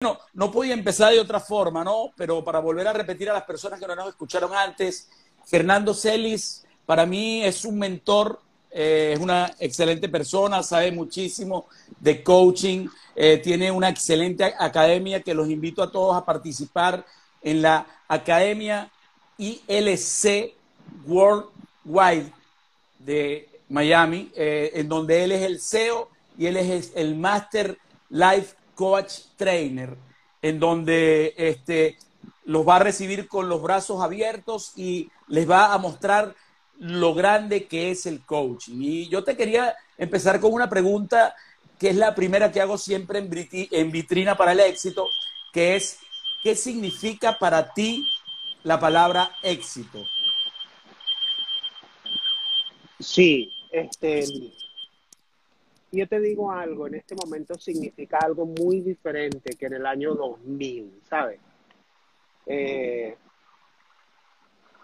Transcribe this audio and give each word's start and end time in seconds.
bueno, 0.00 0.20
no 0.34 0.52
podía 0.52 0.74
empezar 0.74 1.12
de 1.12 1.18
otra 1.18 1.40
forma, 1.40 1.82
¿no? 1.82 2.12
Pero 2.16 2.44
para 2.44 2.60
volver 2.60 2.86
a 2.86 2.92
repetir 2.92 3.28
a 3.30 3.32
las 3.32 3.42
personas 3.42 3.80
que 3.80 3.86
no 3.86 3.96
nos 3.96 4.08
escucharon 4.08 4.54
antes, 4.54 5.08
Fernando 5.44 5.92
Celis 5.92 6.64
para 6.86 7.04
mí 7.04 7.42
es 7.42 7.64
un 7.64 7.80
mentor, 7.80 8.40
eh, 8.70 9.14
es 9.14 9.20
una 9.20 9.52
excelente 9.58 10.08
persona, 10.08 10.62
sabe 10.62 10.92
muchísimo 10.92 11.66
de 11.98 12.22
coaching, 12.22 12.86
eh, 13.16 13.38
tiene 13.38 13.72
una 13.72 13.88
excelente 13.88 14.44
academia 14.44 15.20
que 15.20 15.34
los 15.34 15.48
invito 15.48 15.82
a 15.82 15.90
todos 15.90 16.16
a 16.16 16.24
participar 16.24 17.04
en 17.42 17.60
la 17.60 17.84
Academia 18.06 18.88
ILC 19.36 20.54
Worldwide 21.08 22.32
de 23.00 23.48
Miami, 23.68 24.30
eh, 24.36 24.70
en 24.74 24.88
donde 24.88 25.24
él 25.24 25.32
es 25.32 25.42
el 25.42 25.60
CEO 25.60 26.08
y 26.38 26.46
él 26.46 26.56
es 26.56 26.92
el 26.94 27.16
Master 27.16 27.76
Life 28.10 28.57
Coach 28.78 29.12
Trainer, 29.36 29.96
en 30.40 30.60
donde 30.60 31.34
este, 31.36 31.98
los 32.44 32.66
va 32.66 32.76
a 32.76 32.78
recibir 32.78 33.26
con 33.26 33.48
los 33.48 33.60
brazos 33.60 34.00
abiertos 34.00 34.72
y 34.76 35.10
les 35.26 35.50
va 35.50 35.74
a 35.74 35.78
mostrar 35.78 36.36
lo 36.78 37.12
grande 37.12 37.66
que 37.66 37.90
es 37.90 38.06
el 38.06 38.24
coaching. 38.24 38.76
Y 38.80 39.08
yo 39.08 39.24
te 39.24 39.36
quería 39.36 39.74
empezar 39.96 40.38
con 40.38 40.52
una 40.52 40.70
pregunta 40.70 41.34
que 41.76 41.90
es 41.90 41.96
la 41.96 42.14
primera 42.14 42.52
que 42.52 42.60
hago 42.60 42.78
siempre 42.78 43.18
en, 43.18 43.90
vitrina 43.90 44.36
para 44.36 44.52
el 44.52 44.60
éxito, 44.60 45.08
que 45.52 45.74
es, 45.74 45.98
¿qué 46.44 46.54
significa 46.54 47.36
para 47.36 47.74
ti 47.74 48.08
la 48.62 48.78
palabra 48.78 49.32
éxito? 49.42 50.06
Sí, 53.00 53.50
este, 53.72 54.24
yo 55.90 56.06
te 56.06 56.20
digo 56.20 56.52
algo, 56.52 56.86
en 56.86 56.96
este 56.96 57.14
momento 57.14 57.54
significa 57.54 58.18
algo 58.18 58.46
muy 58.46 58.80
diferente 58.80 59.56
que 59.56 59.66
en 59.66 59.74
el 59.74 59.86
año 59.86 60.14
2000, 60.14 61.00
¿sabes? 61.04 61.40
Eh, 62.46 63.16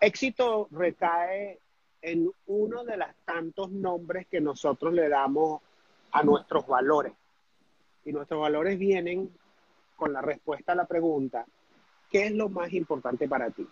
éxito 0.01 0.69
recae 0.71 1.59
en 2.01 2.31
uno 2.47 2.85
de 2.85 2.97
los 2.97 3.09
tantos 3.25 3.71
nombres 3.71 4.27
que 4.27 4.41
nosotros 4.41 4.93
le 4.93 5.09
damos 5.09 5.63
a 6.13 6.23
nuestros 6.23 6.67
valores. 6.67 7.13
Y 8.05 8.13
nuestros 8.13 8.41
valores 8.41 8.79
vienen 8.79 9.31
con 9.97 10.13
la 10.13 10.21
respuesta 10.21 10.73
a 10.73 10.77
la 10.77 10.87
pregunta, 10.87 11.47
¿qué 12.11 12.27
es 12.27 12.33
lo 12.33 12.49
más 12.49 12.73
importante 12.73 13.29
para 13.29 13.51
ti? 13.51 13.67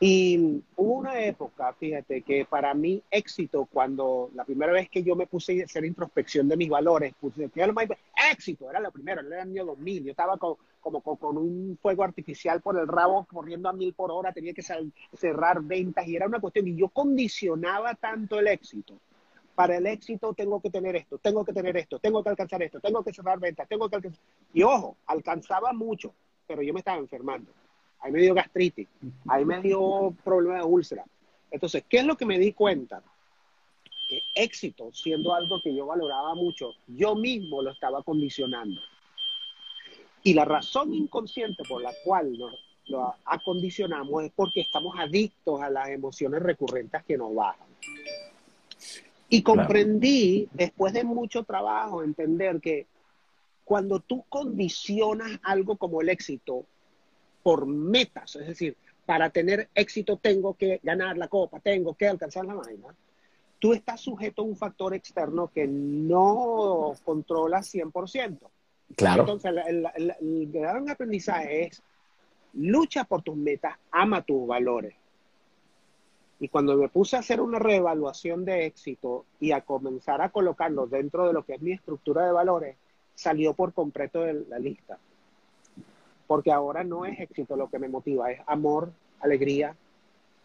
Y 0.00 0.62
hubo 0.76 0.94
una 0.98 1.20
época, 1.20 1.72
fíjate, 1.72 2.22
que 2.22 2.44
para 2.44 2.74
mí 2.74 3.02
éxito, 3.10 3.68
cuando 3.72 4.30
la 4.34 4.44
primera 4.44 4.72
vez 4.72 4.88
que 4.88 5.02
yo 5.02 5.14
me 5.14 5.26
puse 5.26 5.60
a 5.62 5.64
hacer 5.64 5.84
introspección 5.84 6.48
de 6.48 6.56
mis 6.56 6.68
valores, 6.68 7.14
puse, 7.20 7.48
¿qué 7.50 7.62
es 7.62 7.68
lo 7.68 7.74
éxito? 8.32 8.68
Era 8.68 8.80
la 8.80 8.90
primera, 8.90 9.20
era 9.20 9.42
el 9.42 9.50
año 9.50 9.64
2000. 9.64 10.04
Yo 10.04 10.10
estaba 10.10 10.36
con, 10.36 10.56
como 10.80 11.00
con, 11.00 11.38
un 11.38 11.78
fuego 11.80 12.02
artificial 12.02 12.60
por 12.60 12.78
el 12.78 12.88
rabo, 12.88 13.24
corriendo 13.24 13.68
a 13.68 13.72
mil 13.72 13.94
por 13.94 14.10
hora, 14.10 14.32
tenía 14.32 14.52
que 14.52 14.62
cerrar 14.62 15.62
ventas 15.62 16.06
y 16.08 16.16
era 16.16 16.26
una 16.26 16.40
cuestión. 16.40 16.66
Y 16.66 16.76
yo 16.76 16.88
condicionaba 16.88 17.94
tanto 17.94 18.40
el 18.40 18.48
éxito. 18.48 18.94
Para 19.54 19.76
el 19.76 19.86
éxito 19.86 20.34
tengo 20.34 20.60
que 20.60 20.70
tener 20.70 20.96
esto, 20.96 21.18
tengo 21.18 21.44
que 21.44 21.52
tener 21.52 21.76
esto, 21.76 22.00
tengo 22.00 22.24
que 22.24 22.30
alcanzar 22.30 22.60
esto, 22.64 22.80
tengo 22.80 23.04
que 23.04 23.12
cerrar 23.12 23.38
ventas, 23.38 23.68
tengo 23.68 23.88
que 23.88 23.96
alcanzar. 23.96 24.20
Y 24.52 24.64
ojo, 24.64 24.96
alcanzaba 25.06 25.72
mucho, 25.72 26.12
pero 26.48 26.60
yo 26.62 26.72
me 26.74 26.80
estaba 26.80 26.98
enfermando 26.98 27.52
ahí 28.04 28.12
me 28.12 28.20
dio 28.20 28.34
gastritis, 28.34 28.86
ahí 29.28 29.46
me 29.46 29.62
dio 29.62 30.14
problema 30.22 30.58
de 30.58 30.64
úlcera. 30.64 31.04
Entonces, 31.50 31.84
¿qué 31.88 31.98
es 31.98 32.04
lo 32.04 32.16
que 32.16 32.26
me 32.26 32.38
di 32.38 32.52
cuenta? 32.52 33.02
Que 34.08 34.20
éxito, 34.34 34.92
siendo 34.92 35.34
algo 35.34 35.62
que 35.62 35.74
yo 35.74 35.86
valoraba 35.86 36.34
mucho, 36.34 36.72
yo 36.86 37.14
mismo 37.16 37.62
lo 37.62 37.70
estaba 37.70 38.02
condicionando. 38.02 38.78
Y 40.22 40.34
la 40.34 40.44
razón 40.44 40.92
inconsciente 40.92 41.64
por 41.66 41.80
la 41.80 41.92
cual 42.04 42.36
lo 42.88 43.14
acondicionamos 43.24 44.24
es 44.24 44.32
porque 44.36 44.60
estamos 44.60 44.94
adictos 44.98 45.62
a 45.62 45.70
las 45.70 45.88
emociones 45.88 46.42
recurrentes 46.42 47.02
que 47.04 47.16
nos 47.16 47.34
bajan. 47.34 47.66
Y 49.30 49.42
comprendí, 49.42 50.46
después 50.52 50.92
de 50.92 51.04
mucho 51.04 51.42
trabajo, 51.42 52.02
entender 52.02 52.60
que 52.60 52.86
cuando 53.64 53.98
tú 53.98 54.24
condicionas 54.28 55.40
algo 55.42 55.78
como 55.78 56.02
el 56.02 56.10
éxito, 56.10 56.66
por 57.44 57.66
metas, 57.66 58.36
es 58.36 58.46
decir, 58.46 58.74
para 59.04 59.28
tener 59.28 59.68
éxito 59.74 60.16
tengo 60.16 60.54
que 60.54 60.80
ganar 60.82 61.18
la 61.18 61.28
copa, 61.28 61.60
tengo 61.60 61.92
que 61.92 62.08
alcanzar 62.08 62.46
la 62.46 62.54
vaina, 62.54 62.94
tú 63.58 63.74
estás 63.74 64.00
sujeto 64.00 64.40
a 64.40 64.46
un 64.46 64.56
factor 64.56 64.94
externo 64.94 65.50
que 65.54 65.66
no 65.66 66.94
controla 67.04 67.58
100%. 67.58 68.38
Claro. 68.96 69.22
Entonces, 69.22 69.52
el, 69.66 69.86
el, 70.20 70.50
gran 70.50 70.88
aprendizaje 70.88 71.66
es 71.66 71.82
lucha 72.54 73.04
por 73.04 73.20
tus 73.20 73.36
metas, 73.36 73.76
ama 73.90 74.22
tus 74.22 74.46
valores. 74.46 74.94
Y 76.40 76.48
cuando 76.48 76.76
me 76.78 76.88
puse 76.88 77.16
a 77.16 77.20
hacer 77.20 77.42
una 77.42 77.58
reevaluación 77.58 78.46
de 78.46 78.64
éxito 78.64 79.26
y 79.38 79.52
a 79.52 79.60
comenzar 79.60 80.22
a 80.22 80.30
colocarlo 80.30 80.86
dentro 80.86 81.26
de 81.26 81.34
lo 81.34 81.44
que 81.44 81.54
es 81.54 81.60
mi 81.60 81.72
estructura 81.72 82.24
de 82.24 82.32
valores, 82.32 82.76
salió 83.14 83.52
por 83.52 83.74
completo 83.74 84.22
de 84.22 84.46
la 84.48 84.58
lista 84.58 84.98
porque 86.26 86.50
ahora 86.50 86.84
no 86.84 87.04
es 87.04 87.20
éxito 87.20 87.56
lo 87.56 87.68
que 87.68 87.78
me 87.78 87.88
motiva, 87.88 88.30
es 88.32 88.40
amor, 88.46 88.92
alegría, 89.20 89.76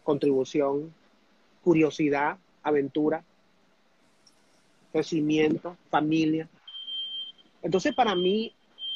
contribución, 0.04 0.92
curiosidad, 1.62 2.38
aventura, 2.62 3.24
crecimiento, 4.92 5.76
familia. 5.88 6.48
Entonces, 7.62 7.94
para 7.94 8.14
mí, 8.14 8.52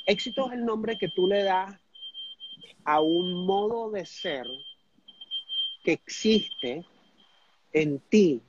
éxito 0.06 0.46
es 0.46 0.54
el 0.54 0.64
nombre 0.64 0.98
que 0.98 1.08
tú 1.08 1.26
le 1.26 1.42
das 1.42 1.74
a 2.84 3.00
un 3.00 3.46
modo 3.46 3.90
de 3.90 4.04
ser 4.04 4.46
que 5.82 5.92
existe 5.92 6.84
en 7.72 7.98
ti 7.98 8.40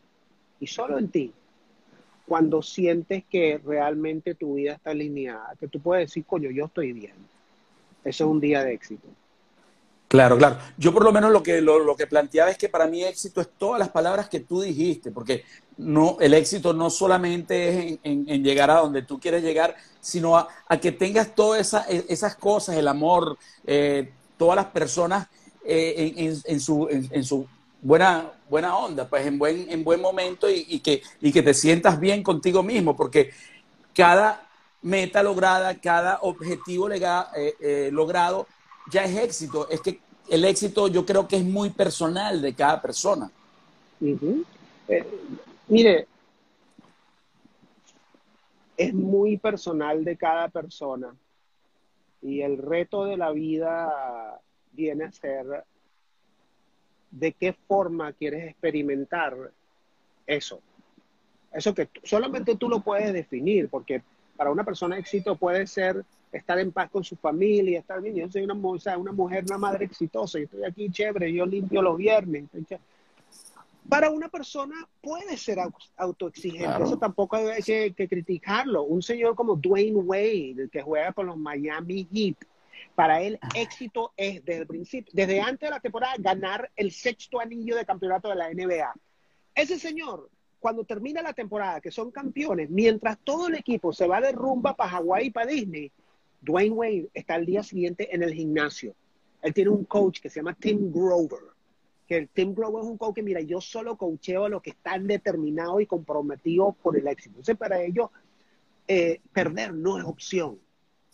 y 0.60 0.68
solo 0.68 0.98
en 0.98 1.10
ti 1.10 1.34
cuando 2.26 2.62
sientes 2.62 3.24
que 3.26 3.60
realmente 3.64 4.34
tu 4.36 4.56
vida 4.56 4.74
está 4.74 4.92
alineada, 4.92 5.56
que 5.60 5.68
tú 5.68 5.80
puedes 5.80 6.08
decir, 6.08 6.26
coño, 6.26 6.50
yo 6.50 6.66
estoy 6.66 6.92
bien 6.92 7.35
eso 8.06 8.24
es 8.24 8.30
un 8.30 8.40
día 8.40 8.64
de 8.64 8.74
éxito. 8.74 9.08
Claro, 10.08 10.38
claro. 10.38 10.58
Yo 10.78 10.94
por 10.94 11.04
lo 11.04 11.12
menos 11.12 11.32
lo 11.32 11.42
que, 11.42 11.60
lo, 11.62 11.96
que 11.96 12.08
planteaba 12.08 12.52
es 12.52 12.58
que 12.58 12.70
para 12.70 12.86
mí 12.86 13.04
éxito 13.04 13.42
es 13.42 13.50
todas 13.58 13.80
las 13.80 13.90
palabras 13.90 14.30
que 14.30 14.40
tú 14.40 14.62
dijiste, 14.62 15.12
porque 15.12 15.44
no, 15.78 16.18
el 16.22 16.34
éxito 16.36 16.74
no 16.74 16.90
solamente 16.90 17.68
es 17.68 18.00
en, 18.04 18.44
llegar 18.44 18.70
a 18.70 18.82
donde 18.82 19.02
tú 19.02 19.20
quieres 19.20 19.44
llegar, 19.44 19.76
sino 20.00 20.38
a, 20.38 20.48
que 20.80 20.92
tengas 20.92 21.34
todas 21.34 21.74
e, 21.90 22.06
esas 22.08 22.36
cosas, 22.36 22.78
el 22.78 22.88
amor, 22.88 23.38
eh, 23.66 24.12
todas 24.38 24.56
las 24.56 24.68
personas 24.68 25.28
eh, 25.66 26.14
en, 26.46 26.60
su, 26.60 26.88
en, 26.90 27.24
su 27.24 27.48
buena, 27.82 28.32
buena 28.48 28.78
onda, 28.78 29.10
pues 29.10 29.26
en 29.26 29.40
buen, 29.40 29.66
en 29.70 29.84
buen 29.84 30.00
momento 30.00 30.48
y, 30.48 30.80
que, 30.80 31.02
y 31.20 31.32
que 31.32 31.42
te 31.42 31.56
sientas 31.56 32.00
bien 32.00 32.22
contigo 32.22 32.62
mismo, 32.62 32.96
porque 32.96 33.32
cada 33.94 34.45
meta 34.86 35.24
lograda, 35.24 35.74
cada 35.82 36.20
objetivo 36.22 36.92
eh, 36.92 37.02
eh, 37.60 37.90
logrado, 37.92 38.46
ya 38.92 39.04
es 39.04 39.18
éxito. 39.18 39.68
Es 39.68 39.82
que 39.82 40.00
el 40.30 40.46
éxito 40.46 40.88
yo 40.88 41.04
creo 41.08 41.28
que 41.28 41.38
es 41.38 41.44
muy 41.44 41.72
personal 41.72 42.40
de 42.40 42.54
cada 42.54 42.80
persona. 42.84 43.32
Eh, 44.00 45.04
mire, 45.68 46.08
es 48.78 48.94
muy 48.94 49.38
personal 49.38 50.06
de 50.06 50.18
cada 50.18 50.50
persona 50.50 51.16
y 52.22 52.42
el 52.42 52.60
reto 52.60 53.06
de 53.06 53.18
la 53.18 53.32
vida 53.32 54.40
viene 54.72 55.06
a 55.06 55.12
ser 55.12 55.64
de 57.10 57.32
qué 57.32 57.54
forma 57.54 58.14
quieres 58.14 58.52
experimentar 58.52 59.36
eso. 60.28 60.60
Eso 61.52 61.74
que 61.74 61.90
solamente 62.04 62.56
tú 62.56 62.70
lo 62.70 62.82
puedes 62.82 63.14
definir, 63.14 63.68
porque 63.70 64.04
para 64.36 64.52
una 64.52 64.64
persona 64.64 64.98
éxito 64.98 65.36
puede 65.36 65.66
ser 65.68 66.04
estar 66.32 66.60
en 66.60 66.72
paz 66.72 66.90
con 66.90 67.04
su 67.04 67.16
familia, 67.16 67.80
estar 67.80 68.02
bien. 68.02 68.16
Yo 68.16 68.30
soy 68.30 68.44
una, 68.44 68.54
una 68.54 69.12
mujer, 69.12 69.46
una 69.46 69.58
madre 69.58 69.86
exitosa, 69.86 70.38
yo 70.38 70.46
estoy 70.46 70.66
aquí 70.66 70.90
chévere, 70.90 71.32
yo 71.32 71.46
limpio 71.46 71.82
los 71.82 71.98
viernes. 71.98 72.46
Para 73.88 74.10
una 74.10 74.30
persona 74.30 74.88
puede 75.02 75.38
ser 75.38 75.60
autoexigente, 75.96 76.84
eso 76.84 76.98
tampoco 76.98 77.36
hay 77.38 77.62
que, 77.62 78.08
criticarlo. 78.08 78.84
Un 78.84 79.02
señor 79.02 79.36
como 79.36 79.56
Dwayne 79.56 79.98
Wade, 79.98 80.70
que 80.72 80.82
juega 80.82 81.14
con 81.14 81.28
los 81.28 81.38
Miami 81.38 82.08
Heat, 82.12 82.36
para 82.96 83.22
él 83.22 83.38
éxito 83.54 84.14
es 84.16 84.44
desde 84.44 84.62
el 84.62 84.68
principio, 84.68 85.12
desde 85.14 85.42
antes 85.42 85.68
de 85.68 85.70
la 85.70 85.80
temporada, 85.80 86.16
ganar 86.18 86.72
el 86.76 86.92
sexto 86.92 87.40
anillo 87.40 87.76
de 87.76 87.86
campeonato 87.86 88.30
de 88.30 88.36
la 88.36 88.50
NBA. 88.50 88.94
Ese 89.54 89.78
señor 89.78 90.30
cuando 90.66 90.84
termina 90.84 91.22
la 91.22 91.34
temporada, 91.34 91.80
que 91.80 91.92
son 91.92 92.10
campeones, 92.10 92.72
mientras 92.72 93.20
todo 93.20 93.50
el 93.50 93.54
equipo 93.54 93.94
se 93.94 94.08
va 94.08 94.20
de 94.20 94.32
rumba 94.32 94.76
para 94.76 94.90
Hawái 94.90 95.28
y 95.28 95.30
para 95.30 95.46
Disney, 95.46 95.92
Dwayne 96.42 96.74
Wade 96.74 97.10
está 97.14 97.36
al 97.36 97.46
día 97.46 97.62
siguiente 97.62 98.16
en 98.16 98.24
el 98.24 98.34
gimnasio. 98.34 98.96
Él 99.44 99.54
tiene 99.54 99.70
un 99.70 99.86
coach 99.86 100.22
que 100.22 100.28
se 100.28 100.40
llama 100.40 100.56
Tim 100.56 100.92
Grover. 100.92 101.54
Que 102.08 102.18
el 102.18 102.30
Tim 102.30 102.56
Grover 102.56 102.84
es 102.84 102.90
un 102.90 102.98
coach 102.98 103.14
que, 103.14 103.22
mira, 103.22 103.42
yo 103.42 103.62
solo 103.62 103.96
coacheo 103.96 104.46
a 104.46 104.50
los 104.50 104.64
que 104.64 104.72
están 104.72 105.06
determinados 105.06 105.84
y 105.84 105.86
comprometidos 105.86 106.76
por 106.78 106.98
el 106.98 107.08
éxito. 107.08 107.34
Entonces, 107.34 107.58
para 107.58 107.84
ellos, 107.84 108.10
eh, 108.88 109.22
perder 109.34 109.72
no 109.72 110.00
es 110.00 110.04
opción. 110.04 110.58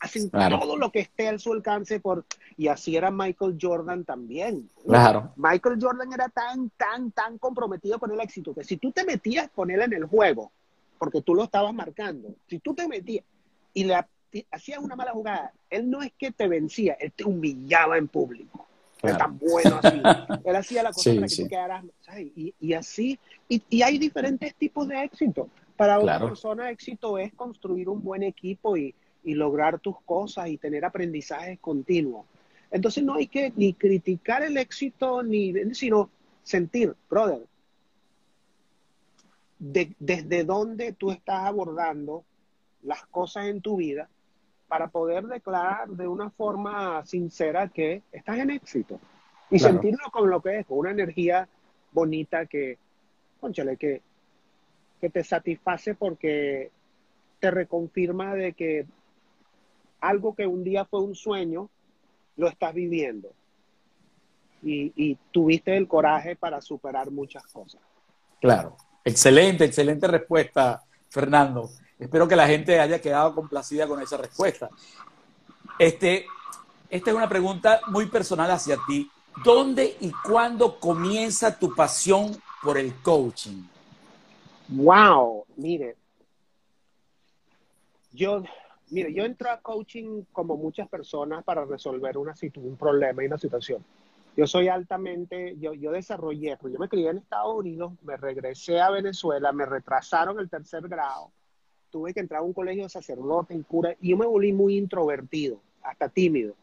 Hacen 0.01 0.29
todo 0.31 0.77
lo 0.77 0.91
que 0.91 0.99
esté 0.99 1.29
a 1.29 1.37
su 1.37 1.53
alcance 1.53 1.99
por 1.99 2.25
y 2.57 2.67
así 2.67 2.95
era 2.95 3.11
Michael 3.11 3.57
Jordan 3.61 4.03
también. 4.03 4.69
Claro. 4.83 5.31
Michael 5.37 5.77
Jordan 5.79 6.11
era 6.11 6.27
tan 6.29 6.71
tan 6.71 7.11
tan 7.11 7.37
comprometido 7.37 7.99
con 7.99 8.11
el 8.11 8.19
éxito 8.19 8.53
que 8.53 8.63
si 8.63 8.77
tú 8.77 8.91
te 8.91 9.05
metías 9.05 9.49
con 9.51 9.69
él 9.69 9.81
en 9.81 9.93
el 9.93 10.05
juego, 10.05 10.51
porque 10.97 11.21
tú 11.21 11.35
lo 11.35 11.43
estabas 11.43 11.73
marcando, 11.73 12.29
si 12.47 12.59
tú 12.59 12.73
te 12.73 12.87
metías 12.87 13.23
y 13.73 13.83
le 13.83 14.03
hacías 14.51 14.79
una 14.79 14.95
mala 14.95 15.11
jugada, 15.11 15.53
él 15.69 15.89
no 15.89 16.01
es 16.01 16.11
que 16.17 16.31
te 16.31 16.47
vencía, 16.47 16.93
él 16.99 17.11
te 17.11 17.23
humillaba 17.23 17.97
en 17.97 18.07
público. 18.07 18.67
Era 19.03 19.17
tan 19.17 19.37
bueno 19.37 19.79
así. 19.81 20.01
él 20.45 20.55
hacía 20.55 20.83
la 20.83 20.91
cosa 20.91 21.13
para 21.13 21.27
que 21.27 21.35
tú 21.35 21.47
quedaras, 21.47 21.85
Y, 22.59 22.73
así, 22.73 23.19
y, 23.49 23.81
hay 23.81 23.97
diferentes 23.97 24.55
tipos 24.55 24.87
de 24.87 25.03
éxito. 25.03 25.47
Para 25.75 25.99
una 25.99 26.19
persona 26.19 26.69
éxito 26.69 27.17
es 27.17 27.33
construir 27.33 27.89
un 27.89 28.03
buen 28.03 28.21
equipo 28.21 28.77
y, 28.77 28.93
y 29.23 29.35
lograr 29.35 29.79
tus 29.79 29.99
cosas 30.01 30.49
y 30.49 30.57
tener 30.57 30.85
aprendizajes 30.85 31.59
continuos. 31.59 32.25
Entonces 32.71 33.03
no 33.03 33.15
hay 33.15 33.27
que 33.27 33.51
ni 33.55 33.73
criticar 33.73 34.43
el 34.43 34.57
éxito, 34.57 35.21
ni, 35.23 35.53
sino 35.73 36.09
sentir, 36.43 36.95
brother, 37.09 37.45
desde 39.59 40.43
dónde 40.43 40.93
tú 40.93 41.11
estás 41.11 41.45
abordando 41.45 42.23
las 42.81 43.05
cosas 43.07 43.47
en 43.47 43.61
tu 43.61 43.75
vida 43.77 44.09
para 44.67 44.87
poder 44.87 45.25
declarar 45.25 45.89
de 45.89 46.07
una 46.07 46.29
forma 46.29 47.05
sincera 47.05 47.67
que 47.67 48.01
estás 48.11 48.39
en 48.39 48.49
éxito 48.49 48.99
y 49.51 49.59
sentirlo 49.59 50.09
con 50.11 50.29
lo 50.29 50.41
que 50.41 50.59
es, 50.59 50.65
con 50.65 50.79
una 50.79 50.91
energía 50.91 51.47
bonita 51.91 52.45
que, 52.45 52.77
conchale, 53.39 53.75
que, 53.75 54.01
que 54.99 55.09
te 55.09 55.23
satisface 55.23 55.93
porque 55.93 56.71
te 57.39 57.51
reconfirma 57.51 58.33
de 58.33 58.53
que 58.53 58.85
algo 60.01 60.35
que 60.35 60.47
un 60.47 60.63
día 60.63 60.83
fue 60.85 60.99
un 60.99 61.15
sueño, 61.15 61.69
lo 62.35 62.47
estás 62.47 62.73
viviendo. 62.73 63.29
Y, 64.63 65.17
tuviste 65.31 65.75
el 65.75 65.87
coraje 65.87 66.35
para 66.35 66.61
superar 66.61 67.09
muchas 67.09 67.43
cosas. 67.47 67.81
Claro, 68.39 68.75
excelente, 69.03 69.65
excelente 69.65 70.07
respuesta, 70.07 70.83
Fernando. 71.09 71.69
Espero 71.97 72.27
que 72.27 72.35
la 72.35 72.47
gente 72.47 72.79
haya 72.79 72.99
quedado 72.99 73.33
complacida 73.33 73.87
con 73.87 74.01
esa 74.01 74.17
respuesta. 74.17 74.69
Este, 75.79 76.25
esta 76.89 77.09
es 77.09 77.15
una 77.15 77.29
pregunta 77.29 77.81
muy 77.87 78.07
personal 78.07 78.51
hacia 78.51 78.77
ti. 78.87 79.09
¿Dónde 79.43 79.97
y 80.01 80.11
cuándo 80.11 80.79
comienza 80.79 81.57
tu 81.57 81.73
pasión 81.73 82.39
por 82.61 82.77
el 82.77 82.93
coaching? 83.01 83.63
Wow, 84.67 85.45
mire, 85.55 85.95
yo 88.11 88.43
Mire, 88.91 89.13
yo 89.13 89.23
entro 89.23 89.49
a 89.49 89.61
coaching 89.61 90.23
como 90.33 90.57
muchas 90.57 90.87
personas 90.89 91.45
para 91.45 91.63
resolver 91.63 92.17
una 92.17 92.35
un 92.57 92.75
problema 92.75 93.23
y 93.23 93.27
una 93.27 93.37
situación. 93.37 93.83
Yo 94.35 94.45
soy 94.45 94.67
altamente, 94.67 95.55
yo, 95.59 95.73
yo 95.73 95.91
desarrollé, 95.91 96.57
pues 96.57 96.73
yo 96.73 96.79
me 96.79 96.89
crié 96.89 97.09
en 97.09 97.19
Estados 97.19 97.55
Unidos, 97.55 97.93
me 98.03 98.17
regresé 98.17 98.81
a 98.81 98.91
Venezuela, 98.91 99.53
me 99.53 99.65
retrasaron 99.65 100.39
el 100.39 100.49
tercer 100.49 100.89
grado, 100.89 101.31
tuve 101.89 102.13
que 102.13 102.19
entrar 102.19 102.41
a 102.41 102.43
un 102.43 102.51
colegio 102.51 102.83
de 102.83 102.89
sacerdote 102.89 103.55
y 103.55 103.63
cura, 103.63 103.95
y 104.01 104.09
yo 104.09 104.17
me 104.17 104.25
volví 104.25 104.51
muy 104.51 104.77
introvertido, 104.77 105.61
hasta 105.83 106.09
tímido. 106.09 106.53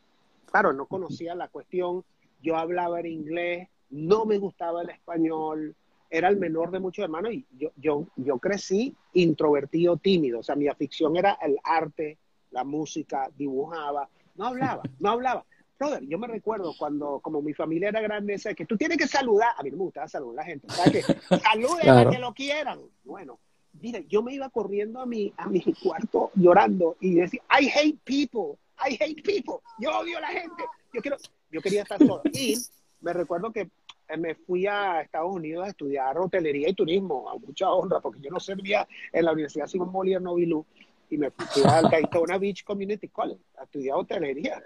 Claro, 0.51 0.75
no 0.75 0.85
conocía 0.85 1.35
la 1.35 1.49
cuestión, 1.49 2.05
yo 2.43 2.57
hablaba 2.57 3.01
en 3.01 3.07
inglés, 3.07 3.69
no 3.89 4.27
me 4.27 4.37
gustaba 4.37 4.83
el 4.83 4.91
español, 4.91 5.75
era 6.11 6.29
el 6.29 6.37
menor 6.37 6.71
de 6.71 6.81
muchos 6.81 7.05
hermanos 7.05 7.33
y 7.33 7.45
yo, 7.57 7.71
yo, 7.77 8.07
yo 8.17 8.39
crecí 8.39 8.95
introvertido, 9.13 9.97
tímido. 9.97 10.41
O 10.41 10.43
sea, 10.43 10.57
mi 10.57 10.69
afición 10.69 11.17
era 11.17 11.39
el 11.43 11.57
arte, 11.63 12.19
la 12.51 12.65
música, 12.65 13.31
dibujaba. 13.37 14.09
No 14.37 14.47
hablaba, 14.47 14.83
no 14.99 15.11
hablaba. 15.11 15.45
Brother, 15.79 16.03
yo 16.09 16.19
me 16.19 16.27
recuerdo 16.27 16.75
cuando, 16.77 17.21
como 17.21 17.41
mi 17.41 17.55
familia 17.55 17.91
era 17.91 18.01
grande, 18.01 18.33
decía 18.33 18.53
que 18.55 18.67
tú 18.67 18.77
tienes 18.77 18.99
que 18.99 19.07
saludar. 19.07 19.51
A 19.57 19.63
mí 19.63 19.71
no 19.71 19.77
me 19.77 19.85
gustaba 19.85 20.09
saludar 20.09 20.41
a 20.41 20.43
la 20.43 20.45
gente. 20.45 20.67
O 20.67 20.71
sea, 20.71 20.91
que 20.91 21.03
saluden 21.43 21.89
a 21.89 22.11
que 22.11 22.19
lo 22.19 22.35
quieran. 22.35 22.81
Bueno, 23.05 23.39
mire, 23.81 24.05
yo 24.09 24.23
me 24.23 24.35
iba 24.35 24.49
corriendo 24.49 25.01
a 25.01 25.07
mi, 25.07 25.33
a 25.37 25.47
mi 25.47 25.61
cuarto 25.81 26.33
llorando 26.35 26.97
y 27.01 27.15
decía, 27.15 27.43
I 27.61 27.69
hate 27.69 27.99
people, 28.05 28.59
I 28.79 28.95
hate 29.01 29.23
people. 29.23 29.59
Yo 29.79 29.91
odio 29.97 30.19
a 30.19 30.23
la 30.23 30.29
gente. 30.29 30.65
Yo, 30.93 31.01
quiero, 31.01 31.17
yo 31.53 31.61
quería 31.61 31.83
estar 31.83 31.99
solo. 31.99 32.23
Y 32.33 32.57
me 33.01 33.13
recuerdo 33.13 33.53
que 33.53 33.71
me 34.17 34.35
fui 34.35 34.67
a 34.67 35.03
Estados 35.03 35.35
Unidos 35.35 35.67
a 35.67 35.71
estudiar 35.71 36.17
hotelería 36.19 36.69
y 36.69 36.75
turismo, 36.75 37.29
a 37.29 37.37
mucha 37.37 37.71
honra, 37.71 38.01
porque 38.01 38.21
yo 38.21 38.31
no 38.31 38.41
servía 38.41 38.89
en 39.13 39.25
la 39.25 39.33
Universidad 39.33 39.67
Simón 39.67 39.93
Bolívar 39.93 40.23
Novilú, 40.23 40.65
y 41.11 41.19
me 41.19 41.31
fui 41.31 41.63
al 41.65 41.91
Daytona 41.91 42.39
Beach 42.39 42.65
Community 42.65 43.09
College 43.09 43.41
a 43.59 43.65
estudiar 43.65 43.97
hotelería. 43.97 44.63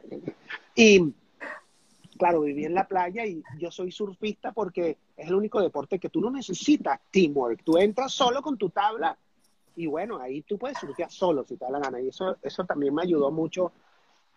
Y 0.75 1.13
claro, 2.19 2.41
viví 2.43 2.65
en 2.65 2.75
la 2.75 2.87
playa 2.87 3.25
y 3.27 3.43
yo 3.59 3.71
soy 3.71 3.93
surfista 3.93 4.53
porque 4.53 4.97
es 5.17 5.29
el 5.29 5.35
único 5.35 5.61
deporte 5.61 5.99
que 5.99 6.09
tú 6.09 6.21
no 6.21 6.31
necesitas 6.31 7.01
teamwork. 7.11 7.63
Tú 7.63 7.79
entras 7.79 8.13
solo 8.13 8.43
con 8.43 8.59
tu 8.59 8.71
tabla 8.71 9.17
y 9.77 9.87
bueno, 9.87 10.19
ahí 10.19 10.43
tú 10.43 10.59
puedes 10.59 10.79
surfear 10.79 11.11
solo 11.11 11.45
si 11.45 11.57
te 11.57 11.65
da 11.65 11.71
la 11.71 11.79
gana. 11.79 12.01
Y 12.01 12.09
eso, 12.09 12.37
eso 12.43 12.65
también 12.65 12.95
me 12.95 13.03
ayudó 13.03 13.31
mucho 13.31 13.73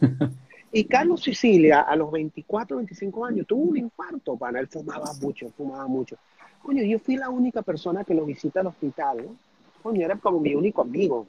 Y 0.76 0.86
Carlos 0.86 1.22
Sicilia, 1.22 1.82
a 1.82 1.94
los 1.94 2.10
24, 2.10 2.78
25 2.78 3.24
años, 3.24 3.46
tuvo 3.46 3.62
un 3.62 3.76
infarto, 3.76 4.36
para 4.36 4.58
él 4.58 4.66
fumaba 4.66 5.12
mucho, 5.22 5.48
fumaba 5.50 5.86
mucho. 5.86 6.16
Coño, 6.60 6.82
yo 6.82 6.98
fui 6.98 7.16
la 7.16 7.30
única 7.30 7.62
persona 7.62 8.02
que 8.02 8.12
lo 8.12 8.24
visita 8.24 8.58
al 8.58 8.66
hospital, 8.66 9.18
¿no? 9.18 9.36
Coño, 9.84 10.04
era 10.04 10.16
como 10.16 10.40
mi 10.40 10.52
único 10.52 10.82
amigo. 10.82 11.28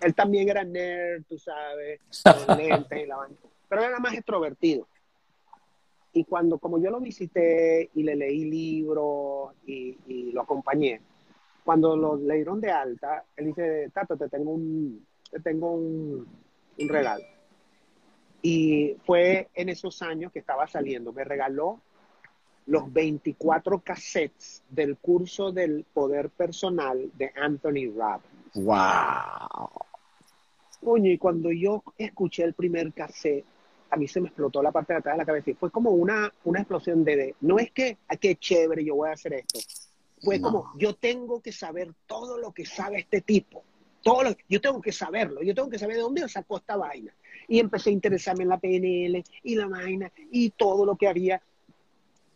Él 0.00 0.14
también 0.14 0.48
era 0.48 0.62
nerd, 0.62 1.24
tú 1.28 1.36
sabes, 1.36 2.02
con 2.46 2.56
lentes 2.56 3.02
y 3.02 3.06
la 3.06 3.16
pero 3.68 3.82
era 3.82 3.98
más 3.98 4.14
extrovertido. 4.14 4.86
Y 6.12 6.24
cuando, 6.24 6.58
como 6.58 6.78
yo 6.78 6.90
lo 6.90 7.00
visité 7.00 7.90
y 7.94 8.02
le 8.02 8.14
leí 8.14 8.44
libros 8.44 9.52
y, 9.66 10.30
lo 10.32 10.42
acompañé, 10.42 11.00
cuando 11.64 11.96
lo 11.96 12.16
leyeron 12.16 12.60
de 12.60 12.70
alta, 12.70 13.24
él 13.36 13.46
dice, 13.46 13.90
Tato, 13.92 14.16
te 14.16 14.28
tengo 14.28 14.52
un, 14.52 15.04
te 15.30 15.40
tengo 15.40 15.72
un, 15.72 16.26
un 16.78 16.88
regalo. 16.88 17.24
Y 18.42 18.96
fue 19.04 19.48
en 19.54 19.70
esos 19.70 20.02
años 20.02 20.30
que 20.30 20.38
estaba 20.38 20.66
saliendo. 20.66 21.12
Me 21.12 21.24
regaló 21.24 21.80
los 22.66 22.92
24 22.92 23.80
cassettes 23.80 24.62
del 24.68 24.96
curso 24.96 25.52
del 25.52 25.84
poder 25.92 26.30
personal 26.30 27.10
de 27.14 27.32
Anthony 27.36 27.92
Robbins. 27.94 28.54
¡Wow! 28.54 29.70
Coño, 30.82 31.10
y 31.10 31.18
cuando 31.18 31.50
yo 31.50 31.82
escuché 31.96 32.44
el 32.44 32.54
primer 32.54 32.92
cassette, 32.92 33.44
a 33.90 33.96
mí 33.96 34.08
se 34.08 34.20
me 34.20 34.28
explotó 34.28 34.62
la 34.62 34.72
parte 34.72 34.92
de 34.92 34.98
atrás 34.98 35.14
de 35.14 35.18
la 35.18 35.24
cabeza 35.24 35.50
y 35.50 35.54
fue 35.54 35.70
como 35.70 35.90
una, 35.90 36.32
una 36.44 36.60
explosión 36.60 37.04
de, 37.04 37.34
no 37.40 37.58
es 37.58 37.70
que, 37.70 37.98
ah, 38.08 38.16
qué 38.16 38.36
chévere, 38.36 38.84
yo 38.84 38.96
voy 38.96 39.08
a 39.08 39.12
hacer 39.12 39.34
esto. 39.34 39.60
Fue 40.20 40.40
como, 40.40 40.72
yo 40.76 40.94
tengo 40.94 41.40
que 41.40 41.52
saber 41.52 41.92
todo 42.06 42.38
lo 42.38 42.52
que 42.52 42.64
sabe 42.64 43.00
este 43.00 43.20
tipo. 43.20 43.62
Todo 44.02 44.22
lo, 44.22 44.36
yo 44.48 44.60
tengo 44.60 44.80
que 44.80 44.92
saberlo, 44.92 45.42
yo 45.42 45.54
tengo 45.54 45.68
que 45.68 45.78
saber 45.78 45.96
de 45.96 46.02
dónde 46.02 46.28
sacó 46.28 46.58
esta 46.58 46.76
vaina. 46.76 47.14
Y 47.46 47.58
empecé 47.58 47.90
a 47.90 47.92
interesarme 47.92 48.44
en 48.44 48.48
la 48.48 48.58
PNL 48.58 49.22
y 49.42 49.54
la 49.54 49.66
vaina 49.66 50.10
y 50.30 50.50
todo 50.50 50.86
lo 50.86 50.96
que 50.96 51.08
había. 51.08 51.42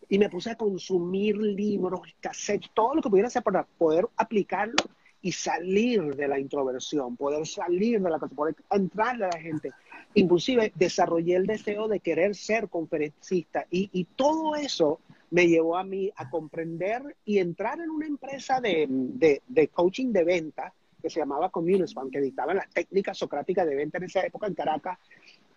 Y 0.09 0.19
me 0.19 0.29
puse 0.29 0.51
a 0.51 0.57
consumir 0.57 1.37
libros, 1.37 2.01
cassettes, 2.21 2.71
todo 2.75 2.95
lo 2.95 3.03
que 3.03 3.11
pudiera 3.11 3.29
hacer 3.29 3.43
para 3.43 3.65
poder 3.65 4.07
aplicarlo 4.17 4.77
y 5.21 5.33
salir 5.33 6.15
de 6.15 6.29
la 6.29 6.39
introversión, 6.39 7.17
poder 7.17 7.47
salir 7.47 8.01
de 8.01 8.11
la 8.11 8.19
cosa, 8.19 8.35
poder 8.35 8.57
entrarle 8.71 9.25
a 9.25 9.29
la 9.29 9.41
gente. 9.41 9.73
Inclusive 10.15 10.73
desarrollé 10.75 11.37
el 11.37 11.47
deseo 11.47 11.89
de 11.89 12.01
querer 12.01 12.35
ser 12.35 12.69
conferencista 12.69 13.67
y, 13.71 13.91
y 13.93 14.05
todo 14.05 14.55
eso 14.55 15.01
me 15.31 15.47
llevó 15.47 15.77
a 15.77 15.85
mí 15.85 16.11
a 16.17 16.31
comprender 16.31 17.17
y 17.25 17.39
entrar 17.39 17.81
en 17.81 17.91
una 17.91 18.07
empresa 18.07 18.61
de, 18.61 18.87
de, 18.89 19.43
de 19.47 19.69
coaching 19.69 20.13
de 20.13 20.25
venta 20.25 20.73
que 21.03 21.11
se 21.11 21.21
llamaba 21.21 21.51
Communism, 21.51 22.09
que 22.11 22.21
dictaba 22.21 22.55
las 22.55 22.69
técnicas 22.71 23.19
socráticas 23.19 23.67
de 23.67 23.75
venta 23.75 23.99
en 23.99 24.05
esa 24.05 24.25
época 24.25 24.47
en 24.47 24.55
Caracas 24.55 24.99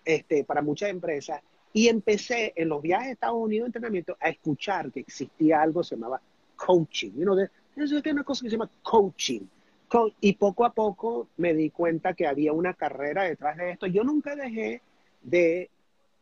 este, 0.06 0.44
para 0.44 0.62
muchas 0.62 0.90
empresas. 0.90 1.42
Y 1.74 1.88
empecé 1.88 2.54
en 2.56 2.68
los 2.68 2.82
viajes 2.82 3.08
a 3.08 3.12
Estados 3.12 3.38
Unidos 3.38 3.66
de 3.66 3.68
entrenamiento 3.70 4.18
a 4.20 4.30
escuchar 4.30 4.92
que 4.92 5.00
existía 5.00 5.62
algo 5.62 5.82
que 5.82 5.88
se 5.88 5.96
llamaba 5.96 6.22
coaching. 6.56 7.12
You 7.12 7.24
know, 7.24 7.38
eso 7.76 8.02
tiene 8.02 8.20
una 8.20 8.24
cosa 8.24 8.44
que 8.44 8.50
se 8.50 8.58
llama 8.58 8.70
coaching. 8.82 9.42
y 10.22 10.34
poco 10.34 10.64
a 10.66 10.72
poco 10.74 11.28
me 11.38 11.54
di 11.54 11.70
cuenta 11.70 12.14
que 12.14 12.26
había 12.26 12.54
una 12.54 12.74
carrera 12.74 13.24
detrás 13.24 13.58
de 13.58 13.72
esto. 13.72 13.88
Yo 13.88 14.04
nunca 14.04 14.36
dejé 14.36 14.82
de 15.22 15.70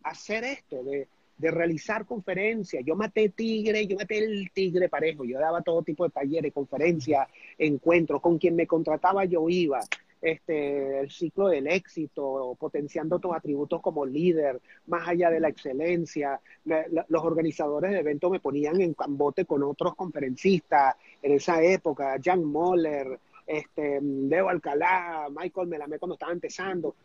hacer 0.03 0.43
esto, 0.43 0.83
de, 0.83 1.07
de 1.37 1.51
realizar 1.51 2.05
conferencias. 2.05 2.83
Yo 2.85 2.95
maté 2.95 3.29
tigre, 3.29 3.87
yo 3.87 3.95
maté 3.95 4.19
el 4.19 4.51
tigre 4.51 4.89
parejo, 4.89 5.23
yo 5.23 5.39
daba 5.39 5.61
todo 5.61 5.81
tipo 5.83 6.03
de 6.03 6.11
talleres, 6.11 6.53
conferencias, 6.53 7.27
encuentros, 7.57 8.21
con 8.21 8.37
quien 8.37 8.55
me 8.55 8.67
contrataba 8.67 9.25
yo 9.25 9.47
iba. 9.49 9.79
Este, 10.21 10.99
el 10.99 11.09
ciclo 11.09 11.47
del 11.47 11.67
éxito, 11.67 12.55
potenciando 12.59 13.19
tus 13.19 13.33
atributos 13.33 13.81
como 13.81 14.05
líder, 14.05 14.59
más 14.87 15.07
allá 15.07 15.29
de 15.29 15.39
la 15.39 15.47
excelencia. 15.47 16.41
los 16.65 17.23
organizadores 17.23 17.91
de 17.91 17.99
eventos 17.99 18.29
me 18.29 18.39
ponían 18.41 18.81
en 18.81 18.95
bote 19.09 19.45
con 19.45 19.63
otros 19.63 19.95
conferencistas 19.95 20.95
en 21.21 21.31
esa 21.33 21.63
época, 21.63 22.17
Jan 22.21 22.43
Moller, 22.43 23.17
este, 23.47 23.99
Leo 24.01 24.49
Alcalá, 24.49 25.27
Michael 25.35 25.67
Melamé 25.67 25.99
cuando 25.99 26.15
estaba 26.15 26.33
empezando. 26.33 26.95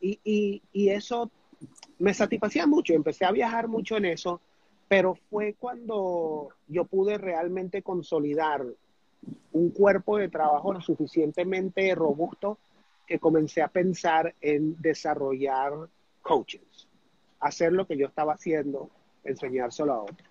y, 0.00 0.18
y, 0.24 0.62
y 0.72 0.88
eso 0.88 1.30
me 1.98 2.14
satisfacía 2.14 2.66
mucho, 2.66 2.94
empecé 2.94 3.24
a 3.24 3.32
viajar 3.32 3.68
mucho 3.68 3.96
en 3.96 4.06
eso, 4.06 4.40
pero 4.88 5.14
fue 5.30 5.54
cuando 5.58 6.48
yo 6.68 6.84
pude 6.84 7.18
realmente 7.18 7.82
consolidar 7.82 8.64
un 9.52 9.70
cuerpo 9.70 10.18
de 10.18 10.28
trabajo 10.28 10.72
lo 10.72 10.80
suficientemente 10.80 11.94
robusto 11.94 12.58
que 13.06 13.18
comencé 13.18 13.62
a 13.62 13.68
pensar 13.68 14.34
en 14.40 14.80
desarrollar 14.80 15.72
coaches, 16.22 16.62
hacer 17.40 17.72
lo 17.72 17.86
que 17.86 17.96
yo 17.96 18.06
estaba 18.06 18.34
haciendo, 18.34 18.88
enseñárselo 19.24 19.92
a 19.92 20.02
otros. 20.02 20.28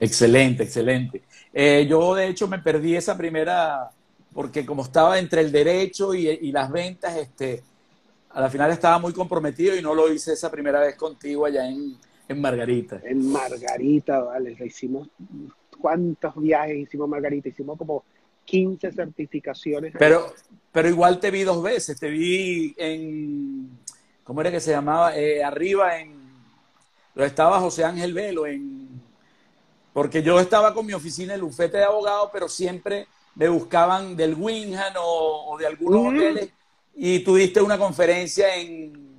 Excelente, 0.00 0.64
excelente. 0.64 1.22
Eh, 1.52 1.86
yo 1.88 2.14
de 2.14 2.28
hecho 2.28 2.48
me 2.48 2.58
perdí 2.58 2.96
esa 2.96 3.16
primera, 3.16 3.90
porque 4.32 4.64
como 4.64 4.82
estaba 4.82 5.18
entre 5.18 5.42
el 5.42 5.52
derecho 5.52 6.14
y, 6.14 6.28
y 6.28 6.50
las 6.50 6.70
ventas, 6.70 7.16
este, 7.16 7.62
a 8.34 8.40
la 8.40 8.50
final 8.50 8.70
estaba 8.70 8.98
muy 8.98 9.12
comprometido 9.12 9.76
y 9.76 9.82
no 9.82 9.94
lo 9.94 10.12
hice 10.12 10.32
esa 10.32 10.50
primera 10.50 10.80
vez 10.80 10.96
contigo 10.96 11.46
allá 11.46 11.68
en, 11.68 11.96
Margarita. 12.34 12.98
En 13.04 13.30
Margarita, 13.30 14.20
vale, 14.20 14.56
hicimos 14.64 15.08
cuántos 15.82 16.34
viajes 16.36 16.78
hicimos 16.78 17.08
Margarita, 17.08 17.48
hicimos 17.50 17.76
como 17.76 18.04
15 18.44 18.92
certificaciones. 18.92 19.92
Pero, 19.98 20.32
pero 20.70 20.88
igual 20.88 21.20
te 21.20 21.30
vi 21.30 21.42
dos 21.42 21.62
veces, 21.62 21.98
te 21.98 22.08
vi 22.08 22.74
en, 22.78 23.78
¿cómo 24.24 24.40
era 24.40 24.50
que 24.50 24.60
se 24.60 24.70
llamaba? 24.70 25.16
Eh, 25.16 25.44
arriba 25.44 25.98
en, 25.98 26.14
lo 27.14 27.24
estaba 27.24 27.60
José 27.60 27.84
Ángel 27.84 28.14
Velo, 28.14 28.46
en, 28.46 28.88
porque 29.92 30.22
yo 30.22 30.40
estaba 30.40 30.72
con 30.72 30.86
mi 30.86 30.94
oficina 30.94 31.34
en 31.34 31.40
el 31.40 31.44
bufete 31.44 31.78
de 31.78 31.84
abogado, 31.84 32.30
pero 32.32 32.48
siempre 32.48 33.06
me 33.34 33.48
buscaban 33.48 34.16
del 34.16 34.34
Wingham 34.34 34.94
o, 34.98 35.56
de 35.58 35.66
algunos 35.66 36.08
hoteles 36.08 36.50
y 36.94 37.20
tuviste 37.20 37.60
una 37.60 37.78
conferencia 37.78 38.54
en, 38.56 39.12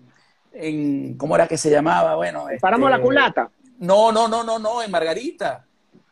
en 0.54 1.18
¿cómo 1.18 1.36
era 1.36 1.48
que 1.48 1.58
se 1.58 1.70
llamaba? 1.70 2.16
Bueno, 2.16 2.46
¿Paramos 2.62 2.90
la 2.90 2.98
este, 2.98 3.06
culata? 3.06 3.52
No, 3.80 4.12
no, 4.12 4.28
no, 4.28 4.44
no, 4.44 4.60
no, 4.60 4.82
en 4.82 4.92
Margarita. 4.92 5.66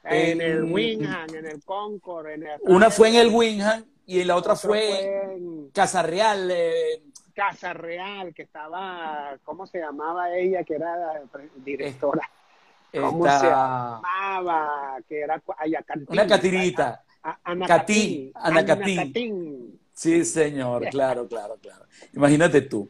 En, 0.04 0.42
el 0.42 0.64
Wingham, 0.64 1.34
en 1.36 1.46
el 1.46 1.64
Concord, 1.64 2.28
en 2.28 2.44
el... 2.44 2.60
Una 2.62 2.90
fue 2.90 3.10
en 3.10 3.16
el 3.16 3.28
Wingham 3.30 3.86
y 4.06 4.24
la 4.24 4.36
otra 4.36 4.56
fue, 4.56 5.34
en 5.34 5.70
Casa 5.70 6.02
Real. 6.02 6.50
Eh, 6.52 7.04
Casa 7.34 7.74
Real, 7.74 8.34
que 8.34 8.44
estaba, 8.44 9.38
¿cómo 9.44 9.68
se 9.68 9.80
llamaba 9.80 10.36
ella? 10.36 10.64
Que 10.64 10.76
era 10.76 11.22
directora. 11.58 12.30
¿Cómo 12.92 13.24
se 13.24 13.46
llamaba? 13.48 14.98
Que 15.08 15.22
era 15.22 15.42
Una 16.08 16.28
catirita. 16.28 17.04
Ana 17.44 17.68
Catí, 17.68 18.32
Ana 18.36 18.66
Catín. 18.66 19.80
Sí, 19.94 20.26
señor, 20.26 20.90
claro, 20.90 21.28
claro, 21.28 21.58
claro. 21.62 21.86
Imagínate 22.14 22.62
tú. 22.62 22.90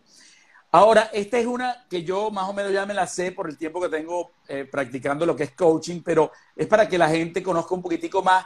Ahora, 0.74 1.10
esta 1.12 1.38
es 1.38 1.46
una 1.46 1.86
que 1.90 2.04
yo 2.04 2.32
más 2.32 2.48
o 2.48 2.54
menos 2.54 2.72
ya 2.72 2.86
me 2.86 2.94
la 2.94 3.06
sé 3.06 3.34
por 3.34 3.50
el 3.50 3.58
tiempo 3.58 3.82
que 3.82 3.90
tengo 3.90 4.32
eh, 4.48 4.64
practicando 4.64 5.26
lo 5.26 5.36
que 5.36 5.44
es 5.44 5.52
coaching, 5.52 6.02
pero 6.02 6.32
es 6.56 6.66
para 6.66 6.88
que 6.88 6.98
la 6.98 7.10
gente 7.10 7.44
conozca 7.44 7.76
un 7.76 7.82
poquitico 7.82 8.24
más. 8.24 8.46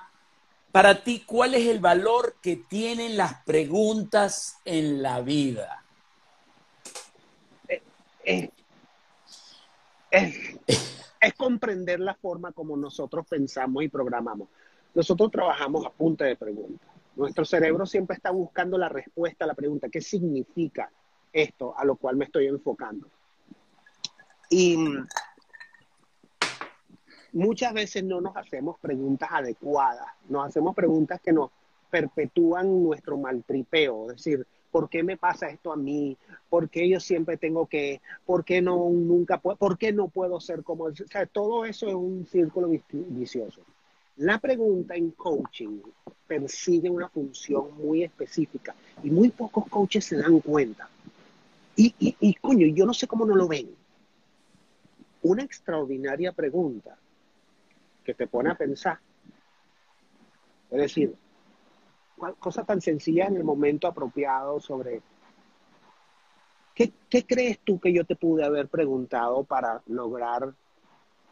Para 0.72 1.04
ti, 1.04 1.24
¿cuál 1.24 1.54
es 1.54 1.68
el 1.68 1.80
valor 1.80 2.38
que 2.42 2.56
tienen 2.68 3.16
las 3.16 3.44
preguntas 3.44 4.60
en 4.66 5.04
la 5.04 5.22
vida? 5.22 5.84
Eh, 7.68 8.50
eh, 10.10 10.60
es 11.22 11.34
comprender 11.36 12.00
la 12.00 12.16
forma 12.16 12.52
como 12.54 12.76
nosotros 12.76 13.28
pensamos 13.28 13.84
y 13.84 13.88
programamos. 13.88 14.50
Nosotros 14.96 15.30
trabajamos 15.30 15.86
a 15.86 15.92
punta 15.92 16.26
de 16.26 16.36
preguntas. 16.36 16.90
Nuestro 17.16 17.46
cerebro 17.46 17.86
siempre 17.86 18.16
está 18.16 18.32
buscando 18.32 18.80
la 18.80 18.90
respuesta 18.90 19.46
a 19.46 19.48
la 19.48 19.54
pregunta, 19.54 19.90
¿qué 19.90 20.02
significa 20.02 20.90
esto 21.36 21.78
a 21.78 21.86
lo 21.86 21.96
cual 21.96 22.16
me 22.16 22.26
estoy 22.26 22.48
enfocando? 22.48 23.08
Y 24.50 24.78
muchas 27.34 27.74
veces 27.74 28.04
no 28.04 28.22
nos 28.22 28.36
hacemos 28.38 28.80
preguntas 28.80 29.30
adecuadas, 29.32 30.08
nos 30.30 30.48
hacemos 30.48 30.74
preguntas 30.74 31.20
que 31.22 31.34
nos 31.34 31.52
perpetúan 31.92 32.84
nuestro 32.84 33.18
maltripeo, 33.18 34.12
es 34.12 34.18
decir, 34.18 34.48
¿por 34.72 34.90
qué 34.90 35.04
me 35.04 35.18
pasa 35.18 35.48
esto 35.48 35.72
a 35.72 35.76
mí? 35.76 36.18
¿Por 36.50 36.70
qué 36.70 36.88
yo 36.90 37.00
siempre 37.00 37.38
tengo 37.38 37.66
que? 37.66 38.02
¿Por 38.26 38.44
qué 38.44 38.62
no 38.62 38.90
nunca 38.90 39.38
puedo? 39.40 39.58
¿Por 39.58 39.78
qué 39.78 39.92
no 39.92 40.08
puedo 40.08 40.40
ser 40.40 40.64
como? 40.64 40.86
O 40.86 40.94
sea, 40.94 41.26
todo 41.26 41.66
eso 41.66 41.88
es 41.88 41.94
un 41.94 42.26
círculo 42.26 42.70
vicioso. 42.92 43.62
La 44.18 44.40
pregunta 44.40 44.96
en 44.96 45.12
coaching 45.12 45.80
persigue 46.26 46.90
una 46.90 47.10
función 47.10 47.76
muy 47.78 48.04
específica 48.04 48.74
y 49.04 49.10
muy 49.10 49.30
pocos 49.30 49.68
coaches 49.68 50.06
se 50.06 50.18
dan 50.18 50.40
cuenta. 50.40 50.90
Y, 51.76 51.94
y, 52.00 52.34
coño, 52.36 52.68
yo 52.68 52.86
no 52.86 52.94
sé 52.94 53.08
cómo 53.08 53.26
no 53.26 53.36
lo 53.36 53.48
ven. 53.48 53.76
Una 55.24 55.44
extraordinaria 55.44 56.32
pregunta 56.32 56.98
que 58.04 58.14
te 58.14 58.28
pone 58.28 58.52
a 58.52 58.56
pensar. 58.56 59.00
Es 60.72 60.78
decir, 60.78 61.16
cosa 62.40 62.64
tan 62.64 62.82
sencilla 62.82 63.26
en 63.28 63.38
el 63.38 63.44
momento 63.44 63.88
apropiado 63.88 64.60
sobre 64.60 65.02
¿qué, 66.74 66.94
¿qué, 67.10 67.26
crees 67.26 67.60
tú 67.60 67.80
que 67.80 67.92
yo 67.92 68.06
te 68.06 68.16
pude 68.16 68.46
haber 68.46 68.68
preguntado 68.68 69.44
para 69.44 69.82
lograr 69.88 70.54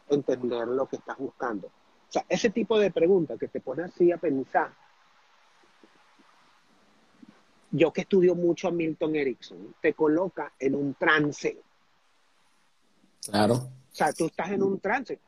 entender 0.09 0.67
lo 0.67 0.87
que 0.87 0.97
estás 0.97 1.17
buscando? 1.17 1.67
O 1.67 2.11
sea, 2.11 2.25
ese 2.27 2.49
tipo 2.49 2.77
de 2.77 2.91
pregunta 2.91 3.37
que 3.37 3.47
te 3.47 3.61
pone 3.61 3.83
así 3.83 4.11
a 4.11 4.17
pensar. 4.17 4.71
Yo 7.75 7.91
que 7.91 8.01
estudio 8.01 8.35
mucho 8.35 8.67
a 8.67 8.71
Milton 8.71 9.15
Erickson, 9.15 9.75
te 9.81 9.93
coloca 9.93 10.53
en 10.59 10.75
un 10.75 10.93
trance. 10.93 11.57
Claro. 13.25 13.55
O 13.55 13.95
sea, 13.95 14.13
tú 14.13 14.27
estás 14.27 14.51
en 14.51 14.61
un 14.61 14.79
trance. 14.79 15.19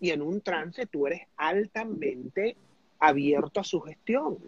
Y 0.00 0.10
en 0.10 0.22
un 0.22 0.40
trance 0.40 0.86
tú 0.86 1.06
eres 1.06 1.22
altamente 1.36 2.56
abierto 2.98 3.60
a 3.60 3.64
su 3.64 3.80
gestión. 3.82 4.38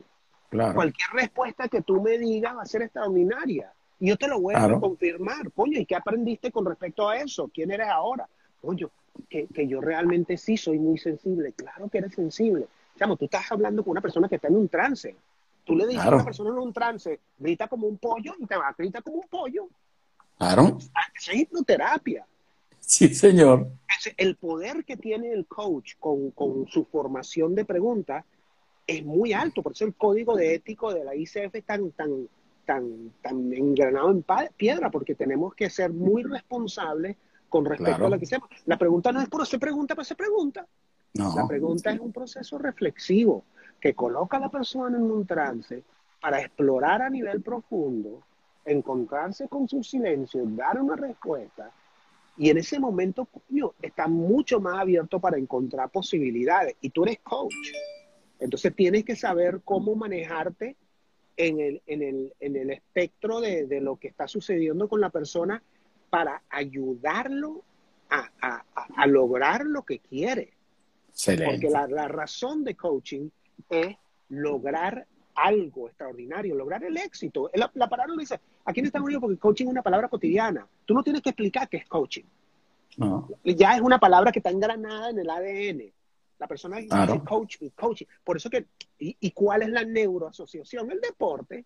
Claro. 0.49 0.75
Cualquier 0.75 1.11
respuesta 1.12 1.69
que 1.69 1.83
tú 1.83 2.00
me 2.00 2.19
digas 2.19 2.57
va 2.57 2.62
a 2.62 2.66
ser 2.66 2.83
extraordinaria. 2.83 3.71
Y 4.00 4.09
yo 4.09 4.16
te 4.16 4.28
lo 4.28 4.40
voy 4.40 4.55
a 4.57 4.81
confirmar. 4.81 5.50
Coño, 5.52 5.78
¿y 5.78 5.87
qué 5.87 5.95
aprendiste 5.95 6.50
con 6.50 6.64
respecto 6.64 7.09
a 7.09 7.19
eso? 7.19 7.50
¿Quién 7.52 7.71
eres 7.71 7.88
ahora? 7.88 8.28
Coño, 8.62 8.90
que, 9.28 9.49
yo 9.66 9.81
realmente 9.81 10.37
sí 10.38 10.57
soy 10.57 10.78
muy 10.78 10.99
sensible. 10.99 11.52
Claro 11.52 11.88
que 11.88 11.99
eres 11.99 12.14
sensible. 12.14 12.66
Chamo, 12.99 13.16
tú 13.16 13.26
estás 13.26 13.52
hablando 13.52 13.83
con 13.83 13.93
una 13.93 14.00
persona 14.00 14.28
que 14.28 14.37
está 14.37 14.49
en 14.49 14.57
un 14.57 14.69
trance. 14.69 15.14
Tú 15.66 15.75
le 15.75 15.85
dices 15.88 16.04
a 16.04 16.14
una 16.14 16.25
persona 16.25 16.50
en 16.50 16.58
un 16.58 16.73
trance, 16.73 17.18
grita 17.37 17.66
como 17.66 17.88
un 17.88 17.99
pollo 17.99 18.35
y 18.38 18.46
te 18.46 18.56
va 18.56 18.68
a 18.68 18.73
gritar 18.73 19.02
como 19.02 19.16
un 19.16 19.28
pollo. 19.28 19.68
Claro. 20.38 20.78
Esa 20.78 21.32
es 21.32 21.40
hipnoterapia. 21.40 22.25
Sí, 22.78 23.12
señor. 23.12 23.66
El 24.16 24.37
poder 24.37 24.85
que 24.85 24.96
tiene 24.96 25.32
el 25.32 25.44
coach 25.46 25.94
con, 25.99 26.30
con 26.30 26.68
su 26.68 26.85
formación 26.85 27.56
de 27.56 27.64
preguntas 27.64 28.25
es 28.87 29.04
muy 29.04 29.32
alto. 29.32 29.61
Por 29.61 29.73
eso 29.73 29.85
el 29.85 29.94
código 29.94 30.37
de 30.37 30.54
ético 30.54 30.94
de 30.94 31.02
la 31.02 31.16
ICF 31.16 31.56
es 31.56 31.64
tan, 31.64 31.90
tan, 31.90 32.28
tan, 32.64 33.11
tan 33.20 33.52
engranado 33.52 34.12
en 34.12 34.25
piedra, 34.56 34.88
porque 34.88 35.16
tenemos 35.16 35.52
que 35.56 35.68
ser 35.68 35.92
muy 35.92 36.23
responsables 36.23 37.16
con 37.49 37.64
respecto 37.64 38.06
a 38.06 38.08
lo 38.08 38.18
que 38.20 38.25
hacemos. 38.26 38.49
La 38.66 38.78
pregunta 38.78 39.11
no 39.11 39.20
es 39.20 39.28
por 39.28 39.42
hacer 39.42 39.58
pregunta 39.58 39.96
para 39.96 40.02
hacer 40.02 40.16
pregunta. 40.16 40.64
La 41.14 41.49
pregunta 41.49 41.90
es 41.90 41.99
un 41.99 42.12
proceso 42.12 42.56
reflexivo 42.56 43.44
que 43.80 43.95
coloca 43.95 44.37
a 44.37 44.40
la 44.40 44.50
persona 44.50 44.97
en 44.97 45.04
un 45.04 45.26
trance 45.26 45.83
para 46.21 46.40
explorar 46.40 47.02
a 47.02 47.11
nivel 47.11 47.42
profundo, 47.42 48.23
encontrarse 48.64 49.49
con 49.49 49.68
su 49.68 49.83
silencio, 49.83 50.42
dar 50.47 50.80
una 50.80 50.97
respuesta. 50.97 51.71
Y 52.37 52.50
en 52.50 52.59
ese 52.59 52.78
momento, 52.78 53.26
coño, 53.26 53.73
está 53.80 54.09
mucho 54.09 54.61
más 54.61 54.78
abierto 54.80 55.21
para 55.21 55.38
encontrar 55.38 55.88
posibilidades. 55.90 56.76
Y 56.80 56.90
tú 56.90 57.04
eres 57.04 57.21
coach. 57.21 57.54
Entonces 58.38 58.75
tienes 58.75 59.04
que 59.04 59.16
saber 59.16 59.61
cómo 59.64 59.95
manejarte 59.95 60.76
en 61.37 61.61
el, 61.61 61.83
en 61.87 62.02
el, 62.02 62.35
en 62.40 62.56
el 62.56 62.71
espectro 62.71 63.40
de, 63.40 63.66
de, 63.66 63.80
lo 63.80 63.97
que 63.97 64.09
está 64.09 64.28
sucediendo 64.28 64.88
con 64.88 65.00
la 65.00 65.11
persona 65.11 65.62
para 66.11 66.42
ayudarlo 66.50 67.62
a, 68.11 69.06
lograr 69.06 69.64
lo 69.66 69.83
que 69.83 69.99
quiere. 69.99 70.52
Porque 71.25 71.71
la, 71.71 72.09
razón 72.09 72.64
de 72.64 72.75
coaching 72.75 73.30
es 73.71 73.97
lograr 74.29 75.07
algo 75.35 75.87
extraordinario, 75.89 76.55
lograr 76.55 76.83
el 76.85 76.97
éxito. 76.97 77.51
La, 77.55 77.89
palabra 77.89 78.15
lo 78.15 78.17
dice, 78.17 78.41
aquí 78.65 78.81
en 78.81 78.87
Estados 78.87 79.05
Unidos, 79.05 79.21
porque 79.21 79.39
coaching 79.39 79.67
es 79.67 79.71
una 79.71 79.83
palabra 79.83 80.09
cotidiana. 80.09 80.67
Tú 80.85 80.95
no 80.95 81.03
tienes 81.03 81.23
que 81.23 81.31
explicar 81.31 81.69
qué 81.69 81.79
es 81.79 81.87
coaching. 81.87 82.25
Ya 83.45 83.77
es 83.77 83.83
una 83.83 83.99
palabra 83.99 84.33
que 84.33 84.39
está 84.39 84.51
engranada 84.51 85.11
en 85.11 85.19
el 85.19 85.29
ADN. 85.29 85.93
La 86.39 86.47
persona 86.47 86.79
dice 86.79 87.21
coach 87.27 87.57
coaching. 87.75 88.07
Por 88.25 88.37
eso 88.37 88.51
que, 88.51 88.67
y, 88.99 89.31
cuál 89.31 89.63
es 89.63 89.69
la 89.69 89.85
neuroasociación? 89.85 90.91
El 90.91 91.01
deporte. 91.01 91.65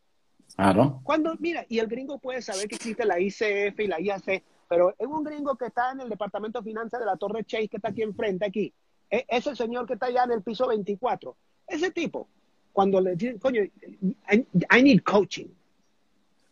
Claro. 0.54 1.00
Cuando, 1.04 1.34
mira, 1.38 1.64
y 1.68 1.78
el 1.78 1.86
gringo 1.86 2.18
puede 2.18 2.42
saber 2.42 2.68
que 2.68 2.76
existe 2.76 3.04
la 3.04 3.20
ICF 3.20 3.78
y 3.78 3.86
la 3.86 4.00
IAC, 4.00 4.42
pero 4.68 4.94
es 4.98 5.06
un 5.06 5.22
gringo 5.22 5.56
que 5.56 5.66
está 5.66 5.92
en 5.92 6.00
el 6.00 6.08
departamento 6.08 6.60
de 6.60 6.64
finanzas 6.64 7.00
de 7.00 7.06
la 7.06 7.16
Torre 7.16 7.44
Chase, 7.44 7.68
que 7.68 7.76
está 7.76 7.88
aquí 7.88 8.02
enfrente, 8.02 8.46
aquí. 8.46 8.72
E, 9.10 9.24
es 9.28 9.46
el 9.46 9.56
señor 9.56 9.86
que 9.86 9.94
está 9.94 10.06
allá 10.06 10.24
en 10.24 10.32
el 10.32 10.42
piso 10.42 10.68
24. 10.68 11.36
Ese 11.70 11.90
tipo, 11.92 12.28
cuando 12.72 13.00
le 13.00 13.14
dicen, 13.14 13.38
coño, 13.38 13.62
I, 13.62 14.82
need 14.82 15.02
coaching. 15.02 15.46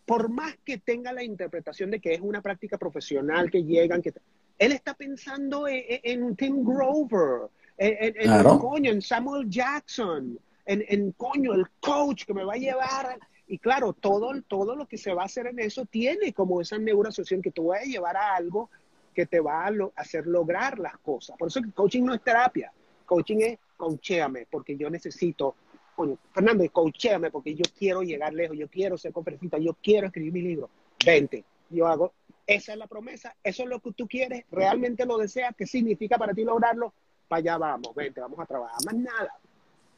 Por 0.07 0.29
más 0.29 0.57
que 0.65 0.79
tenga 0.79 1.13
la 1.13 1.23
interpretación 1.23 1.91
de 1.91 2.01
que 2.01 2.15
es 2.15 2.21
una 2.21 2.41
práctica 2.41 2.79
profesional, 2.79 3.51
que 3.51 3.65
llegan, 3.65 4.01
que 4.01 4.15
él 4.59 4.73
está 4.73 4.95
pensando 4.95 5.67
en, 5.69 6.37
Tim 6.37 6.65
Grover, 6.65 7.51
en, 7.77 8.43
coño, 8.59 8.93
en 8.93 9.03
Samuel 9.03 9.51
Jackson, 9.51 10.39
en, 10.65 10.85
en, 10.89 11.13
coño, 11.13 11.53
el 11.53 11.67
coach 11.81 12.25
que 12.25 12.35
me 12.35 12.45
va 12.45 12.55
a 12.55 12.59
llevar. 12.59 13.19
Y 13.49 13.59
claro, 13.59 13.93
todo, 13.93 14.41
todo 14.43 14.77
lo 14.77 14.87
que 14.87 14.99
se 14.99 15.13
va 15.13 15.23
a 15.23 15.27
hacer 15.27 15.47
en 15.49 15.59
eso 15.59 15.85
tiene 15.85 16.33
como 16.33 16.61
esa 16.61 16.79
neuroasociación 16.79 17.43
que 17.43 17.51
te 17.51 17.61
va 17.61 17.77
a 17.77 17.85
llevar 17.85 18.17
a 18.17 18.37
algo 18.37 18.71
que 19.15 19.27
te 19.27 19.41
va 19.41 19.67
a 19.67 19.73
hacer 19.97 20.27
lograr 20.29 20.79
las 20.79 20.97
cosas. 20.99 21.37
Por 21.37 21.49
eso 21.49 21.61
que 21.61 21.73
coaching 21.73 22.05
no 22.05 22.15
es 22.15 22.23
terapia. 22.23 22.73
Coaching 23.05 23.39
es 23.41 23.59
coachéame, 23.79 24.47
porque 24.51 24.77
yo 24.77 24.91
necesito, 24.91 25.55
coño, 25.97 26.19
Fernando, 26.33 26.69
coachéame 26.71 27.31
porque 27.31 27.55
yo 27.55 27.63
quiero 27.79 28.03
llegar 28.03 28.35
lejos, 28.35 28.59
yo 28.59 28.69
quiero 28.69 28.99
ser 28.99 29.13
conferencista, 29.13 29.57
yo 29.57 29.75
quiero 29.83 30.09
escribir 30.09 30.33
mi 30.35 30.43
libro. 30.43 30.69
Vente, 31.07 31.45
yo 31.71 31.87
hago, 31.87 32.13
esa 32.47 32.73
es 32.73 32.79
la 32.79 32.87
promesa, 32.87 33.35
eso 33.43 33.63
es 33.63 33.69
lo 33.69 33.81
que 33.81 33.93
tú 33.93 34.07
quieres, 34.07 34.45
realmente 34.51 35.07
lo 35.07 35.17
deseas, 35.17 35.55
¿qué 35.57 35.67
significa 35.67 36.19
para 36.19 36.35
ti 36.35 36.45
lograrlo? 36.45 36.93
Para 37.29 37.39
allá 37.39 37.57
vamos, 37.57 37.95
vente, 37.95 38.21
vamos 38.21 38.39
a 38.41 38.47
trabajar, 38.47 38.79
más 38.85 38.95
nada. 38.95 39.39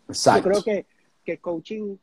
Yo 0.08 0.42
creo 0.42 0.62
que, 0.62 0.86
que 1.24 1.38
coaching 1.38 1.96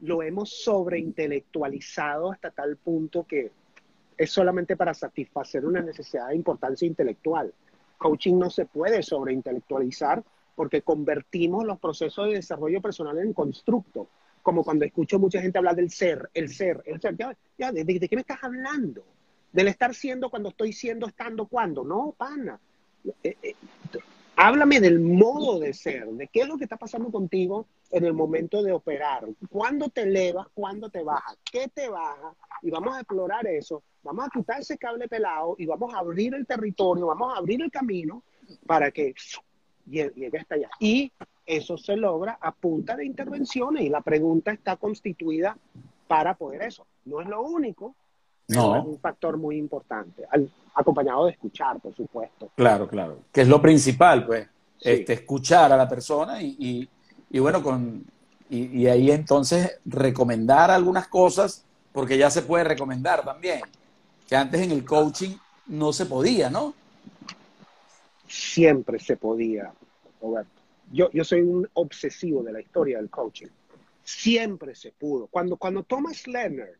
lo 0.00 0.22
hemos 0.22 0.50
sobreintelectualizado 0.62 2.30
hasta 2.30 2.50
tal 2.50 2.76
punto 2.76 3.24
que 3.24 3.50
es 4.16 4.30
solamente 4.30 4.76
para 4.76 4.94
satisfacer 4.94 5.66
una 5.66 5.80
necesidad 5.80 6.28
de 6.28 6.36
importancia 6.36 6.86
intelectual. 6.86 7.52
Coaching 7.98 8.38
no 8.38 8.50
se 8.50 8.66
puede 8.66 9.02
sobreintelectualizar 9.02 10.22
porque 10.54 10.82
convertimos 10.82 11.64
los 11.64 11.78
procesos 11.78 12.26
de 12.26 12.34
desarrollo 12.34 12.80
personal 12.80 13.18
en 13.18 13.32
constructo. 13.32 14.08
Como 14.42 14.62
cuando 14.62 14.84
escucho 14.84 15.18
mucha 15.18 15.40
gente 15.40 15.58
hablar 15.58 15.76
del 15.76 15.90
ser, 15.90 16.30
el 16.34 16.48
ser, 16.48 16.82
el 16.86 17.00
ser. 17.00 17.16
Ya, 17.16 17.72
¿de, 17.72 18.08
qué 18.08 18.16
me 18.16 18.20
estás 18.20 18.42
hablando? 18.42 19.02
Del 19.52 19.68
estar 19.68 19.94
siendo 19.94 20.28
cuando 20.28 20.50
estoy 20.50 20.72
siendo, 20.72 21.06
estando 21.06 21.46
cuando. 21.46 21.82
No, 21.84 22.14
pana. 22.16 22.58
Eh, 23.22 23.36
eh, 23.42 23.54
háblame 24.36 24.80
del 24.80 25.00
modo 25.00 25.58
de 25.60 25.72
ser, 25.72 26.06
de 26.06 26.28
qué 26.28 26.40
es 26.40 26.48
lo 26.48 26.58
que 26.58 26.64
está 26.64 26.76
pasando 26.76 27.10
contigo 27.10 27.66
en 27.90 28.04
el 28.04 28.12
momento 28.12 28.62
de 28.62 28.72
operar. 28.72 29.24
¿Cuándo 29.48 29.88
te 29.88 30.02
elevas? 30.02 30.48
¿Cuándo 30.54 30.90
te 30.90 31.02
bajas? 31.02 31.38
¿Qué 31.50 31.68
te 31.68 31.88
baja? 31.88 32.34
Y 32.62 32.70
vamos 32.70 32.96
a 32.96 33.00
explorar 33.00 33.46
eso. 33.46 33.82
Vamos 34.02 34.26
a 34.26 34.30
quitar 34.30 34.60
ese 34.60 34.76
cable 34.76 35.08
pelado 35.08 35.54
y 35.58 35.66
vamos 35.66 35.94
a 35.94 35.98
abrir 35.98 36.34
el 36.34 36.46
territorio, 36.46 37.06
vamos 37.06 37.34
a 37.34 37.38
abrir 37.38 37.62
el 37.62 37.70
camino 37.70 38.22
para 38.66 38.90
que 38.90 39.14
llegue 39.86 40.38
hasta 40.38 40.54
allá. 40.54 40.70
Y 40.80 41.12
eso 41.46 41.76
se 41.76 41.96
logra 41.96 42.38
a 42.40 42.52
punta 42.52 42.96
de 42.96 43.04
intervenciones 43.04 43.84
y 43.84 43.88
la 43.88 44.00
pregunta 44.00 44.52
está 44.52 44.76
constituida 44.76 45.56
para 46.06 46.34
poder 46.34 46.62
eso. 46.62 46.86
No 47.04 47.20
es 47.20 47.28
lo 47.28 47.42
único, 47.42 47.94
no. 48.48 48.76
es 48.76 48.84
un 48.84 48.98
factor 48.98 49.36
muy 49.36 49.56
importante, 49.56 50.24
acompañado 50.74 51.26
de 51.26 51.32
escuchar, 51.32 51.80
por 51.80 51.94
supuesto. 51.94 52.50
Claro, 52.56 52.88
claro, 52.88 53.18
que 53.32 53.42
es 53.42 53.48
lo 53.48 53.60
principal, 53.60 54.26
pues, 54.26 54.48
este, 54.80 55.14
escuchar 55.14 55.72
a 55.72 55.76
la 55.76 55.88
persona 55.88 56.42
y, 56.42 56.88
y, 57.30 57.38
bueno, 57.38 57.62
con, 57.62 58.04
y, 58.50 58.82
y, 58.82 58.86
ahí 58.86 59.10
entonces 59.10 59.78
recomendar 59.84 60.70
algunas 60.70 61.08
cosas, 61.08 61.64
porque 61.92 62.18
ya 62.18 62.30
se 62.30 62.42
puede 62.42 62.64
recomendar 62.64 63.24
también, 63.24 63.60
que 64.28 64.36
antes 64.36 64.60
en 64.60 64.72
el 64.72 64.84
coaching 64.84 65.36
no 65.66 65.92
se 65.92 66.06
podía, 66.06 66.50
¿no? 66.50 66.74
siempre 68.34 68.98
se 68.98 69.16
podía, 69.16 69.72
Roberto. 70.24 70.62
Yo, 70.92 71.10
yo 71.12 71.24
soy 71.24 71.42
un 71.42 71.68
obsesivo 71.74 72.42
de 72.42 72.52
la 72.52 72.60
historia 72.60 72.98
del 72.98 73.10
coaching. 73.10 73.48
Siempre 74.02 74.74
se 74.74 74.92
pudo. 74.92 75.26
Cuando, 75.26 75.56
cuando 75.56 75.82
Thomas 75.82 76.26
Leonard 76.26 76.76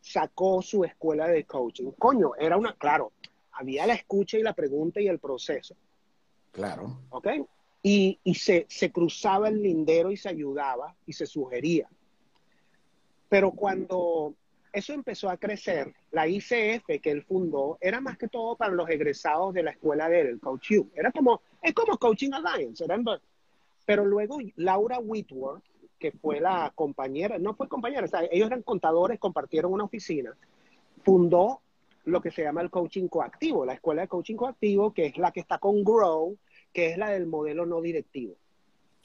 sacó 0.00 0.62
su 0.62 0.84
escuela 0.84 1.28
de 1.28 1.44
coaching, 1.44 1.90
coño, 1.98 2.34
era 2.36 2.56
una, 2.56 2.74
claro, 2.74 3.12
había 3.52 3.86
la 3.86 3.94
escucha 3.94 4.38
y 4.38 4.42
la 4.42 4.54
pregunta 4.54 5.00
y 5.00 5.08
el 5.08 5.18
proceso. 5.18 5.74
Claro. 6.50 6.98
¿Ok? 7.10 7.28
Y, 7.82 8.18
y 8.24 8.34
se, 8.34 8.66
se 8.68 8.92
cruzaba 8.92 9.48
el 9.48 9.62
lindero 9.62 10.10
y 10.10 10.16
se 10.16 10.28
ayudaba 10.28 10.94
y 11.06 11.12
se 11.12 11.26
sugería. 11.26 11.88
Pero 13.28 13.50
cuando 13.52 14.34
eso 14.72 14.94
empezó 14.94 15.28
a 15.28 15.36
crecer. 15.36 15.94
La 16.10 16.26
ICF 16.26 16.86
que 17.02 17.10
él 17.10 17.22
fundó 17.22 17.78
era 17.80 18.00
más 18.00 18.16
que 18.16 18.28
todo 18.28 18.56
para 18.56 18.72
los 18.72 18.88
egresados 18.88 19.52
de 19.54 19.62
la 19.62 19.72
escuela 19.72 20.08
del 20.08 20.40
Coach 20.40 20.72
U. 20.72 20.90
Era 20.94 21.12
como, 21.12 21.42
es 21.62 21.72
como 21.72 21.96
Coaching 21.96 22.32
Alliance. 22.32 22.84
pero 23.86 24.04
luego 24.04 24.38
Laura 24.56 24.98
Whitworth, 24.98 25.62
que 25.98 26.12
fue 26.12 26.40
la 26.40 26.72
compañera, 26.74 27.38
no 27.38 27.54
fue 27.54 27.68
compañera, 27.68 28.06
ellos 28.30 28.48
eran 28.48 28.62
contadores, 28.62 29.20
compartieron 29.20 29.72
una 29.72 29.84
oficina, 29.84 30.36
fundó 31.04 31.60
lo 32.04 32.20
que 32.20 32.32
se 32.32 32.42
llama 32.42 32.62
el 32.62 32.70
coaching 32.70 33.06
coactivo, 33.06 33.64
la 33.64 33.74
escuela 33.74 34.02
de 34.02 34.08
coaching 34.08 34.34
coactivo, 34.34 34.92
que 34.92 35.06
es 35.06 35.18
la 35.18 35.30
que 35.30 35.40
está 35.40 35.58
con 35.58 35.84
Grow, 35.84 36.36
que 36.72 36.90
es 36.90 36.98
la 36.98 37.10
del 37.10 37.26
modelo 37.26 37.64
no 37.64 37.80
directivo. 37.80 38.34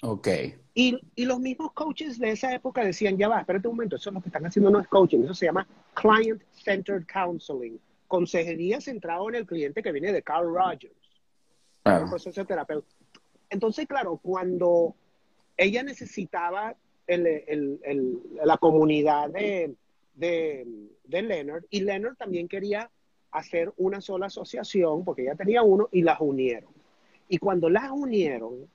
Ok. 0.03 0.27
Y, 0.73 0.99
y, 1.15 1.25
los 1.25 1.39
mismos 1.39 1.71
coaches 1.73 2.19
de 2.19 2.31
esa 2.31 2.53
época 2.53 2.83
decían, 2.83 3.17
ya 3.17 3.27
va, 3.27 3.39
espérate 3.39 3.67
un 3.67 3.75
momento, 3.75 3.95
eso 3.95 4.09
es 4.09 4.13
lo 4.13 4.21
que 4.21 4.29
están 4.29 4.45
haciendo 4.45 4.69
no 4.69 4.79
es 4.79 4.87
coaching, 4.87 5.23
eso 5.23 5.33
se 5.33 5.47
llama 5.47 5.67
Client-Centered 5.95 7.05
Counseling, 7.11 7.79
consejería 8.07 8.79
centrado 8.79 9.27
en 9.29 9.35
el 9.35 9.45
cliente 9.47 9.81
que 9.81 9.91
viene 9.91 10.11
de 10.11 10.21
Carl 10.21 10.53
Rogers, 10.53 11.06
un 11.87 12.09
proceso 12.09 12.45
terapeuta. 12.45 12.87
Entonces, 13.49 13.87
claro, 13.87 14.19
cuando 14.21 14.95
ella 15.55 15.83
necesitaba 15.83 16.75
el, 17.07 17.25
el, 17.25 17.79
el, 17.83 18.19
la 18.43 18.57
comunidad 18.57 19.29
de, 19.29 19.75
de, 20.15 20.65
de 21.05 21.21
Leonard, 21.21 21.63
y 21.69 21.81
Leonard 21.81 22.15
también 22.15 22.47
quería 22.47 22.89
hacer 23.31 23.73
una 23.77 24.01
sola 24.01 24.27
asociación, 24.27 25.03
porque 25.03 25.23
ella 25.23 25.35
tenía 25.35 25.61
uno, 25.63 25.89
y 25.91 26.01
las 26.01 26.19
unieron. 26.19 26.71
Y 27.29 27.37
cuando 27.37 27.69
las 27.69 27.91
unieron, 27.91 28.67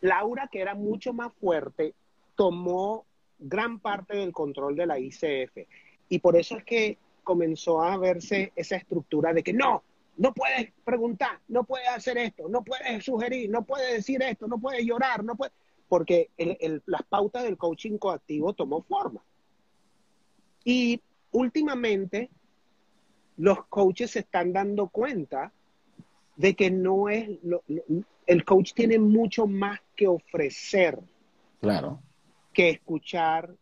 Laura, 0.00 0.48
que 0.50 0.60
era 0.60 0.74
mucho 0.74 1.12
más 1.12 1.32
fuerte, 1.34 1.94
tomó 2.36 3.06
gran 3.38 3.78
parte 3.78 4.16
del 4.16 4.32
control 4.32 4.76
de 4.76 4.86
la 4.86 4.98
ICF. 4.98 5.66
Y 6.08 6.18
por 6.18 6.36
eso 6.36 6.56
es 6.56 6.64
que 6.64 6.98
comenzó 7.22 7.82
a 7.82 7.96
verse 7.96 8.52
esa 8.54 8.76
estructura 8.76 9.32
de 9.32 9.42
que 9.42 9.52
no, 9.52 9.82
no 10.16 10.32
puedes 10.32 10.72
preguntar, 10.84 11.40
no 11.48 11.64
puedes 11.64 11.88
hacer 11.88 12.18
esto, 12.18 12.48
no 12.48 12.62
puedes 12.62 13.04
sugerir, 13.04 13.50
no 13.50 13.64
puedes 13.64 13.92
decir 13.94 14.22
esto, 14.22 14.46
no 14.46 14.58
puedes 14.58 14.84
llorar, 14.84 15.24
no 15.24 15.34
puedes, 15.34 15.54
porque 15.88 16.30
las 16.86 17.02
pautas 17.04 17.42
del 17.42 17.56
coaching 17.56 17.98
coactivo 17.98 18.52
tomó 18.52 18.82
forma. 18.82 19.22
Y 20.64 21.02
últimamente 21.32 22.30
los 23.36 23.66
coaches 23.66 24.12
se 24.12 24.20
están 24.20 24.52
dando 24.52 24.88
cuenta 24.88 25.52
de 26.36 26.54
que 26.54 26.70
no 26.70 27.08
es, 27.08 27.28
el 28.26 28.44
coach 28.44 28.72
tiene 28.72 28.98
mucho 28.98 29.46
más 29.46 29.80
que 29.96 30.06
ofrecer. 30.06 30.98
Claro. 31.60 32.00
Que 32.52 32.70
escuchar 32.70 33.54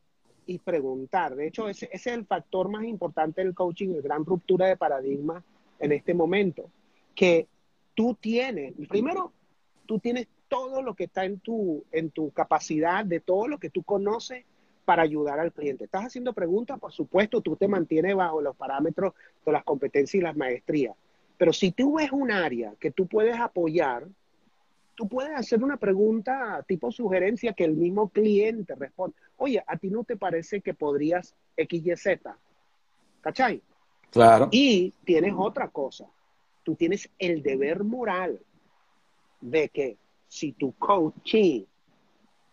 y 0.46 0.58
preguntar. 0.58 1.34
De 1.34 1.46
hecho, 1.46 1.68
ese, 1.68 1.88
es 1.92 2.06
el 2.06 2.26
factor 2.26 2.68
más 2.68 2.84
importante 2.84 3.42
del 3.42 3.54
coaching, 3.54 3.94
la 3.94 4.02
gran 4.02 4.24
ruptura 4.24 4.66
de 4.66 4.76
paradigma 4.76 5.42
en 5.82 5.92
este 5.92 6.14
momento. 6.14 6.70
Que 7.14 7.46
tú 7.94 8.16
tienes, 8.18 8.72
primero, 8.88 9.32
tú 9.84 9.98
tienes 9.98 10.28
todo 10.48 10.82
lo 10.82 10.94
que 10.94 11.04
está 11.04 11.24
en 11.26 11.40
tu, 11.40 11.84
en 11.92 12.10
tu 12.10 12.30
capacidad, 12.30 13.04
de 13.04 13.20
todo 13.20 13.48
lo 13.48 13.58
que 13.58 13.68
tú 13.68 13.82
conoces 13.82 14.44
para 14.84 15.02
ayudar 15.02 15.38
al 15.38 15.52
cliente. 15.52 15.84
Estás 15.84 16.06
haciendo 16.06 16.32
preguntas, 16.32 16.78
por 16.78 16.92
supuesto, 16.92 17.40
tú 17.40 17.56
te 17.56 17.68
mantienes 17.68 18.14
bajo 18.14 18.40
los 18.40 18.56
parámetros 18.56 19.14
de 19.44 19.52
las 19.52 19.64
competencias 19.64 20.20
y 20.20 20.24
las 20.24 20.36
maestrías. 20.36 20.96
Pero 21.36 21.52
si 21.52 21.72
tú 21.72 21.96
ves 21.96 22.12
un 22.12 22.30
área 22.30 22.74
que 22.78 22.90
tú 22.90 23.06
puedes 23.06 23.38
apoyar, 23.38 24.06
tú 24.94 25.08
puedes 25.08 25.32
hacer 25.34 25.62
una 25.62 25.76
pregunta 25.76 26.64
tipo 26.66 26.92
sugerencia 26.92 27.52
que 27.52 27.64
el 27.64 27.74
mismo 27.74 28.08
cliente 28.08 28.74
responde. 28.74 29.16
Oye, 29.36 29.62
¿a 29.66 29.76
ti 29.76 29.88
no 29.90 30.04
te 30.04 30.16
parece 30.16 30.60
que 30.60 30.74
podrías 30.74 31.34
XYZ? 31.56 32.20
¿Cachai? 33.20 33.62
Claro. 34.12 34.48
Y 34.52 34.90
tienes 35.04 35.34
otra 35.36 35.68
cosa. 35.68 36.06
Tú 36.62 36.74
tienes 36.74 37.08
el 37.18 37.42
deber 37.42 37.82
moral 37.82 38.38
de 39.40 39.68
que 39.70 39.96
si 40.28 40.52
tu 40.52 40.72
coaching 40.72 41.64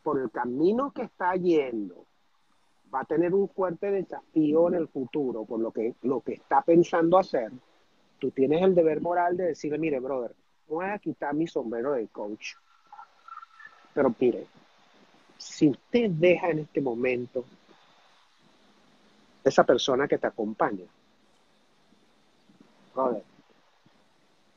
por 0.01 0.19
el 0.19 0.31
camino 0.31 0.91
que 0.91 1.03
está 1.03 1.35
yendo 1.35 2.05
va 2.93 3.01
a 3.01 3.05
tener 3.05 3.33
un 3.33 3.49
fuerte 3.49 3.91
desafío 3.91 4.69
en 4.69 4.75
el 4.75 4.87
futuro 4.87 5.45
por 5.45 5.59
lo 5.59 5.71
que, 5.71 5.93
lo 6.01 6.21
que 6.21 6.33
está 6.33 6.61
pensando 6.61 7.19
hacer, 7.19 7.51
tú 8.19 8.31
tienes 8.31 8.63
el 8.63 8.73
deber 8.73 9.01
moral 9.01 9.37
de 9.37 9.47
decirle, 9.47 9.77
mire, 9.77 9.99
brother, 9.99 10.33
voy 10.67 10.85
a 10.85 10.97
quitar 10.97 11.33
mi 11.33 11.45
sombrero 11.45 11.91
de 11.91 12.07
coach. 12.07 12.53
Pero 13.93 14.15
mire, 14.17 14.47
si 15.37 15.69
usted 15.69 16.09
deja 16.11 16.49
en 16.49 16.59
este 16.59 16.79
momento 16.79 17.43
esa 19.43 19.63
persona 19.65 20.07
que 20.07 20.17
te 20.17 20.27
acompaña, 20.27 20.85
brother, 22.99 23.23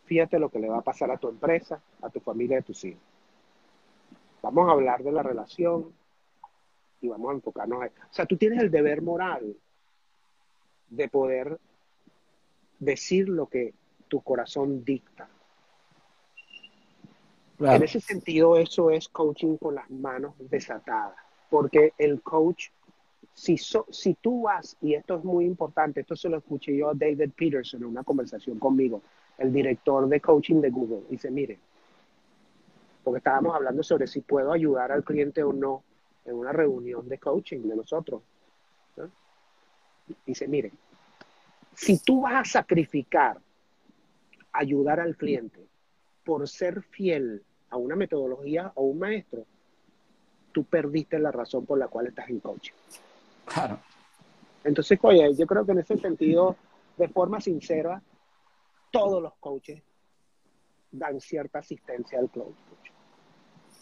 fíjate 0.05 0.39
lo 0.39 0.51
que 0.51 0.59
le 0.59 0.69
va 0.69 0.79
a 0.79 0.83
pasar 0.83 1.11
a 1.11 1.17
tu 1.17 1.29
empresa, 1.29 1.81
a 2.03 2.11
tu 2.11 2.21
familia 2.21 2.57
y 2.57 2.61
a 2.61 2.63
tus 2.63 2.85
hijos. 2.85 3.03
Vamos 4.43 4.69
a 4.69 4.73
hablar 4.73 5.03
de 5.03 5.13
la 5.13 5.23
relación 5.23 5.93
y 7.01 7.09
vamos 7.09 7.31
a 7.31 7.35
enfocarnos 7.35 7.83
ahí. 7.83 7.89
O 7.89 8.13
sea, 8.13 8.27
tú 8.27 8.37
tienes 8.37 8.61
el 8.61 8.71
deber 8.71 9.03
moral 9.03 9.57
de 10.89 11.09
poder 11.09 11.59
decir 12.79 13.29
lo 13.29 13.47
que 13.47 13.75
tu 14.09 14.21
corazón 14.21 14.85
dicta. 14.85 15.29
En 17.61 17.83
ese 17.83 18.01
sentido, 18.01 18.57
eso 18.57 18.91
es 18.91 19.09
coaching 19.09 19.57
con 19.57 19.77
las 19.77 19.89
manos 19.89 20.35
desatadas, 20.39 21.17
porque 21.49 21.93
el 21.97 22.21
coach, 22.21 22.71
si, 23.35 23.57
si 23.57 24.15
tú 24.15 24.43
vas, 24.43 24.77
y 24.81 24.95
esto 24.95 25.17
es 25.17 25.25
muy 25.25 25.45
importante, 25.45 26.01
esto 26.01 26.17
se 26.17 26.29
lo 26.29 26.39
escuché 26.39 26.77
yo 26.77 26.91
a 26.91 26.95
David 26.95 27.31
Peterson 27.37 27.83
en 27.83 27.89
una 27.89 28.05
conversación 28.05 28.59
conmigo, 28.59 29.03
el 29.39 29.53
director 29.53 30.09
de 30.09 30.21
coaching 30.21 30.61
de 30.61 30.71
Google, 30.71 31.03
dice, 31.09 31.31
mire, 31.31 31.59
porque 33.03 33.19
estábamos 33.19 33.55
hablando 33.55 33.83
sobre 33.83 34.07
si 34.07 34.21
puedo 34.21 34.53
ayudar 34.53 34.93
al 34.93 35.03
cliente 35.03 35.43
o 35.43 35.53
no 35.53 35.83
en 36.25 36.35
una 36.35 36.53
reunión 36.53 37.09
de 37.09 37.19
coaching 37.19 37.63
de 37.63 37.77
nosotros. 37.77 38.23
Dice, 40.27 40.47
mire, 40.47 40.73
si 41.75 41.99
tú 41.99 42.23
vas 42.23 42.35
a 42.35 42.61
sacrificar 42.61 43.39
ayudar 44.53 45.01
al 45.01 45.17
cliente 45.17 45.67
por 46.25 46.47
ser 46.49 46.83
fiel 46.83 47.43
a 47.71 47.77
una 47.77 47.97
metodología 47.97 48.71
o 48.75 48.85
un 48.85 48.99
maestro, 48.99 49.47
tú 50.53 50.65
perdiste 50.65 51.19
la 51.19 51.33
razón 51.33 51.65
por 51.65 51.79
la 51.79 51.89
cual 51.89 52.09
estás 52.09 52.29
en 52.29 52.41
coaching. 52.41 52.75
Claro. 53.45 53.79
Entonces, 54.65 54.99
oye, 55.03 55.35
yo 55.37 55.47
creo 55.47 55.65
que 55.67 55.73
en 55.73 55.79
ese 55.79 55.99
sentido, 55.99 56.57
de 56.97 57.09
forma 57.09 57.41
sincera, 57.41 58.03
todos 58.91 59.23
los 59.23 59.35
coaches 59.41 59.83
dan 60.91 61.21
cierta 61.21 61.61
asistencia 61.61 62.19
al 62.19 62.31
coach. 62.31 62.55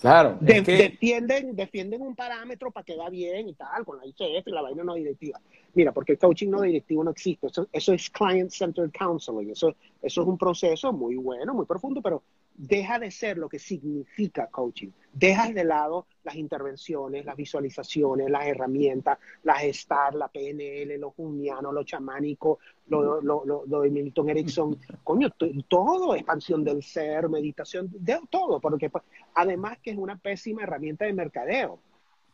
Claro. 0.01 0.39
defienden, 0.41 1.55
defienden 1.55 2.01
un 2.01 2.15
parámetro 2.15 2.71
para 2.71 2.85
que 2.85 2.97
va 2.97 3.11
bien 3.11 3.51
y 3.51 3.53
tal, 3.53 3.85
con 3.85 3.99
la 3.99 4.07
ICF 4.07 4.47
y 4.47 4.51
la 4.51 4.63
vaina 4.63 4.83
no 4.83 4.95
directiva. 4.95 5.39
Mira, 5.75 5.93
porque 5.93 6.13
el 6.13 6.19
coaching 6.19 6.49
no 6.49 6.63
directivo 6.63 7.05
no 7.05 7.11
existe. 7.11 7.49
Eso, 7.49 7.69
eso 7.71 7.93
es 7.93 8.09
client-centered 8.09 8.93
counseling. 8.99 9.51
Eso, 9.51 9.75
eso 10.01 10.23
es 10.23 10.27
un 10.27 10.39
proceso 10.39 10.91
muy 10.95 11.17
bueno, 11.17 11.53
muy 11.53 11.67
profundo, 11.67 12.01
pero 12.01 12.23
deja 12.61 12.99
de 12.99 13.11
ser 13.11 13.39
lo 13.39 13.49
que 13.49 13.59
significa 13.59 14.49
coaching. 14.49 14.91
Dejas 15.13 15.55
de 15.55 15.65
lado 15.65 16.07
las 16.25 16.35
intervenciones, 16.35 17.25
las 17.25 17.35
visualizaciones, 17.35 18.31
las 18.31 18.47
herramientas, 18.47 19.19
las 19.43 19.63
STAR, 19.63 20.15
la 20.15 20.29
PNL, 20.29 20.99
los 21.01 21.15
jungianos, 21.15 21.73
lo 21.73 21.83
chamánico, 21.85 22.59
lo, 22.89 23.23
lo, 23.23 23.45
lo, 23.45 23.81
de 23.81 23.91
Milton 23.91 24.29
Erickson. 24.29 24.79
Coño, 25.05 25.31
todo, 25.69 26.15
expansión 26.15 26.63
del 26.63 26.83
ser, 26.83 27.31
meditación, 27.31 27.89
de, 27.91 28.21
todo, 28.29 28.61
porque 28.61 28.91
pues, 28.91 29.05
además 29.35 29.79
que 29.83 29.93
es 29.93 29.97
una 29.97 30.19
pésima 30.19 30.63
herramienta 30.63 31.07
de 31.07 31.15
mercadeo. 31.15 31.81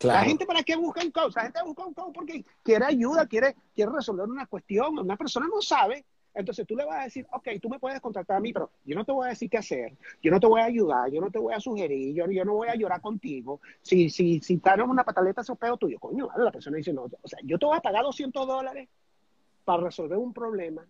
La 0.00 0.24
gente 0.24 0.44
para 0.44 0.62
qué 0.62 0.76
busca 0.76 1.02
un 1.02 1.10
coach? 1.10 1.36
La 1.36 1.44
gente 1.44 1.60
busca 1.64 1.86
un 1.86 1.94
coach 1.94 2.12
porque 2.12 2.44
quiere 2.62 2.84
ayuda, 2.84 3.26
quiere, 3.26 3.54
quiere 3.74 3.92
resolver 3.92 4.26
una 4.26 4.46
cuestión. 4.46 4.98
Una 4.98 5.16
persona 5.16 5.46
no 5.46 5.62
sabe 5.62 6.04
entonces 6.36 6.66
tú 6.66 6.76
le 6.76 6.84
vas 6.84 7.00
a 7.00 7.04
decir, 7.04 7.26
ok, 7.32 7.48
tú 7.60 7.68
me 7.68 7.78
puedes 7.78 8.00
contratar 8.00 8.36
a 8.36 8.40
mí, 8.40 8.52
pero 8.52 8.70
yo 8.84 8.94
no 8.94 9.04
te 9.04 9.12
voy 9.12 9.26
a 9.26 9.30
decir 9.30 9.50
qué 9.50 9.58
hacer, 9.58 9.96
yo 10.22 10.30
no 10.30 10.38
te 10.38 10.46
voy 10.46 10.60
a 10.60 10.66
ayudar, 10.66 11.10
yo 11.10 11.20
no 11.20 11.30
te 11.30 11.38
voy 11.38 11.54
a 11.54 11.60
sugerir, 11.60 12.14
yo, 12.14 12.30
yo 12.30 12.44
no 12.44 12.54
voy 12.54 12.68
a 12.68 12.74
llorar 12.74 13.00
contigo. 13.00 13.60
Si, 13.82 14.10
si, 14.10 14.40
si 14.40 14.60
en 14.64 14.80
una 14.82 15.04
pataleta, 15.04 15.40
es 15.40 15.50
pedo 15.58 15.76
tuyo, 15.76 15.98
coño, 15.98 16.28
la 16.36 16.52
persona 16.52 16.76
dice, 16.76 16.92
no, 16.92 17.04
o 17.04 17.28
sea, 17.28 17.38
yo 17.42 17.58
te 17.58 17.66
voy 17.66 17.76
a 17.76 17.80
pagar 17.80 18.04
200 18.04 18.46
dólares 18.46 18.88
para 19.64 19.82
resolver 19.82 20.18
un 20.18 20.32
problema 20.32 20.86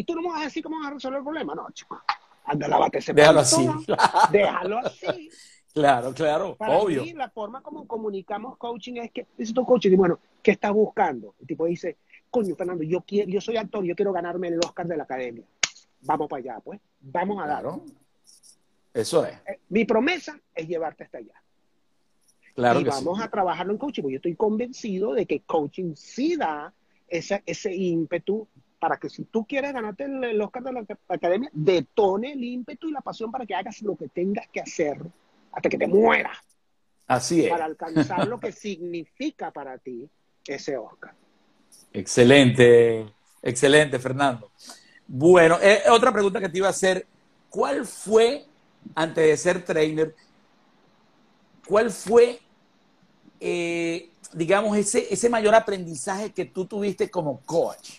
y 0.00 0.04
tú 0.04 0.14
no 0.14 0.22
me 0.22 0.28
vas 0.28 0.40
a 0.40 0.44
decir 0.44 0.62
cómo 0.62 0.78
vas 0.78 0.88
a 0.88 0.94
resolver 0.94 1.18
el 1.18 1.24
problema. 1.24 1.54
No, 1.54 1.70
chico, 1.72 2.00
anda, 2.46 2.66
lávate 2.66 2.98
ese 2.98 3.12
Déjalo 3.12 3.40
así. 3.40 3.68
Déjalo 4.32 4.78
así. 4.78 5.30
Claro, 5.74 6.12
claro, 6.14 6.56
Para 6.56 6.78
obvio. 6.78 7.02
Mí, 7.02 7.12
la 7.12 7.28
forma 7.28 7.62
como 7.62 7.86
comunicamos 7.86 8.56
coaching 8.56 8.94
es 8.94 9.12
que, 9.12 9.26
dice 9.36 9.52
tu 9.52 9.64
coaching, 9.64 9.92
y 9.92 9.96
bueno, 9.96 10.18
¿qué 10.42 10.52
estás 10.52 10.72
buscando? 10.72 11.34
El 11.38 11.46
tipo 11.46 11.66
dice, 11.66 11.98
coño, 12.30 12.54
Fernando, 12.56 12.84
yo, 12.84 13.00
quiero, 13.02 13.30
yo 13.30 13.40
soy 13.40 13.56
actor, 13.56 13.84
yo 13.84 13.94
quiero 13.94 14.12
ganarme 14.12 14.48
el 14.48 14.58
Oscar 14.58 14.86
de 14.86 14.96
la 14.96 15.04
Academia. 15.04 15.44
Vamos 16.02 16.28
para 16.28 16.40
allá, 16.40 16.60
pues. 16.60 16.80
Vamos 17.00 17.42
a 17.42 17.46
darlo. 17.46 17.84
Eso 18.94 19.24
es. 19.24 19.34
Eh, 19.46 19.60
mi 19.68 19.84
promesa 19.84 20.40
es 20.54 20.66
llevarte 20.66 21.04
hasta 21.04 21.18
allá. 21.18 21.34
Claro 22.54 22.80
y 22.80 22.84
vamos 22.84 23.20
a 23.20 23.28
trabajarlo 23.28 23.72
en 23.72 23.78
coaching, 23.78 24.02
porque 24.02 24.14
yo 24.14 24.18
estoy 24.18 24.34
convencido 24.34 25.14
de 25.14 25.26
que 25.26 25.40
coaching 25.40 25.94
sí 25.94 26.36
da 26.36 26.72
ese, 27.08 27.42
ese 27.46 27.74
ímpetu 27.74 28.46
para 28.78 28.96
que 28.96 29.08
si 29.08 29.24
tú 29.24 29.44
quieres 29.44 29.72
ganarte 29.72 30.04
el, 30.04 30.40
Oscar 30.40 30.62
de 30.62 30.72
la 30.72 30.86
Academia, 31.08 31.50
detone 31.52 32.32
el 32.32 32.42
ímpetu 32.42 32.88
y 32.88 32.92
la 32.92 33.02
pasión 33.02 33.30
para 33.30 33.46
que 33.46 33.54
hagas 33.54 33.82
lo 33.82 33.94
que 33.94 34.08
tengas 34.08 34.48
que 34.48 34.60
hacer 34.60 34.98
hasta 35.52 35.68
que 35.68 35.78
te 35.78 35.86
mueras. 35.86 36.38
Así 37.06 37.44
es. 37.44 37.50
Para 37.50 37.66
alcanzar 37.66 38.26
lo 38.26 38.40
que 38.40 38.52
significa 38.52 39.50
para 39.50 39.78
ti 39.78 40.08
ese 40.46 40.76
Oscar. 40.76 41.14
Excelente, 41.92 43.06
excelente, 43.42 43.98
Fernando. 43.98 44.50
Bueno, 45.06 45.58
eh, 45.60 45.82
otra 45.90 46.12
pregunta 46.12 46.40
que 46.40 46.48
te 46.48 46.58
iba 46.58 46.68
a 46.68 46.70
hacer, 46.70 47.06
¿cuál 47.48 47.84
fue, 47.84 48.44
antes 48.94 49.26
de 49.26 49.36
ser 49.36 49.64
trainer, 49.64 50.14
cuál 51.66 51.90
fue, 51.90 52.38
eh, 53.40 54.08
digamos, 54.32 54.76
ese, 54.76 55.12
ese 55.12 55.28
mayor 55.28 55.54
aprendizaje 55.54 56.32
que 56.32 56.44
tú 56.44 56.64
tuviste 56.64 57.10
como 57.10 57.40
coach? 57.40 57.98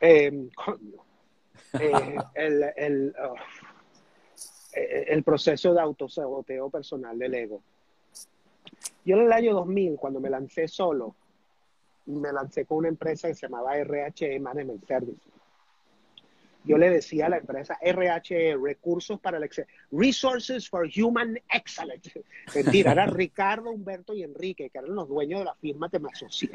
Em, 0.00 0.48
eh, 1.80 2.16
el, 2.34 2.64
el, 2.76 3.14
oh, 3.22 3.34
el 4.72 5.22
proceso 5.22 5.74
de 5.74 5.80
autosaboteo 5.82 6.70
personal 6.70 7.18
del 7.18 7.34
ego. 7.34 7.62
Yo 9.04 9.16
en 9.16 9.22
el 9.22 9.32
año 9.32 9.54
2000, 9.54 9.96
cuando 9.96 10.20
me 10.20 10.30
lancé 10.30 10.68
solo, 10.68 11.14
me 12.06 12.32
lancé 12.32 12.64
con 12.64 12.78
una 12.78 12.88
empresa 12.88 13.28
que 13.28 13.34
se 13.34 13.46
llamaba 13.46 13.74
RHE 13.76 14.40
Management 14.40 14.86
Service. 14.86 15.20
Yo 16.64 16.76
le 16.76 16.90
decía 16.90 17.26
a 17.26 17.28
la 17.30 17.38
empresa 17.38 17.78
RHE, 17.80 18.56
Recursos 18.62 19.20
para 19.20 19.38
el 19.38 19.48
Resources 19.90 20.68
for 20.68 20.88
Human 20.94 21.40
Excellence. 21.50 22.22
Mentira, 22.54 22.92
era 22.92 23.06
Ricardo, 23.06 23.70
Humberto 23.70 24.14
y 24.14 24.22
Enrique, 24.22 24.68
que 24.68 24.78
eran 24.78 24.94
los 24.94 25.08
dueños 25.08 25.40
de 25.40 25.44
la 25.46 25.54
firma 25.54 25.88
que 25.88 25.98
me 25.98 26.08
asocié. 26.08 26.50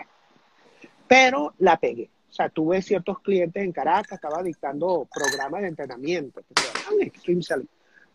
Pero 1.08 1.54
la 1.60 1.80
pegué. 1.80 2.10
O 2.30 2.34
sea, 2.34 2.49
tuve 2.49 2.82
ciertos 2.82 3.19
clientes 3.19 3.63
en 3.63 3.71
Caracas, 3.71 4.13
estaba 4.13 4.41
dictando 4.41 5.08
programas 5.12 5.62
de 5.62 5.67
entrenamiento. 5.67 6.41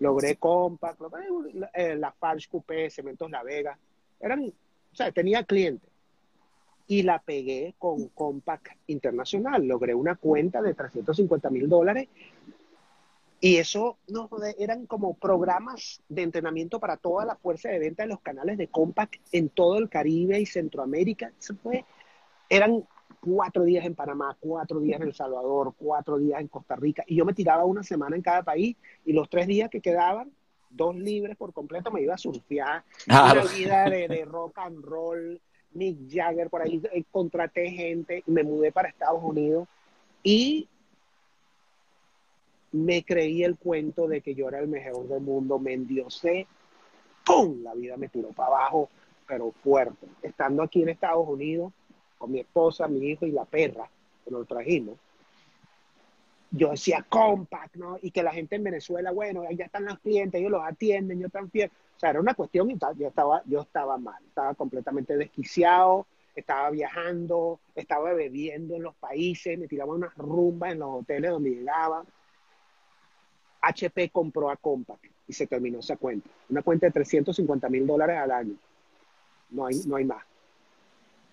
Logré 0.01 0.37
Compact, 0.37 1.01
eh, 1.75 1.97
la 1.97 2.13
Farge 2.13 2.49
Coupé, 2.49 2.91
Cementos 2.91 3.31
La 3.31 3.43
Vega 3.43 3.77
eran, 4.21 4.53
o 4.93 4.97
sea, 4.97 5.13
tenía 5.13 5.45
clientes. 5.45 5.91
Y 6.87 7.03
la 7.03 7.19
pegué 7.19 7.75
con 7.79 8.09
Compact 8.09 8.69
Internacional. 8.87 9.67
Logré 9.67 9.95
una 9.95 10.17
cuenta 10.17 10.63
de 10.63 10.73
350 10.73 11.51
mil 11.51 11.69
dólares. 11.69 12.09
Y 13.41 13.57
eso 13.57 13.99
no, 14.09 14.29
eran 14.59 14.87
como 14.87 15.15
programas 15.15 16.03
de 16.09 16.23
entrenamiento 16.23 16.81
para 16.81 16.97
toda 16.97 17.25
la 17.25 17.37
fuerza 17.37 17.69
de 17.69 17.79
venta 17.79 18.03
de 18.03 18.09
los 18.09 18.21
canales 18.21 18.59
de 18.59 18.69
Compact 18.69 19.17
en 19.33 19.49
todo 19.49 19.79
el 19.79 19.89
Caribe 19.89 20.41
y 20.41 20.47
Centroamérica. 20.47 21.31
Eso 21.39 21.55
fue, 21.63 21.85
eran 22.49 22.85
cuatro 23.21 23.65
días 23.65 23.85
en 23.85 23.95
Panamá, 23.95 24.37
cuatro 24.41 24.81
días 24.81 25.01
en 25.01 25.09
El 25.09 25.15
Salvador, 25.15 25.75
cuatro 25.77 26.19
días 26.19 26.41
en 26.41 26.49
Costa 26.49 26.75
Rica. 26.75 27.05
Y 27.07 27.17
yo 27.17 27.25
me 27.25 27.35
tiraba 27.35 27.65
una 27.65 27.83
semana 27.83 28.17
en 28.17 28.23
cada 28.23 28.43
país 28.43 28.77
y 29.05 29.13
los 29.13 29.29
tres 29.29 29.47
días 29.47 29.71
que 29.71 29.81
quedaban 29.81 30.33
dos 30.71 30.97
libres 30.97 31.37
por 31.37 31.53
completo, 31.53 31.91
me 31.91 32.03
iba 32.03 32.15
a 32.15 32.19
surfear, 32.19 32.85
una 33.07 33.45
vida 33.45 33.85
de, 33.91 34.25
rock 34.31 34.59
and 34.59 34.85
roll, 34.85 35.41
Mick 35.73 35.99
Jagger, 36.09 36.49
por 36.51 36.63
ahí 36.63 36.81
eh, 36.93 37.05
contraté 37.11 37.71
gente, 37.71 38.23
me 38.27 38.43
mudé 38.43 38.73
para 38.73 38.89
Estados 38.89 39.23
Unidos 39.23 39.69
y 40.23 40.69
me 42.73 43.03
creí 43.03 43.45
el 43.45 43.57
cuento 43.57 44.07
de 44.09 44.21
que 44.21 44.35
yo 44.35 44.49
era 44.49 44.61
el 44.61 44.69
mejor 44.69 45.09
del 45.09 45.21
mundo, 45.21 45.59
me 45.59 45.73
endiosé, 45.73 46.47
¡pum! 47.25 47.63
La 47.63 47.75
vida 47.75 47.97
me 47.97 48.09
tiró 48.09 48.29
para 48.31 48.49
abajo, 48.49 48.91
pero 49.27 49.53
fuerte. 49.53 50.07
Estando 50.23 50.63
aquí 50.63 50.83
en 50.83 50.91
Estados 50.91 51.27
Unidos, 51.27 51.73
con 52.19 52.33
mi 52.33 52.41
esposa, 52.41 52.89
mi 52.89 53.07
hijo 53.07 53.27
y 53.27 53.31
la 53.31 53.45
perra, 53.45 53.89
que 54.25 54.31
nos 54.31 54.47
trajimos, 54.47 54.97
yo 56.51 56.71
decía 56.71 57.05
compact, 57.09 57.77
¿no? 57.77 57.99
Y 58.01 58.11
que 58.11 58.23
la 58.23 58.33
gente 58.33 58.57
en 58.57 58.65
Venezuela, 58.65 59.11
bueno, 59.11 59.45
ya 59.51 59.67
están 59.67 59.85
los 59.85 59.99
clientes, 59.99 60.39
ellos 60.41 60.51
los 60.51 60.65
atienden, 60.65 61.21
yo 61.21 61.29
también. 61.29 61.71
O 61.97 62.01
sea, 62.01 62.11
era 62.11 62.21
una 62.21 62.35
cuestión 62.35 62.71
y 62.71 62.79
yo 62.79 63.09
estaba, 63.09 63.43
yo 63.45 63.61
estaba 63.63 63.99
mal, 63.99 64.23
estaba 64.25 64.55
completamente 64.55 65.17
desquiciado, 65.17 66.07
estaba 66.35 66.71
viajando, 66.71 67.59
estaba 67.75 68.13
bebiendo 68.13 68.77
en 68.77 68.85
los 68.85 68.95
países, 68.95 69.59
me 69.59 69.67
tiraba 69.67 69.95
unas 69.95 70.17
rumbas 70.17 70.73
en 70.73 70.79
los 70.79 71.01
hoteles 71.01 71.31
donde 71.31 71.51
llegaba. 71.51 72.05
HP 73.61 74.11
compró 74.11 74.49
a 74.51 74.57
Compaq 74.57 75.01
y 75.27 75.33
se 75.33 75.47
terminó 75.47 75.81
esa 75.81 75.97
cuenta. 75.97 76.31
Una 76.49 76.63
cuenta 76.63 76.87
de 76.87 76.93
350 76.93 77.69
mil 77.69 77.87
dólares 77.87 78.17
al 78.17 78.31
año. 78.31 78.55
No 79.51 79.67
hay, 79.67 79.75
no 79.87 79.97
hay 79.97 80.05
más. 80.05 80.25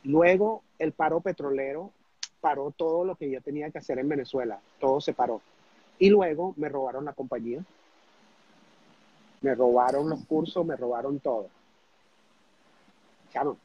Luego 0.03 0.63
el 0.79 0.91
paro 0.91 1.21
petrolero 1.21 1.91
paró 2.39 2.71
todo 2.71 3.05
lo 3.05 3.15
que 3.15 3.29
yo 3.29 3.41
tenía 3.41 3.69
que 3.69 3.79
hacer 3.79 3.99
en 3.99 4.09
Venezuela. 4.09 4.59
Todo 4.79 5.01
se 5.01 5.13
paró. 5.13 5.41
Y 5.99 6.09
luego 6.09 6.53
me 6.57 6.69
robaron 6.69 7.05
la 7.05 7.13
compañía. 7.13 7.63
Me 9.41 9.55
robaron 9.55 10.09
los 10.09 10.25
cursos, 10.25 10.65
me 10.65 10.75
robaron 10.75 11.19
todo. 11.19 11.47
Claro, 13.31 13.57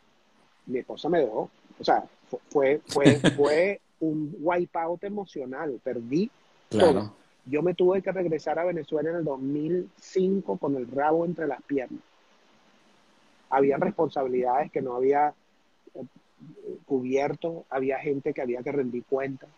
mi 0.66 0.78
esposa 0.78 1.08
me 1.08 1.20
dejó. 1.20 1.50
O 1.78 1.84
sea, 1.84 2.04
fue, 2.50 2.80
fue, 2.86 3.16
fue 3.36 3.80
un 4.00 4.34
wipeout 4.40 5.04
emocional. 5.04 5.80
Perdí 5.82 6.30
todo 6.68 7.12
yo 7.46 7.62
me 7.62 7.74
tuve 7.74 8.02
que 8.02 8.12
regresar 8.12 8.58
a 8.58 8.64
Venezuela 8.64 9.10
en 9.10 9.16
el 9.16 9.24
2005 9.24 10.56
con 10.58 10.76
el 10.76 10.90
rabo 10.90 11.24
entre 11.24 11.46
las 11.46 11.62
piernas. 11.62 12.00
Había 13.48 13.76
responsabilidades 13.76 14.70
que 14.70 14.80
no 14.80 14.94
había 14.94 15.34
eh, 15.94 16.04
cubierto, 16.84 17.64
había 17.70 17.98
gente 17.98 18.32
que 18.32 18.42
había 18.42 18.62
que 18.62 18.72
rendir 18.72 19.04
cuentas. 19.04 19.48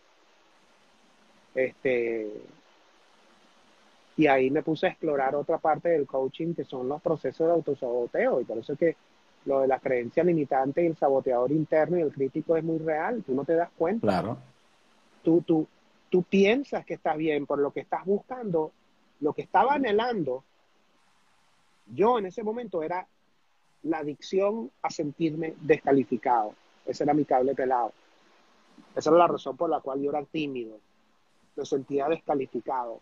Este, 1.55 2.31
y 4.17 4.27
ahí 4.27 4.51
me 4.51 4.63
puse 4.63 4.87
a 4.87 4.91
explorar 4.91 5.35
otra 5.35 5.59
parte 5.59 5.91
del 5.91 6.07
coaching 6.07 6.55
que 6.55 6.65
son 6.65 6.89
los 6.89 7.01
procesos 7.01 7.47
de 7.47 7.53
autosaboteo. 7.53 8.41
Y 8.41 8.45
por 8.45 8.59
eso 8.59 8.75
es 8.75 8.79
que 8.79 8.97
lo 9.45 9.61
de 9.61 9.69
la 9.69 9.79
creencia 9.81 10.23
limitante 10.23 10.83
y 10.83 10.87
el 10.87 10.97
saboteador 10.97 11.51
interno 11.51 11.99
y 11.99 12.03
el 12.03 12.13
crítico 12.13 12.57
es 12.57 12.65
muy 12.65 12.79
real. 12.79 13.23
Tú 13.25 13.35
no 13.35 13.45
te 13.45 13.55
das 13.55 13.71
cuenta. 13.77 14.07
Claro. 14.07 14.39
Tú, 15.23 15.43
tú, 15.43 15.67
tú 16.11 16.23
piensas 16.23 16.85
que 16.85 16.95
estás 16.95 17.17
bien 17.17 17.47
por 17.47 17.59
lo 17.59 17.73
que 17.73 17.81
estás 17.81 18.05
buscando, 18.05 18.73
lo 19.21 19.33
que 19.33 19.43
estaba 19.43 19.75
anhelando, 19.75 20.45
yo 21.95 22.19
en 22.19 22.27
ese 22.27 22.43
momento 22.43 22.83
era 22.83 23.07
la 23.83 23.99
adicción 23.99 24.71
a 24.83 24.91
sentirme 24.91 25.55
descalificado. 25.61 26.55
Ese 26.87 27.05
era 27.05 27.15
mi 27.15 27.25
cable 27.25 27.55
pelado. 27.55 27.93
Esa 28.95 29.11
era 29.11 29.19
la 29.19 29.27
razón 29.27 29.57
por 29.57 29.71
la 29.71 29.81
cual 29.81 30.01
yo 30.01 30.11
era 30.11 30.23
tímido. 30.25 30.79
Me 31.57 31.65
sentía 31.65 32.09
descalificado. 32.09 33.01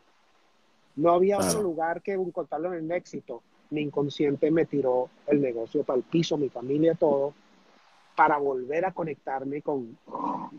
No 0.97 1.13
había 1.13 1.39
otro 1.39 1.63
lugar 1.63 2.03
que 2.03 2.13
encontrarlo 2.13 2.75
en 2.75 2.85
el 2.85 2.93
éxito. 2.93 3.43
Mi 3.71 3.83
inconsciente 3.83 4.51
me 4.51 4.67
tiró 4.67 5.09
el 5.27 5.41
negocio 5.41 5.85
para 5.85 5.99
el 5.99 6.03
piso, 6.03 6.37
mi 6.37 6.49
familia, 6.49 6.95
todo, 6.95 7.33
para 8.17 8.37
volver 8.39 8.85
a 8.85 8.93
conectarme 8.93 9.63
con 9.63 9.97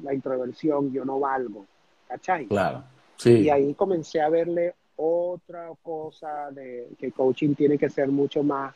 la 0.02 0.14
introversión. 0.14 0.92
Yo 0.92 1.04
no 1.04 1.20
valgo. 1.20 1.66
¿cachai? 2.12 2.46
Claro. 2.48 2.84
Sí. 3.16 3.32
Y 3.32 3.50
ahí 3.50 3.74
comencé 3.74 4.22
a 4.22 4.30
verle 4.30 4.76
otra 4.98 5.70
cosa 5.82 6.52
de 6.52 6.90
que 6.98 7.12
coaching 7.12 7.56
tiene 7.56 7.78
que 7.78 7.90
ser 7.90 8.10
mucho 8.10 8.44
más 8.44 8.76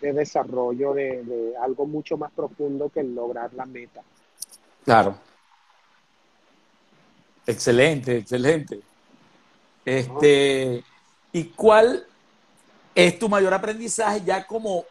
de 0.00 0.12
desarrollo, 0.12 0.94
de, 0.94 1.54
algo 1.60 1.86
mucho 1.86 2.16
más 2.16 2.30
profundo 2.32 2.88
que 2.88 3.02
lograr 3.02 3.52
la 3.54 3.66
meta. 3.66 4.02
Claro. 4.84 5.16
Excelente, 7.46 8.18
excelente. 8.18 8.80
Este, 9.84 10.84
¿y 11.32 11.44
cuál 11.44 12.06
es 12.94 13.18
tu 13.18 13.28
mayor 13.28 13.54
aprendizaje 13.54 14.22
ya 14.24 14.46
como 14.46 14.84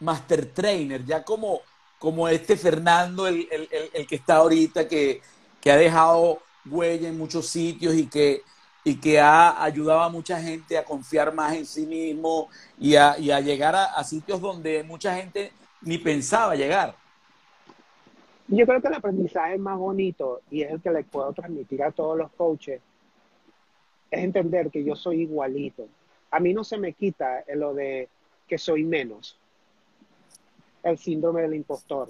master 0.00 0.46
trainer, 0.52 1.04
ya 1.04 1.22
como, 1.22 1.60
como 1.98 2.28
este 2.28 2.56
Fernando, 2.56 3.26
el, 3.26 3.48
que 4.08 4.16
está 4.16 4.36
ahorita, 4.36 4.88
que, 4.88 5.20
que 5.60 5.70
ha 5.70 5.76
dejado 5.76 6.40
huella 6.64 7.08
en 7.08 7.18
muchos 7.18 7.48
sitios 7.48 7.94
y 7.94 8.06
que, 8.06 8.42
y 8.84 8.96
que 8.96 9.20
ha 9.20 9.62
ayudado 9.62 10.00
a 10.00 10.08
mucha 10.08 10.40
gente 10.40 10.78
a 10.78 10.84
confiar 10.84 11.34
más 11.34 11.54
en 11.54 11.66
sí 11.66 11.86
mismo 11.86 12.48
y 12.78 12.94
a, 12.96 13.16
llegar 13.16 13.74
a, 13.74 14.02
sitios 14.04 14.40
donde 14.40 14.82
mucha 14.82 15.14
gente 15.14 15.52
ni 15.82 15.98
pensaba 15.98 16.54
llegar. 16.54 16.94
Yo 18.46 18.64
creo 18.66 18.80
que 18.80 18.88
el 18.88 18.94
aprendizaje 18.94 19.58
más 19.58 19.76
bonito 19.76 20.40
y 20.50 20.62
es 20.62 20.70
el 20.70 20.80
que 20.80 20.90
le 20.90 21.04
puedo 21.04 21.32
transmitir 21.32 21.82
a 21.82 21.90
todos 21.90 22.16
los 22.16 22.30
coaches 22.32 22.80
es 24.10 24.24
entender 24.24 24.70
que 24.70 24.82
yo 24.82 24.96
soy 24.96 25.22
igualito. 25.22 25.86
A 26.30 26.40
mí 26.40 26.54
no 26.54 26.64
se 26.64 26.78
me 26.78 26.94
quita 26.94 27.44
lo 27.54 27.74
de 27.74 28.08
que 28.46 28.58
soy 28.58 28.84
menos. 28.84 29.38
El 30.82 30.96
síndrome 30.96 31.42
del 31.42 31.54
impostor. 31.54 32.08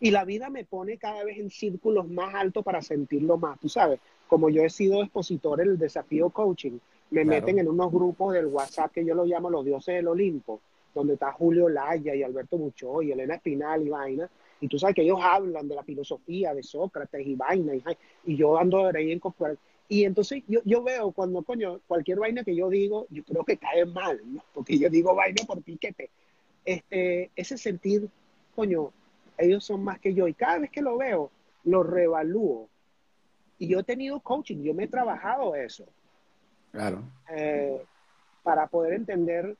Y 0.00 0.10
la 0.10 0.24
vida 0.24 0.50
me 0.50 0.64
pone 0.64 0.98
cada 0.98 1.24
vez 1.24 1.38
en 1.38 1.50
círculos 1.50 2.08
más 2.08 2.34
altos 2.34 2.64
para 2.64 2.82
sentirlo 2.82 3.38
más. 3.38 3.58
Tú 3.58 3.68
sabes, 3.68 4.00
como 4.28 4.50
yo 4.50 4.62
he 4.62 4.70
sido 4.70 5.02
expositor 5.02 5.60
en 5.60 5.70
el 5.70 5.78
desafío 5.78 6.30
coaching, 6.30 6.78
me 7.10 7.24
meten 7.24 7.58
en 7.58 7.68
unos 7.68 7.90
grupos 7.90 8.34
del 8.34 8.46
WhatsApp 8.46 8.92
que 8.92 9.04
yo 9.04 9.14
lo 9.14 9.24
llamo 9.24 9.50
los 9.50 9.64
dioses 9.64 9.96
del 9.96 10.08
Olimpo, 10.08 10.60
donde 10.94 11.14
está 11.14 11.32
Julio 11.32 11.68
Laya 11.68 12.14
y 12.14 12.22
Alberto 12.22 12.58
Mucho 12.58 13.02
y 13.02 13.12
Elena 13.12 13.36
Espinal 13.36 13.86
y 13.86 13.88
vaina. 13.88 14.30
Y 14.60 14.68
tú 14.68 14.78
sabes 14.78 14.94
que 14.94 15.02
ellos 15.02 15.18
hablan 15.20 15.68
de 15.68 15.74
la 15.74 15.82
filosofía 15.82 16.52
de 16.52 16.62
Sócrates 16.62 17.26
y 17.26 17.34
vaina. 17.34 17.72
Y, 18.24 18.36
yo 18.36 18.58
ando 18.58 18.92
de 18.92 18.98
ahí 18.98 19.12
en 19.12 19.20
y 19.88 20.04
entonces 20.04 20.42
yo, 20.46 20.60
yo 20.64 20.82
veo 20.82 21.12
cuando, 21.12 21.42
coño, 21.42 21.80
cualquier 21.86 22.18
vaina 22.18 22.44
que 22.44 22.54
yo 22.54 22.68
digo, 22.68 23.06
yo 23.08 23.24
creo 23.24 23.42
que 23.44 23.56
cae 23.56 23.86
mal, 23.86 24.20
porque 24.52 24.78
yo 24.78 24.90
digo 24.90 25.14
vaina 25.14 25.44
por 25.46 25.62
piquete. 25.62 26.10
Este, 26.64 27.30
ese 27.34 27.56
sentir, 27.56 28.10
coño, 28.54 28.92
ellos 29.38 29.64
son 29.64 29.82
más 29.82 29.98
que 29.98 30.12
yo. 30.12 30.28
Y 30.28 30.34
cada 30.34 30.58
vez 30.58 30.70
que 30.70 30.82
lo 30.82 30.98
veo, 30.98 31.30
lo 31.64 31.82
revalúo. 31.82 32.68
Y 33.58 33.68
yo 33.68 33.80
he 33.80 33.84
tenido 33.84 34.20
coaching, 34.20 34.62
yo 34.62 34.74
me 34.74 34.84
he 34.84 34.88
trabajado 34.88 35.54
eso. 35.54 35.84
Claro. 36.72 37.02
Eh, 37.30 37.82
para 38.42 38.66
poder 38.66 38.94
entender 38.94 39.56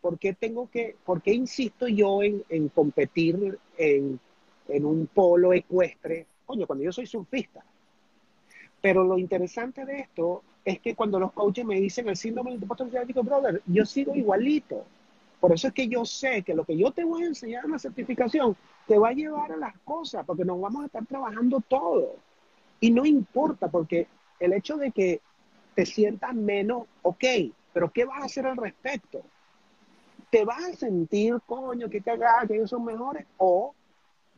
por 0.00 0.18
qué 0.18 0.32
tengo 0.32 0.68
que, 0.70 0.96
por 1.04 1.20
qué 1.20 1.32
insisto 1.32 1.88
yo 1.88 2.22
en, 2.22 2.42
en 2.48 2.68
competir 2.68 3.58
en, 3.76 4.18
en, 4.68 4.84
un 4.84 5.06
polo 5.06 5.52
ecuestre, 5.52 6.26
coño, 6.46 6.66
cuando 6.66 6.84
yo 6.84 6.92
soy 6.92 7.06
surfista. 7.06 7.64
Pero 8.80 9.04
lo 9.04 9.18
interesante 9.18 9.84
de 9.84 10.00
esto 10.00 10.42
es 10.64 10.80
que 10.80 10.94
cuando 10.94 11.18
los 11.18 11.32
coaches 11.32 11.64
me 11.64 11.80
dicen 11.80 12.08
el 12.08 12.16
síndrome 12.16 12.52
del 12.52 12.62
impostor, 12.62 13.06
digo, 13.06 13.22
brother, 13.22 13.62
yo 13.66 13.84
sigo 13.84 14.14
igualito. 14.14 14.84
Por 15.38 15.52
eso 15.52 15.68
es 15.68 15.74
que 15.74 15.88
yo 15.88 16.04
sé 16.04 16.42
que 16.42 16.54
lo 16.54 16.64
que 16.64 16.76
yo 16.76 16.90
te 16.90 17.04
voy 17.04 17.24
a 17.24 17.26
enseñar 17.26 17.64
en 17.64 17.72
la 17.72 17.78
certificación 17.78 18.56
te 18.86 18.98
va 18.98 19.08
a 19.08 19.12
llevar 19.12 19.52
a 19.52 19.56
las 19.56 19.78
cosas, 19.80 20.24
porque 20.26 20.44
nos 20.44 20.60
vamos 20.60 20.82
a 20.82 20.86
estar 20.86 21.04
trabajando 21.06 21.62
todo. 21.66 22.16
Y 22.80 22.90
no 22.90 23.04
importa, 23.04 23.68
porque 23.68 24.06
el 24.38 24.52
hecho 24.52 24.76
de 24.76 24.90
que 24.90 25.20
te 25.74 25.86
sientas 25.86 26.34
menos, 26.34 26.84
ok, 27.02 27.24
pero 27.72 27.90
¿qué 27.90 28.04
vas 28.04 28.22
a 28.22 28.24
hacer 28.24 28.46
al 28.46 28.56
respecto? 28.56 29.22
¿Te 30.30 30.44
vas 30.44 30.64
a 30.64 30.72
sentir, 30.74 31.38
coño, 31.46 31.88
que 31.90 32.00
cagada, 32.00 32.46
que 32.46 32.54
ellos 32.54 32.70
son 32.70 32.84
mejores? 32.84 33.26
¿O 33.36 33.74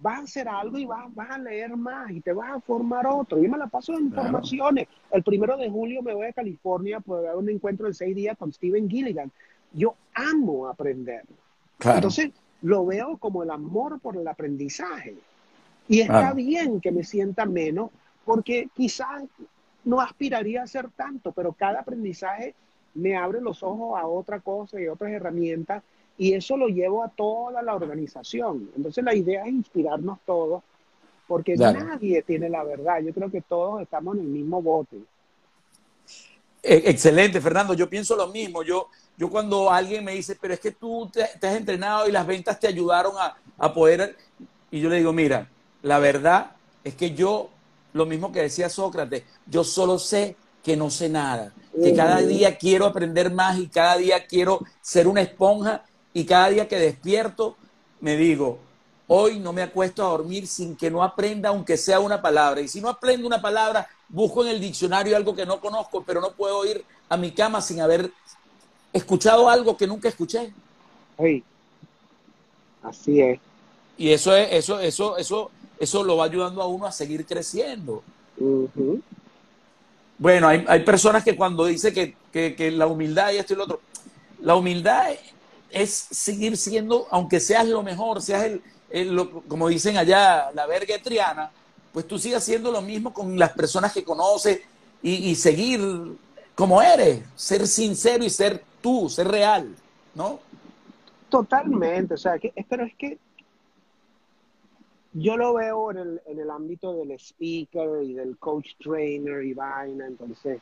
vas 0.01 0.21
a 0.21 0.23
hacer 0.25 0.49
algo 0.49 0.79
y 0.79 0.85
vas, 0.85 1.15
vas, 1.15 1.31
a 1.31 1.39
leer 1.39 1.77
más 1.77 2.11
y 2.11 2.21
te 2.21 2.33
vas 2.33 2.51
a 2.51 2.61
formar 2.61 3.07
otro? 3.07 3.41
Yo 3.41 3.49
me 3.49 3.59
la 3.59 3.67
paso 3.69 3.93
en 3.95 4.07
informaciones. 4.07 4.89
El 5.11 5.23
primero 5.23 5.57
de 5.57 5.71
julio 5.71 6.03
me 6.03 6.15
voy 6.15 6.27
a 6.27 6.33
California 6.33 7.01
para 7.01 7.21
ver 7.21 7.37
un 7.37 7.49
encuentro 7.49 7.87
de 7.87 7.95
seis 7.95 8.15
días 8.15 8.37
con 8.37 8.53
Steven 8.53 8.89
Gilligan. 8.89 9.31
Yo 9.73 9.95
amo 10.15 10.69
aprender. 10.69 11.23
Entonces, 11.85 12.31
lo 12.63 12.87
veo 12.87 13.17
como 13.19 13.43
el 13.43 13.51
amor 13.51 14.01
por 14.01 14.17
el 14.17 14.27
aprendizaje. 14.27 15.17
Y 15.89 16.01
está 16.01 16.33
bien 16.33 16.81
que 16.81 16.93
me 16.93 17.05
sienta 17.05 17.45
menos, 17.45 17.91
porque 18.25 18.69
quizás 18.75 19.25
no 19.85 20.01
aspiraría 20.01 20.63
a 20.63 20.67
ser 20.67 20.91
tanto, 20.91 21.33
pero 21.33 21.53
cada 21.53 21.81
aprendizaje 21.81 22.55
me 22.95 23.17
abre 23.17 23.41
los 23.41 23.63
ojos 23.63 23.99
a 23.99 24.07
otra 24.07 24.41
cosa 24.41 24.81
y 24.81 24.87
otras 24.87 25.13
herramientas, 25.13 25.83
y 26.19 26.35
eso 26.35 26.57
lo 26.57 26.69
llevo 26.69 27.03
a 27.03 27.09
toda 27.09 27.63
la 27.63 27.75
organización. 27.75 28.71
Entonces 28.77 29.03
la 29.03 29.15
idea 29.15 29.45
es 29.45 29.53
inspirarnos 29.53 30.19
todos, 30.27 30.63
porque 31.27 31.57
nadie 31.57 32.23
tiene 32.23 32.49
la 32.49 32.63
verdad. 32.63 33.01
Yo 33.01 33.13
creo 33.13 33.31
que 33.31 33.41
todos 33.41 33.81
estamos 33.81 34.17
en 34.17 34.23
el 34.23 34.29
mismo 34.29 34.61
bote. 34.61 34.99
E, 36.63 36.83
excelente, 36.87 37.41
Fernando. 37.41 37.75
Yo 37.75 37.89
pienso 37.89 38.15
lo 38.15 38.29
mismo. 38.29 38.63
Yo, 38.63 38.89
yo 39.17 39.31
cuando 39.31 39.71
alguien 39.71 40.05
me 40.05 40.13
dice, 40.13 40.37
pero 40.41 40.55
es 40.55 40.61
que 40.61 40.73
tú 40.73 41.11
te, 41.13 41.23
has 41.23 41.57
entrenado 41.57 42.07
y 42.07 42.13
las 42.13 42.27
ventas 42.27 42.61
te 42.61 42.69
ayudaron 42.69 43.15
a, 43.19 43.37
a, 43.59 43.73
poder, 43.73 44.17
y 44.71 44.81
yo 44.81 44.89
le 44.89 44.99
digo, 44.99 45.13
mira, 45.13 45.49
la 45.83 45.99
verdad 45.99 46.53
es 46.85 46.95
que 46.95 47.13
yo, 47.13 47.51
lo 47.93 48.07
mismo 48.07 48.33
que 48.33 48.43
decía 48.43 48.69
Sócrates, 48.69 49.25
yo 49.47 49.65
solo 49.65 49.99
sé 49.99 50.37
que 50.63 50.77
no 50.77 50.91
sé 50.91 51.09
nada, 51.09 51.53
que 51.75 51.95
cada 51.95 52.19
día 52.19 52.57
quiero 52.57 52.87
aprender 52.87 53.33
más 53.33 53.59
y 53.59 53.67
cada 53.67 53.97
día 53.97 54.27
quiero 54.27 54.61
ser 54.81 55.09
una 55.09 55.21
esponja 55.21 55.85
y 56.15 56.25
cada 56.25 56.51
día 56.51 56.69
que 56.69 56.79
despierto 56.79 57.57
me 58.01 58.17
digo, 58.17 58.59
hoy 59.07 59.39
no 59.39 59.53
me 59.53 59.63
acuesto 59.63 60.05
a 60.05 60.11
dormir 60.11 60.47
sin 60.47 60.77
que 60.77 60.91
no 60.91 61.03
aprenda 61.03 61.51
aunque 61.51 61.77
sea 61.77 62.01
una 62.01 62.21
palabra. 62.21 62.61
Y 62.61 62.69
si 62.69 62.81
no 62.81 62.89
aprendo 62.89 63.27
una 63.27 63.41
palabra, 63.41 63.89
busco 64.09 64.45
en 64.45 64.51
el 64.51 64.61
diccionario 64.61 65.17
algo 65.17 65.35
que 65.35 65.47
no 65.47 65.61
conozco, 65.61 66.03
pero 66.05 66.21
no 66.21 66.33
puedo 66.33 66.65
ir 66.65 66.85
a 67.09 67.17
mi 67.17 67.31
cama 67.31 67.61
sin 67.61 67.81
haber 67.81 68.11
escuchado 68.93 69.49
algo 69.49 69.77
que 69.77 69.87
nunca 69.87 70.09
escuché. 70.09 70.53
así 72.83 73.21
es. 73.21 73.39
Y 73.97 74.11
eso 74.11 74.35
es, 74.35 74.49
eso, 74.51 74.81
eso, 74.81 75.17
eso, 75.17 75.51
eso 75.83 76.05
lo 76.05 76.17
va 76.17 76.27
ayudando 76.27 76.63
a 76.63 76.67
uno 76.69 76.87
a 76.87 76.93
seguir 76.93 77.27
creciendo. 77.27 78.05
Bueno, 80.17 80.47
hay, 80.47 80.65
hay, 80.69 80.85
personas 80.85 81.25
que 81.25 81.35
cuando 81.35 81.65
dice 81.65 81.93
que, 81.93 82.15
que, 82.33 82.55
que, 82.55 82.71
la 82.71 82.87
humildad 82.87 83.33
y 83.33 83.39
esto 83.39 83.55
y 83.55 83.57
lo 83.57 83.65
otro, 83.65 83.81
la 84.41 84.55
humildad 84.55 85.11
es 85.71 85.91
seguir 85.91 86.57
siendo, 86.57 87.09
aunque 87.11 87.41
seas 87.41 87.67
lo 87.67 87.83
mejor, 87.83 88.23
seas 88.23 88.45
el, 88.45 88.63
el 88.91 89.29
como 89.49 89.67
dicen 89.67 89.97
allá, 89.97 90.53
la 90.53 90.67
verga 90.67 90.95
triana, 91.03 91.51
pues 91.93 92.07
tú 92.07 92.17
sigas 92.17 92.45
haciendo 92.45 92.71
lo 92.71 92.81
mismo 92.81 93.13
con 93.13 93.37
las 93.37 93.51
personas 93.51 93.93
que 93.93 94.05
conoces 94.05 94.61
y, 95.03 95.31
y 95.31 95.35
seguir 95.35 95.81
como 96.55 96.81
eres, 96.81 97.23
ser 97.35 97.67
sincero 97.67 98.23
y 98.23 98.31
ser 98.31 98.63
tú, 98.81 99.09
ser 99.09 99.27
real, 99.27 99.75
¿no? 100.15 100.39
Totalmente, 101.29 102.15
o 102.15 102.19
sea, 102.19 102.39
que, 102.39 102.53
pero 102.69 102.85
es 102.85 102.95
que 102.95 103.19
yo 105.15 105.37
lo 105.37 105.55
veo 105.55 105.91
en 105.91 105.99
el, 105.99 106.23
en 106.27 106.41
el 106.41 106.51
ámbito 106.51 106.95
del 106.97 107.13
speaker 107.13 108.03
y 108.03 108.15
del 108.15 108.39
coach 108.39 108.75
trainer 108.79 109.43
y 109.45 109.53
vaina, 109.53 110.07
entonces, 110.07 110.61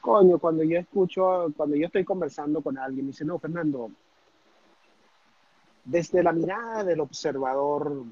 coño, 0.00 0.38
cuando 0.38 0.64
yo 0.64 0.78
escucho, 0.78 1.52
cuando 1.56 1.76
yo 1.76 1.86
estoy 1.86 2.04
conversando 2.04 2.60
con 2.60 2.76
alguien, 2.76 3.06
me 3.06 3.12
dice, 3.12 3.24
no, 3.24 3.38
Fernando, 3.38 3.90
desde 5.84 6.22
la 6.22 6.32
mirada 6.32 6.82
del 6.84 7.00
observador 7.00 8.04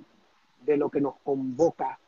de 0.65 0.77
lo 0.77 0.89
que 0.89 1.01
nos 1.01 1.17
convoca, 1.25 1.99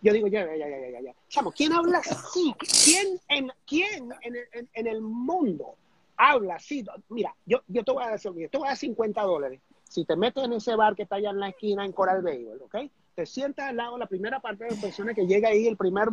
yo 0.00 0.12
digo, 0.12 0.26
ya, 0.26 0.44
ya, 0.46 0.68
ya, 0.68 0.90
ya, 0.90 1.00
ya, 1.00 1.14
Chamo, 1.28 1.52
¿quién 1.52 1.72
habla 1.72 1.98
así? 1.98 2.54
¿Quién 2.84 3.18
en, 3.28 3.50
quién 3.66 4.12
en, 4.22 4.36
en, 4.52 4.68
en 4.72 4.86
el 4.86 5.00
mundo 5.00 5.76
habla 6.16 6.56
así? 6.56 6.84
Mira, 7.08 7.34
yo, 7.46 7.60
yo 7.68 7.82
te 7.84 7.92
voy 7.92 8.04
a 8.04 8.10
decir, 8.10 8.32
yo 8.34 8.48
te 8.50 8.58
voy 8.58 8.66
a 8.66 8.70
dar 8.70 8.76
50 8.76 9.22
dólares 9.22 9.60
si 9.94 10.04
te 10.04 10.16
metes 10.16 10.42
en 10.42 10.52
ese 10.52 10.74
bar 10.74 10.96
que 10.96 11.04
está 11.04 11.16
allá 11.16 11.30
en 11.30 11.38
la 11.38 11.50
esquina 11.50 11.84
en 11.84 11.92
Coral 11.92 12.20
Bay, 12.20 12.48
¿ok? 12.60 12.90
Te 13.14 13.26
sientas 13.26 13.68
al 13.68 13.76
lado, 13.76 13.96
la 13.96 14.08
primera 14.08 14.40
parte 14.40 14.64
de 14.64 14.74
la 14.74 14.80
persona 14.80 15.14
que 15.14 15.24
llega 15.24 15.50
ahí, 15.50 15.68
el 15.68 15.76
primer 15.76 16.08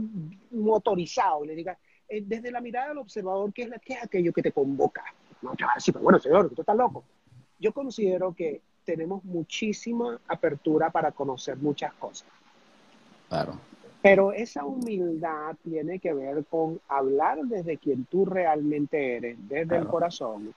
motorizado, 0.51 1.43
y 1.43 1.47
le 1.47 1.55
diga, 1.55 1.79
eh, 2.07 2.21
desde 2.23 2.51
la 2.51 2.61
mirada 2.61 2.89
del 2.89 2.99
observador, 2.99 3.51
¿qué 3.51 3.63
es, 3.63 3.69
la, 3.69 3.79
¿qué 3.79 3.93
es 3.93 4.03
aquello 4.03 4.31
que 4.33 4.43
te 4.43 4.51
convoca? 4.51 5.03
No 5.41 5.55
te 5.55 5.63
va 5.63 5.71
a 5.71 5.75
decir, 5.75 5.95
pero 5.95 6.03
bueno, 6.03 6.19
señor, 6.19 6.53
tú 6.53 6.61
estás 6.61 6.75
loco. 6.75 7.03
Yo 7.57 7.73
considero 7.73 8.35
que 8.35 8.61
tenemos 8.85 9.23
muchísima 9.23 10.19
apertura 10.27 10.91
para 10.91 11.11
conocer 11.11 11.57
muchas 11.57 11.91
cosas. 11.95 12.27
Claro. 13.29 13.53
Pero 14.03 14.31
esa 14.31 14.63
humildad 14.63 15.55
tiene 15.63 15.97
que 15.97 16.13
ver 16.13 16.45
con 16.45 16.79
hablar 16.87 17.39
desde 17.45 17.79
quien 17.79 18.05
tú 18.05 18.25
realmente 18.25 19.15
eres, 19.17 19.37
desde 19.49 19.65
claro. 19.65 19.83
el 19.83 19.89
corazón, 19.89 20.53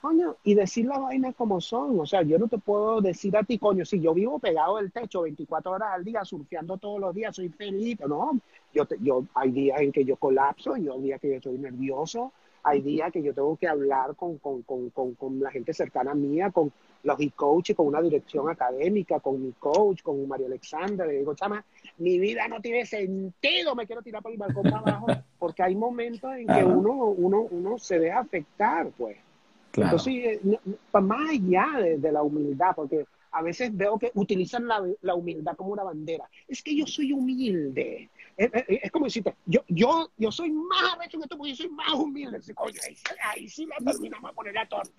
coño, 0.00 0.36
y 0.44 0.54
decir 0.54 0.86
las 0.86 1.00
vainas 1.00 1.34
como 1.34 1.60
son. 1.60 1.98
O 2.00 2.06
sea, 2.06 2.22
yo 2.22 2.38
no 2.38 2.48
te 2.48 2.58
puedo 2.58 3.00
decir 3.00 3.36
a 3.36 3.42
ti, 3.42 3.58
coño, 3.58 3.84
si 3.84 4.00
yo 4.00 4.14
vivo 4.14 4.38
pegado 4.38 4.76
del 4.76 4.92
techo 4.92 5.22
24 5.22 5.72
horas 5.72 5.90
al 5.92 6.04
día, 6.04 6.24
surfeando 6.24 6.76
todos 6.78 7.00
los 7.00 7.14
días, 7.14 7.36
soy 7.36 7.48
feliz. 7.48 7.98
No, 8.00 8.38
yo, 8.72 8.86
te, 8.86 8.96
yo 9.00 9.24
hay 9.34 9.50
días 9.50 9.80
en 9.80 9.92
que 9.92 10.04
yo 10.04 10.16
colapso, 10.16 10.76
y 10.76 10.88
hay 10.88 11.00
días 11.00 11.20
que 11.20 11.28
yo 11.28 11.34
estoy 11.36 11.58
nervioso, 11.58 12.32
hay 12.62 12.80
días 12.80 13.12
que 13.12 13.22
yo 13.22 13.32
tengo 13.34 13.56
que 13.56 13.68
hablar 13.68 14.14
con, 14.16 14.38
con, 14.38 14.62
con, 14.62 14.90
con 14.90 15.40
la 15.40 15.50
gente 15.50 15.72
cercana 15.72 16.14
mía, 16.14 16.50
con 16.50 16.72
los 17.02 17.18
coaches, 17.34 17.76
con 17.76 17.86
una 17.86 18.02
dirección 18.02 18.48
académica, 18.50 19.20
con 19.20 19.42
mi 19.42 19.52
coach, 19.52 20.02
con 20.02 20.26
María 20.28 20.46
Alexandra. 20.46 21.06
Le 21.06 21.18
digo, 21.18 21.34
chama, 21.34 21.64
mi 21.98 22.18
vida 22.18 22.46
no 22.48 22.60
tiene 22.60 22.84
sentido, 22.84 23.74
me 23.74 23.86
quiero 23.86 24.02
tirar 24.02 24.22
por 24.22 24.32
el 24.32 24.38
balcón 24.38 24.64
para 24.64 24.78
abajo, 24.78 25.06
porque 25.38 25.62
hay 25.62 25.74
momentos 25.74 26.30
en 26.34 26.46
que 26.46 26.64
uno, 26.64 26.92
uno, 26.92 27.46
uno 27.50 27.78
se 27.78 27.98
deja 27.98 28.20
afectar, 28.20 28.90
pues. 28.96 29.16
Claro. 29.70 29.96
Entonces, 29.96 30.40
más 30.92 31.30
allá 31.30 31.68
de, 31.80 31.98
de, 31.98 32.12
la 32.12 32.22
humildad, 32.22 32.72
porque 32.74 33.06
a 33.32 33.42
veces 33.42 33.76
veo 33.76 33.98
que 33.98 34.10
utilizan 34.14 34.66
la, 34.66 34.82
la, 35.02 35.14
humildad 35.14 35.54
como 35.56 35.70
una 35.70 35.84
bandera. 35.84 36.28
Es 36.48 36.62
que 36.62 36.74
yo 36.74 36.86
soy 36.86 37.12
humilde. 37.12 38.10
Es, 38.36 38.50
es, 38.52 38.64
es 38.82 38.90
como 38.90 39.04
decirte, 39.04 39.34
yo, 39.46 39.60
yo, 39.68 40.10
yo 40.16 40.32
soy 40.32 40.50
más 40.50 40.94
arrecho 40.94 41.20
que 41.20 41.28
tú, 41.28 41.36
porque 41.36 41.50
yo 41.50 41.56
soy 41.56 41.68
más 41.68 41.92
humilde. 41.92 42.40
Ahí, 42.56 42.96
ahí, 43.32 43.48
sí 43.48 43.66
la 43.66 43.76
terminamos 43.92 44.30
a 44.30 44.34
poner 44.34 44.54
la 44.54 44.68
torta. 44.68 44.92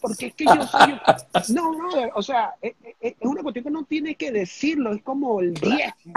Porque 0.00 0.26
es 0.26 0.34
que 0.34 0.44
yo 0.44 0.66
soy... 0.66 1.00
No, 1.54 1.72
no, 1.72 1.88
o 2.14 2.22
sea, 2.22 2.54
es, 2.60 2.74
es, 3.00 3.14
una 3.20 3.42
cuestión 3.42 3.64
que 3.64 3.70
no 3.70 3.84
tiene 3.84 4.14
que 4.14 4.30
decirlo, 4.30 4.92
es 4.92 5.02
como 5.02 5.40
el 5.40 5.54
diezmo. 5.54 6.14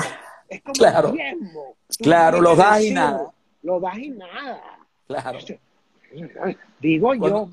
Es 0.50 0.62
como 0.62 0.74
claro. 0.74 1.10
el 1.10 1.16
diezmo. 1.16 1.76
Tú 1.88 2.04
claro, 2.04 2.42
lo 2.42 2.56
das 2.56 2.84
y 2.84 2.92
nada. 2.92 3.32
Lo 3.62 3.80
das 3.80 3.98
y 3.98 4.10
nada. 4.10 4.62
Claro. 5.08 5.40
Digo 6.82 7.14
yo 7.14 7.50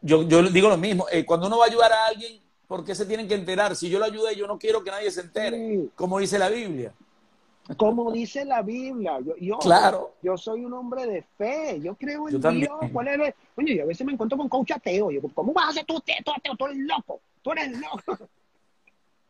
yo, 0.00 0.22
yo 0.22 0.42
digo 0.44 0.68
lo 0.68 0.76
mismo, 0.76 1.06
eh, 1.10 1.24
cuando 1.24 1.46
uno 1.46 1.58
va 1.58 1.64
a 1.64 1.68
ayudar 1.68 1.92
a 1.92 2.06
alguien, 2.06 2.40
¿por 2.66 2.84
qué 2.84 2.94
se 2.94 3.06
tienen 3.06 3.28
que 3.28 3.34
enterar? 3.34 3.76
Si 3.76 3.88
yo 3.88 3.98
lo 3.98 4.04
ayudé, 4.04 4.36
yo 4.36 4.46
no 4.46 4.58
quiero 4.58 4.82
que 4.82 4.90
nadie 4.90 5.10
se 5.10 5.22
entere, 5.22 5.56
sí. 5.56 5.90
como 5.94 6.18
dice 6.18 6.38
la 6.38 6.48
Biblia. 6.48 6.92
Como 7.76 8.10
dice 8.10 8.44
la 8.44 8.60
Biblia, 8.62 9.20
yo, 9.20 9.36
yo, 9.36 9.58
claro. 9.58 10.14
yo 10.20 10.36
soy 10.36 10.64
un 10.64 10.72
hombre 10.72 11.06
de 11.06 11.22
fe, 11.22 11.80
yo 11.80 11.94
creo 11.94 12.28
en 12.28 12.40
yo 12.40 12.50
Dios. 12.50 12.78
¿Cuál 12.92 13.08
es 13.08 13.14
el... 13.14 13.34
Oye, 13.56 13.76
yo 13.76 13.84
a 13.84 13.86
veces 13.86 14.04
me 14.04 14.12
encuentro 14.12 14.36
con 14.36 14.48
coach 14.48 14.72
ateo, 14.72 15.10
yo, 15.12 15.20
¿cómo 15.32 15.52
vas 15.52 15.70
a 15.70 15.72
ser 15.74 15.84
tú 15.84 15.96
ateo? 15.96 16.56
Tú 16.58 16.66
eres 16.66 16.78
loco, 16.78 17.20
tú 17.40 17.52
eres 17.52 17.70
loco. 17.78 18.28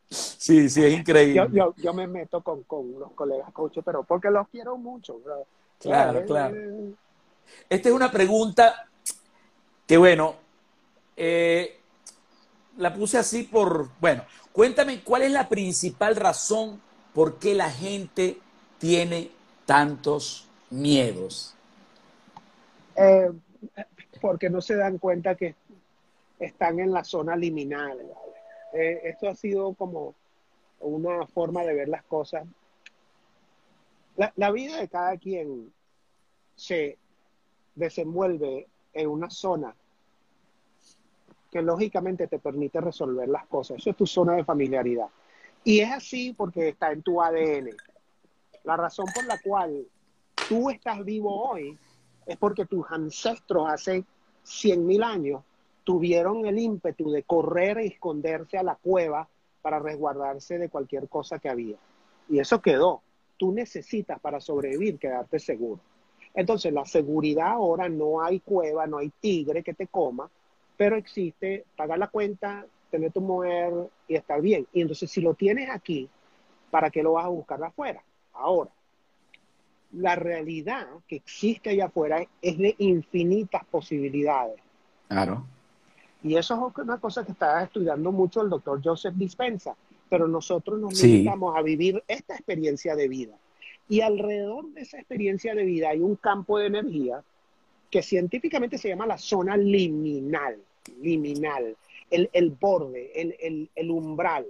Sí, 0.09 0.69
sí, 0.69 0.85
es 0.85 0.93
increíble. 0.93 1.49
Yo, 1.53 1.75
yo, 1.77 1.95
me 1.95 2.07
meto 2.07 2.43
con, 2.43 2.63
con 2.65 2.99
los 2.99 3.13
colegas 3.13 3.51
coaches, 3.53 3.83
pero 3.85 4.03
porque 4.03 4.31
los 4.31 4.47
quiero 4.49 4.77
mucho. 4.77 5.19
Bro. 5.19 5.47
Claro, 5.79 6.21
eh, 6.21 6.25
claro. 6.27 6.57
Esta 7.69 7.89
es 7.89 7.95
una 7.95 8.11
pregunta 8.11 8.89
que, 9.87 9.97
bueno, 9.97 10.37
eh, 11.17 11.79
la 12.77 12.95
puse 12.95 13.19
así 13.19 13.45
por, 13.45 13.91
bueno, 14.01 14.25
cuéntame 14.53 15.03
cuál 15.03 15.23
es 15.23 15.33
la 15.33 15.49
principal 15.49 16.17
razón 16.17 16.81
por 17.15 17.39
qué 17.39 17.55
la 17.55 17.71
gente 17.71 18.39
tiene 18.79 19.31
tantos 19.67 20.49
miedos. 20.71 21.55
Eh, 22.97 23.31
porque 24.21 24.51
no 24.51 24.61
se 24.61 24.77
dan 24.77 24.99
cuenta 24.99 25.35
que 25.35 25.55
están 26.39 26.81
en 26.81 26.93
la 26.93 27.05
zona 27.05 27.37
liminal. 27.37 27.99
Eh, 28.73 29.01
esto 29.05 29.29
ha 29.29 29.35
sido 29.35 29.75
como 29.75 30.15
una 30.81 31.27
forma 31.27 31.63
de 31.65 31.75
ver 31.75 31.89
las 31.89 32.05
cosas. 32.05 32.45
La, 34.17 34.33
la 34.37 34.51
vida 34.51 34.79
de 34.79 34.89
cada 34.89 35.17
quien 35.17 35.73
se 36.57 36.99
desenvuelve 37.75 38.67
en 38.93 39.09
una 39.09 39.31
zona 39.31 39.75
que 41.51 41.63
lógicamente 41.63 42.27
te 42.29 42.39
permite 42.39 42.81
resolver 42.81 43.29
las 43.29 43.47
cosas. 43.47 43.79
Eso 43.79 43.91
es 43.91 43.97
tu 43.97 44.07
zona 44.07 44.35
de 44.35 44.45
familiaridad. 44.45 45.09
Y 45.65 45.81
es 45.81 45.93
así 45.93 46.33
porque 46.33 46.71
está 46.71 46.93
en 46.93 47.03
tu 47.03 47.21
ADN. 47.21 47.71
La 48.65 48.77
razón 48.77 49.07
por 49.15 49.27
la 49.27 49.39
cual 49.39 49.87
tú 50.49 50.71
estás 50.71 51.05
vivo 51.05 51.51
hoy 51.51 51.79
es 52.27 52.37
porque 52.37 52.65
tus 52.65 52.85
ancestros 52.91 53.69
hace 53.69 54.05
100.000 54.45 55.05
años 55.05 55.43
tuvieron 55.85 56.47
el 56.47 56.59
ímpetu 56.59 57.11
de 57.11 57.23
correr 57.23 57.81
y 57.83 57.89
esconderse 57.89 58.57
a 58.57 58.63
la 58.63 58.77
cueva 58.77 59.29
para 59.61 59.79
resguardarse 59.79 60.59
de 60.59 60.69
cualquier 60.69 61.09
cosa 61.09 61.39
que 61.39 61.49
había. 61.49 61.77
Y 62.29 62.39
eso 62.39 62.63
quedó. 62.63 63.03
Tú 63.37 63.53
necesitas 63.53 64.21
para 64.21 64.41
sobrevivir 64.41 64.99
quedarte 64.99 65.39
seguro. 65.39 65.81
Entonces, 66.35 66.73
la 66.73 66.85
seguridad 66.85 67.49
ahora 67.49 67.89
no 67.89 68.23
hay 68.23 68.41
cueva, 68.41 68.87
no 68.87 68.99
hay 68.99 69.11
tigre 69.21 69.63
que 69.63 69.75
te 69.75 69.87
coma, 69.87 70.31
pero 70.77 70.97
existe 70.97 71.65
pagar 71.77 71.99
la 71.99 72.09
cuenta, 72.09 72.67
tener 72.91 73.13
tu 73.13 73.21
mujer 73.21 73.73
y 74.09 74.15
estar 74.15 74.41
bien. 74.41 74.67
Y 74.73 74.81
entonces, 74.81 75.11
si 75.11 75.21
lo 75.21 75.35
tienes 75.35 75.69
aquí, 75.71 76.09
¿para 76.71 76.91
qué 76.91 77.03
lo 77.03 77.13
vas 77.13 77.27
a 77.27 77.29
buscar 77.29 77.63
afuera? 77.63 78.03
Ahora, 78.33 78.71
la 79.93 80.17
realidad 80.17 80.87
que 81.07 81.17
existe 81.17 81.71
allá 81.71 81.87
afuera 81.87 82.27
es 82.41 82.59
de 82.59 82.75
infinitas 82.79 83.65
posibilidades. 83.67 84.61
Claro. 85.09 85.45
Y 86.23 86.37
eso 86.37 86.55
es 86.55 86.79
una 86.79 86.99
cosa 86.99 87.25
que 87.25 87.33
está 87.33 87.63
estudiando 87.63 88.13
mucho 88.13 88.43
el 88.43 88.49
doctor 88.49 88.81
Joseph 88.83 89.15
Dispensa, 89.15 89.77
pero 90.09 90.29
nosotros 90.29 90.79
nos 90.79 91.03
limitamos 91.03 91.53
sí. 91.53 91.59
a 91.59 91.63
vivir 91.63 92.05
esta 92.07 92.35
experiencia 92.35 92.95
de 92.95 93.09
vida. 93.09 93.35
Y 93.89 94.01
alrededor 94.01 94.73
de 94.73 94.83
esa 94.83 94.99
experiencia 94.99 95.55
de 95.55 95.65
vida 95.65 95.91
hay 95.91 96.01
un 96.01 96.17
campo 96.17 96.59
de 96.59 96.67
energía 96.67 97.23
que 97.91 98.03
científicamente 98.03 98.79
se 98.79 98.89
llama 98.89 99.07
la 99.07 99.19
zona 99.19 99.57
liminal, 99.57 100.59
liminal, 101.03 101.77
el, 102.11 102.31
el 102.33 102.51
borde, 102.51 103.13
el, 103.15 103.37
el, 103.39 103.71
el, 103.75 103.91
umbral. 103.91 104.47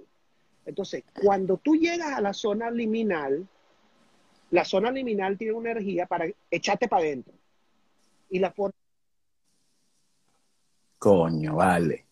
Entonces, 0.64 1.02
cuando 1.20 1.56
tú 1.56 1.74
llegas 1.74 2.12
a 2.12 2.20
la 2.20 2.32
zona 2.32 2.70
liminal, 2.70 3.44
la 4.50 4.64
zona 4.64 4.92
liminal 4.92 5.36
tiene 5.36 5.54
una 5.54 5.72
energía 5.72 6.06
para 6.06 6.26
echarte 6.50 6.86
para 6.86 7.02
adentro. 7.02 7.34
Y 8.30 8.38
la 8.38 8.52
forma... 8.52 8.74
Coño, 10.98 11.56
vale. 11.56 12.06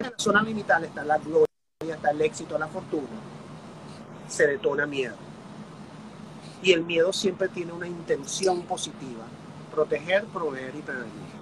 En 0.00 0.10
la 0.10 0.14
zona 0.16 0.42
liminal 0.42 0.84
está 0.84 1.04
la 1.04 1.18
gloria, 1.18 1.46
está 1.80 2.10
el 2.10 2.20
éxito, 2.20 2.58
la 2.58 2.66
fortuna. 2.66 3.06
Se 4.26 4.48
detona 4.48 4.86
miedo. 4.86 5.31
Y 6.62 6.72
el 6.72 6.84
miedo 6.84 7.12
siempre 7.12 7.48
tiene 7.48 7.72
una 7.72 7.88
intención 7.88 8.62
positiva 8.62 9.24
proteger, 9.72 10.24
proveer 10.26 10.74
y 10.76 10.82
prevenir. 10.82 11.32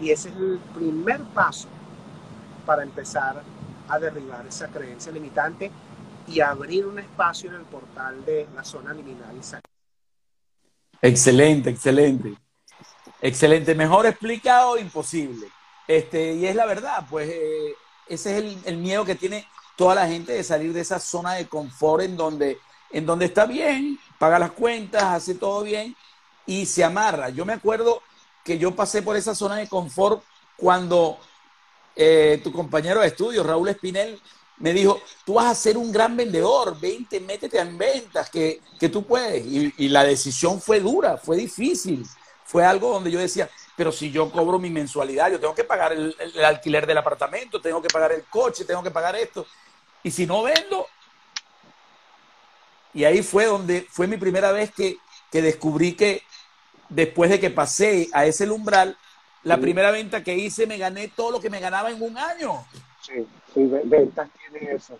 Y 0.00 0.10
ese 0.10 0.30
es 0.30 0.36
el 0.36 0.58
primer 0.74 1.22
paso 1.34 1.68
para 2.64 2.82
empezar 2.82 3.42
a 3.88 3.98
derribar 3.98 4.46
esa 4.46 4.68
creencia 4.68 5.12
limitante 5.12 5.70
y 6.26 6.40
abrir 6.40 6.86
un 6.86 6.98
espacio 6.98 7.50
en 7.50 7.56
el 7.56 7.62
portal 7.62 8.24
de 8.24 8.48
la 8.54 8.64
zona 8.64 8.94
liminal 8.94 9.36
y 9.38 9.42
salir. 9.42 9.64
Excelente, 11.02 11.70
excelente. 11.70 12.34
Excelente. 13.20 13.74
Mejor 13.74 14.06
explicado, 14.06 14.78
imposible. 14.78 15.48
Este, 15.86 16.34
y 16.34 16.46
es 16.46 16.54
la 16.54 16.66
verdad, 16.66 17.06
pues 17.10 17.28
eh, 17.28 17.74
ese 18.06 18.38
es 18.38 18.44
el, 18.44 18.58
el, 18.64 18.76
miedo 18.76 19.04
que 19.04 19.16
tiene 19.16 19.46
toda 19.76 19.94
la 19.94 20.06
gente 20.06 20.32
de 20.32 20.44
salir 20.44 20.72
de 20.72 20.80
esa 20.80 21.00
zona 21.00 21.34
de 21.34 21.48
confort 21.48 22.04
en 22.04 22.16
donde, 22.16 22.58
en 22.92 23.06
donde 23.06 23.26
está 23.26 23.46
bien, 23.46 23.98
paga 24.18 24.38
las 24.38 24.52
cuentas, 24.52 25.02
hace 25.04 25.34
todo 25.34 25.62
bien 25.62 25.96
y 26.46 26.66
se 26.66 26.84
amarra. 26.84 27.30
Yo 27.30 27.44
me 27.44 27.52
acuerdo 27.52 28.02
que 28.44 28.58
yo 28.58 28.74
pasé 28.74 29.02
por 29.02 29.16
esa 29.16 29.34
zona 29.34 29.56
de 29.56 29.68
confort 29.68 30.22
cuando 30.56 31.18
eh, 31.96 32.40
tu 32.42 32.52
compañero 32.52 33.00
de 33.00 33.08
estudio, 33.08 33.42
Raúl 33.42 33.68
Espinel, 33.68 34.20
me 34.60 34.74
dijo, 34.74 35.00
tú 35.24 35.34
vas 35.34 35.46
a 35.46 35.54
ser 35.54 35.76
un 35.76 35.90
gran 35.90 36.16
vendedor, 36.16 36.78
vente, 36.78 37.18
métete 37.18 37.58
en 37.58 37.78
ventas, 37.78 38.28
que, 38.28 38.60
que 38.78 38.90
tú 38.90 39.04
puedes. 39.04 39.44
Y, 39.46 39.88
la 39.88 40.04
decisión 40.04 40.60
fue 40.60 40.80
dura, 40.80 41.16
fue 41.16 41.36
difícil. 41.36 42.06
Fue 42.44 42.64
algo 42.64 42.92
donde 42.92 43.10
yo 43.10 43.18
decía, 43.18 43.48
pero 43.76 43.90
si 43.90 44.10
yo 44.10 44.30
cobro 44.30 44.58
mi 44.58 44.68
mensualidad, 44.70 45.30
yo 45.30 45.40
tengo 45.40 45.54
que 45.54 45.64
pagar 45.64 45.92
el, 45.92 46.14
alquiler 46.44 46.86
del 46.86 46.98
apartamento, 46.98 47.60
tengo 47.60 47.80
que 47.80 47.88
pagar 47.88 48.12
el 48.12 48.24
coche, 48.24 48.64
tengo 48.64 48.82
que 48.82 48.90
pagar 48.90 49.16
esto. 49.16 49.46
Y 50.02 50.10
si 50.10 50.26
no 50.26 50.42
vendo, 50.42 50.86
y 52.92 53.04
ahí 53.04 53.22
fue 53.22 53.46
donde 53.46 53.86
fue 53.90 54.06
mi 54.06 54.16
primera 54.16 54.52
vez 54.52 54.72
que, 54.72 54.98
que 55.30 55.42
descubrí 55.42 55.94
que 55.94 56.22
después 56.88 57.30
de 57.30 57.40
que 57.40 57.50
pasé 57.50 58.08
a 58.12 58.26
ese 58.26 58.50
umbral, 58.50 58.96
la 59.42 59.54
sí. 59.56 59.60
primera 59.60 59.90
venta 59.90 60.22
que 60.22 60.36
hice 60.36 60.66
me 60.66 60.76
gané 60.76 61.08
todo 61.08 61.30
lo 61.30 61.40
que 61.40 61.50
me 61.50 61.60
ganaba 61.60 61.90
en 61.90 62.02
un 62.02 62.18
año. 62.18 62.64
Sí, 63.00 63.26
sí, 63.54 63.66
ventas 63.84 64.28
tiene 64.38 64.72
eso. 64.74 64.98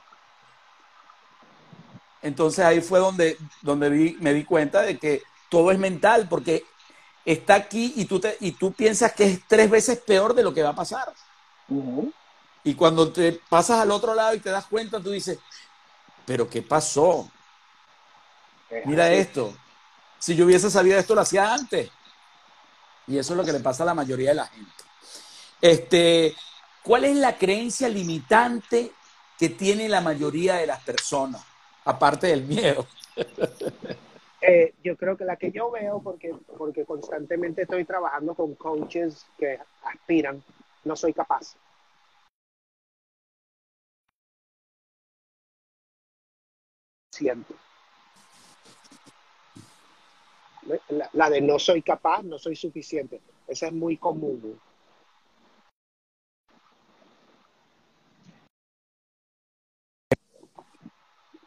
Entonces 2.22 2.64
ahí 2.64 2.80
fue 2.80 2.98
donde, 2.98 3.36
donde 3.62 3.90
vi, 3.90 4.16
me 4.20 4.32
di 4.34 4.44
cuenta 4.44 4.82
de 4.82 4.98
que 4.98 5.22
todo 5.48 5.70
es 5.70 5.78
mental, 5.78 6.28
porque 6.28 6.64
está 7.24 7.54
aquí 7.54 7.92
y 7.96 8.04
tú, 8.04 8.20
te, 8.20 8.36
y 8.40 8.52
tú 8.52 8.72
piensas 8.72 9.12
que 9.12 9.24
es 9.24 9.40
tres 9.48 9.68
veces 9.68 9.98
peor 9.98 10.34
de 10.34 10.42
lo 10.42 10.54
que 10.54 10.62
va 10.62 10.70
a 10.70 10.74
pasar. 10.74 11.12
Uh 11.68 11.82
-huh. 11.82 12.12
Y 12.62 12.74
cuando 12.74 13.10
te 13.10 13.40
pasas 13.48 13.80
al 13.80 13.90
otro 13.90 14.14
lado 14.14 14.34
y 14.34 14.40
te 14.40 14.50
das 14.50 14.66
cuenta, 14.66 15.00
tú 15.00 15.10
dices, 15.10 15.38
pero 16.26 16.48
¿qué 16.48 16.62
pasó? 16.62 17.30
Mira 18.84 19.12
esto. 19.12 19.54
Si 20.18 20.36
yo 20.36 20.44
hubiese 20.44 20.70
sabido 20.70 20.98
esto, 20.98 21.14
lo 21.14 21.22
hacía 21.22 21.52
antes. 21.52 21.90
Y 23.06 23.18
eso 23.18 23.32
es 23.32 23.36
lo 23.36 23.44
que 23.44 23.52
le 23.52 23.60
pasa 23.60 23.82
a 23.82 23.86
la 23.86 23.94
mayoría 23.94 24.30
de 24.30 24.36
la 24.36 24.46
gente. 24.46 24.70
Este, 25.60 26.34
¿Cuál 26.82 27.04
es 27.04 27.16
la 27.16 27.36
creencia 27.36 27.88
limitante 27.88 28.92
que 29.38 29.50
tiene 29.50 29.88
la 29.88 30.00
mayoría 30.00 30.56
de 30.56 30.66
las 30.66 30.82
personas, 30.82 31.44
aparte 31.84 32.28
del 32.28 32.44
miedo? 32.44 32.86
Eh, 34.42 34.72
yo 34.82 34.96
creo 34.96 35.18
que 35.18 35.26
la 35.26 35.36
que 35.36 35.52
yo 35.52 35.70
veo, 35.70 36.00
porque, 36.00 36.34
porque 36.56 36.86
constantemente 36.86 37.60
estoy 37.60 37.84
trabajando 37.84 38.34
con 38.34 38.54
coaches 38.54 39.26
que 39.36 39.58
aspiran, 39.84 40.42
no 40.82 40.96
soy 40.96 41.12
capaz. 41.12 41.56
Siento. 47.12 47.54
La, 50.88 51.10
la, 51.12 51.30
de 51.30 51.40
no 51.40 51.58
soy 51.58 51.82
capaz, 51.82 52.22
no 52.22 52.38
soy 52.38 52.56
suficiente. 52.56 53.20
Esa 53.46 53.66
es 53.66 53.72
muy 53.72 53.96
común. 53.96 54.58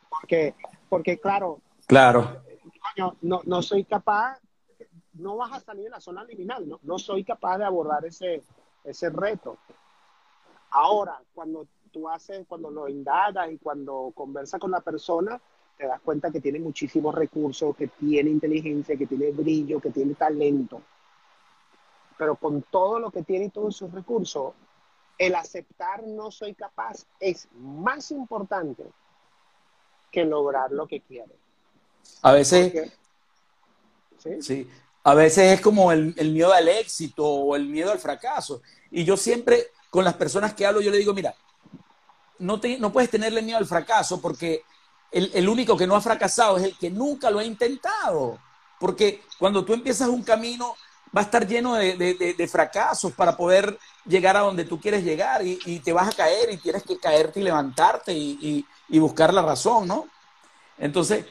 Porque, 0.10 0.56
porque 0.90 1.20
claro, 1.20 1.60
claro. 1.86 2.44
Coño, 2.96 3.18
no, 3.22 3.42
no 3.46 3.62
soy 3.62 3.84
capaz, 3.84 4.40
no 5.14 5.38
vas 5.38 5.54
a 5.54 5.60
salir 5.60 5.86
de 5.86 5.90
la 5.90 6.00
zona 6.00 6.24
liminal, 6.24 6.68
no, 6.68 6.80
no 6.84 6.98
soy 7.00 7.24
capaz 7.24 7.58
de 7.58 7.66
abordar 7.66 8.06
ese, 8.06 8.44
ese 8.84 9.10
reto. 9.10 9.58
Ahora, 10.72 11.22
cuando 11.34 11.68
tú 11.92 12.10
haces, 12.10 12.46
cuando 12.48 12.72
lo 12.72 12.90
indagas 12.90 13.52
y 13.52 13.58
cuando 13.58 14.12
conversas 14.16 14.60
con 14.60 14.72
la 14.72 14.82
persona, 14.82 15.40
te 15.78 15.88
das 15.88 16.02
cuenta 16.02 16.32
que 16.32 16.40
tiene 16.40 16.60
muchísimos 16.60 17.14
recursos, 17.16 17.76
que 17.76 17.88
tiene 17.88 18.30
inteligencia, 18.30 18.98
que 18.98 19.08
tiene 19.08 19.32
brillo, 19.32 19.80
que 19.80 19.90
tiene 19.90 20.14
talento. 20.16 20.82
Pero 22.18 22.36
con 22.36 22.62
todo 22.64 23.00
lo 23.00 23.12
que 23.12 23.24
tiene 23.24 23.46
y 23.46 23.50
todos 23.50 23.76
sus 23.76 23.92
recursos, 23.92 24.54
el 25.18 25.36
aceptar 25.36 26.04
no 26.04 26.32
soy 26.32 26.54
capaz 26.54 27.06
es 27.20 27.48
más 27.54 28.12
importante 28.12 28.84
que 30.12 30.24
lograr 30.26 30.72
lo 30.72 30.88
que 30.88 31.02
quiere. 31.02 31.36
A 32.22 32.34
veces, 32.34 32.92
¿Sí? 34.20 34.42
¿sí? 34.42 34.70
a 35.04 35.14
veces 35.16 35.54
es 35.54 35.62
como 35.62 35.92
el, 35.92 36.14
el, 36.18 36.32
miedo 36.32 36.54
al 36.54 36.68
éxito 36.68 37.26
o 37.26 37.56
el 37.56 37.68
miedo 37.68 37.92
al 37.92 38.00
fracaso. 38.00 38.62
Y 38.92 39.04
yo 39.04 39.18
siempre, 39.18 39.72
con 39.90 40.04
las 40.04 40.14
personas 40.14 40.54
que 40.54 40.66
hablo, 40.66 40.82
yo 40.82 40.92
le 40.92 40.98
digo, 40.98 41.14
mira, 41.14 41.34
no, 42.40 42.60
te, 42.60 42.78
no 42.78 42.92
puedes 42.92 43.10
tenerle 43.10 43.42
miedo 43.42 43.58
al 43.58 43.66
fracaso 43.66 44.22
porque 44.22 44.64
el, 45.14 45.32
el, 45.34 45.48
único 45.48 45.78
que 45.78 45.88
no 45.88 45.96
ha 45.96 46.02
fracasado 46.02 46.58
es 46.58 46.64
el 46.64 46.78
que 46.78 46.90
nunca 46.90 47.30
lo 47.30 47.40
ha 47.40 47.46
intentado. 47.46 48.38
Porque 48.80 49.24
cuando 49.40 49.64
tú 49.64 49.74
empiezas 49.74 50.10
un 50.10 50.24
camino, 50.24 50.76
va 51.16 51.22
a 51.22 51.24
estar 51.24 51.48
lleno 51.48 51.76
de, 51.76 51.96
de, 51.96 52.34
de 52.34 52.48
fracasos 52.48 53.14
para 53.14 53.38
poder 53.38 53.78
llegar 54.06 54.36
a 54.36 54.42
donde 54.42 54.66
tú 54.66 54.80
quieres 54.80 55.04
llegar 55.04 55.46
y, 55.46 55.60
y, 55.66 55.80
te 55.80 55.94
vas 55.94 56.10
a 56.10 56.18
caer 56.18 56.52
y 56.52 56.58
tienes 56.58 56.84
que 56.84 56.98
caerte 56.98 57.40
y 57.40 57.44
levantarte 57.44 58.14
y, 58.14 58.66
y 58.90 59.00
buscar 59.00 59.34
la 59.34 59.42
razón, 59.42 59.88
¿no? 59.88 60.08
Entonces, 60.78 61.26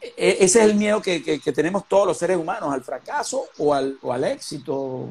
e, 0.00 0.36
ese 0.40 0.60
es 0.60 0.64
el 0.64 0.74
miedo 0.74 1.00
que, 1.00 1.22
que, 1.22 1.40
que, 1.40 1.52
tenemos 1.52 1.86
todos 1.86 2.06
los 2.06 2.18
seres 2.18 2.36
humanos, 2.36 2.72
al 2.72 2.82
fracaso 2.82 3.46
o 3.58 3.74
al, 3.74 3.98
o 4.02 4.12
al 4.12 4.24
éxito, 4.24 5.08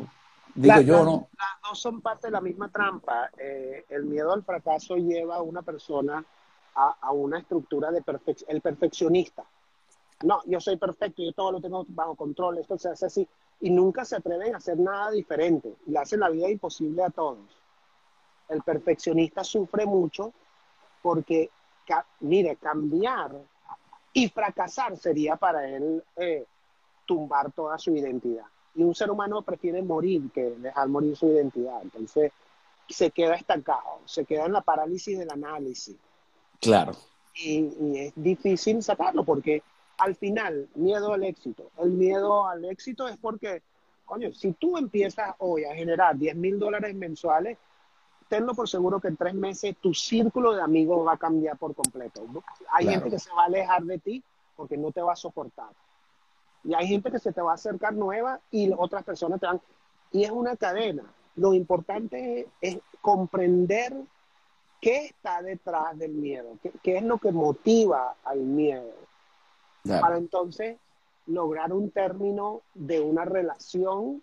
digo 0.54 0.82
yo, 0.82 1.04
¿no? 1.04 1.28
Las 1.38 1.70
dos 1.70 1.80
son 1.80 2.02
parte 2.02 2.28
de 2.28 2.32
la 2.32 2.42
misma 2.42 2.70
trampa. 2.70 3.30
Eh, 3.38 3.86
el 3.90 4.06
miedo 4.06 4.34
al 4.34 4.44
fracaso 4.44 4.96
lleva 4.96 5.38
a 5.38 5.42
una 5.42 5.62
persona 5.62 6.24
a, 6.78 6.96
a 7.02 7.12
una 7.12 7.40
estructura 7.40 7.92
de 7.92 8.02
perfec 8.02 8.44
el 8.48 8.62
perfeccionista. 8.62 9.44
No, 10.24 10.42
yo 10.46 10.60
soy 10.60 10.78
perfecto, 10.78 11.22
yo 11.22 11.32
todo 11.34 11.52
lo 11.52 11.62
tengo 11.62 11.86
bajo 11.90 12.16
control, 12.16 12.60
esto 12.60 12.78
se 12.78 12.90
hace 12.90 13.06
así. 13.08 13.28
Y 13.60 13.72
nunca 13.72 14.06
se 14.06 14.16
atreven 14.16 14.54
a 14.54 14.58
hacer 14.58 14.78
nada 14.78 15.12
diferente. 15.12 15.76
Le 15.88 16.00
hacen 16.00 16.20
la 16.20 16.30
vida 16.30 16.50
imposible 16.50 17.04
a 17.04 17.10
todos. 17.10 17.40
El 18.50 18.62
perfeccionista 18.62 19.44
sufre 19.44 19.86
mucho 19.86 20.32
porque, 21.02 21.50
ca 21.86 22.06
mire, 22.20 22.56
cambiar 22.56 23.36
y 24.14 24.30
fracasar 24.30 24.96
sería 24.98 25.36
para 25.36 25.68
él 25.68 26.04
eh, 26.16 26.46
tumbar 27.06 27.52
toda 27.52 27.78
su 27.78 27.92
identidad. 27.96 28.46
Y 28.76 28.84
un 28.84 28.94
ser 28.94 29.10
humano 29.10 29.42
prefiere 29.42 29.82
morir 29.82 30.30
que 30.32 30.52
dejar 30.52 30.88
morir 30.88 31.16
su 31.18 31.28
identidad. 31.28 31.82
Entonces, 31.82 32.32
se 32.88 33.12
queda 33.12 33.36
estancado, 33.36 34.00
se 34.06 34.24
queda 34.24 34.46
en 34.46 34.54
la 34.54 34.62
parálisis 34.62 35.18
del 35.18 35.32
análisis. 35.32 35.96
Claro. 36.62 36.94
Y, 37.36 37.72
y, 37.80 37.98
es 38.00 38.14
difícil 38.16 38.82
sacarlo 38.82 39.24
porque 39.24 39.62
al 39.98 40.16
final, 40.16 40.68
miedo 40.76 41.14
al 41.14 41.24
éxito. 41.24 41.72
El 41.78 41.92
miedo 41.92 42.48
al 42.48 42.66
éxito 42.66 43.08
es 43.08 43.18
porque, 43.18 43.64
coño, 44.06 44.32
si 44.32 44.54
tú 44.54 44.78
empiezas 44.78 45.36
hoy 45.40 45.66
a 45.66 45.74
generar 45.74 46.18
10 46.18 46.36
mil 46.36 46.60
dólares 46.60 46.96
mensuales, 46.96 47.58
tenlo 48.28 48.54
por 48.54 48.68
seguro 48.68 49.00
que 49.00 49.08
en 49.08 49.18
tres 49.18 49.34
meses 49.34 49.76
tu 49.82 49.94
círculo 49.94 50.54
de 50.54 50.62
amigos 50.62 51.06
va 51.06 51.14
a 51.14 51.18
cambiar 51.18 51.58
por 51.58 51.74
completo. 51.74 52.26
Hay 52.72 52.86
claro. 52.86 53.02
gente 53.02 53.16
que 53.16 53.20
se 53.20 53.32
va 53.32 53.44
a 53.44 53.46
alejar 53.46 53.84
de 53.84 53.98
ti 54.00 54.24
porque 54.56 54.78
no 54.78 54.92
te 54.92 55.02
va 55.02 55.14
a 55.14 55.16
soportar. 55.16 55.70
Y 56.64 56.74
hay 56.74 56.88
gente 56.88 57.12
que 57.12 57.20
se 57.20 57.32
te 57.32 57.42
va 57.42 57.52
a 57.52 57.56
acercar 57.56 57.94
nueva 57.94 58.40
y 58.52 58.72
otras 58.76 59.04
personas 59.04 59.40
te 59.40 59.46
van... 59.46 59.62
Y 60.12 60.24
es 60.24 60.32
una 60.32 60.56
cadena. 60.56 61.04
Lo 61.36 61.54
importante 61.54 62.48
es, 62.60 62.80
comprender 63.02 63.94
qué 64.82 65.06
está 65.06 65.42
detrás 65.42 65.98
del 65.98 66.12
miedo, 66.12 66.58
qué, 66.62 66.72
qué 66.84 66.98
es 66.98 67.04
lo 67.04 67.18
que 67.18 67.32
motiva 67.32 68.16
al 68.24 68.40
miedo. 68.40 68.94
Claro. 69.84 70.02
Para 70.02 70.18
entonces 70.18 70.78
lograr 71.28 71.74
un 71.74 71.92
término 71.92 72.62
de 72.74 73.00
una 73.00 73.26
relación 73.26 74.22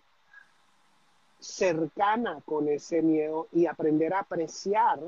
cercana 1.39 2.39
con 2.45 2.67
ese 2.67 3.01
miedo 3.01 3.47
y 3.51 3.67
aprender 3.67 4.13
a 4.13 4.19
apreciar 4.19 4.99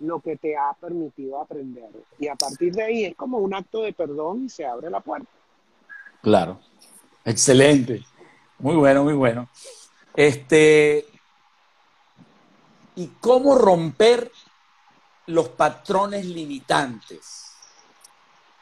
lo 0.00 0.20
que 0.20 0.36
te 0.36 0.56
ha 0.56 0.72
permitido 0.80 1.40
aprender. 1.40 1.90
Y 2.18 2.28
a 2.28 2.34
partir 2.34 2.72
de 2.72 2.82
ahí 2.82 3.04
es 3.04 3.14
como 3.14 3.38
un 3.38 3.54
acto 3.54 3.82
de 3.82 3.92
perdón 3.92 4.46
y 4.46 4.48
se 4.48 4.64
abre 4.64 4.90
la 4.90 5.00
puerta. 5.00 5.28
Claro. 6.22 6.60
Excelente. 7.24 8.02
Muy 8.58 8.76
bueno, 8.76 9.04
muy 9.04 9.14
bueno. 9.14 9.48
Este, 10.14 11.04
¿y 12.96 13.06
cómo 13.20 13.56
romper 13.56 14.30
los 15.30 15.48
patrones 15.50 16.26
limitantes? 16.26 17.46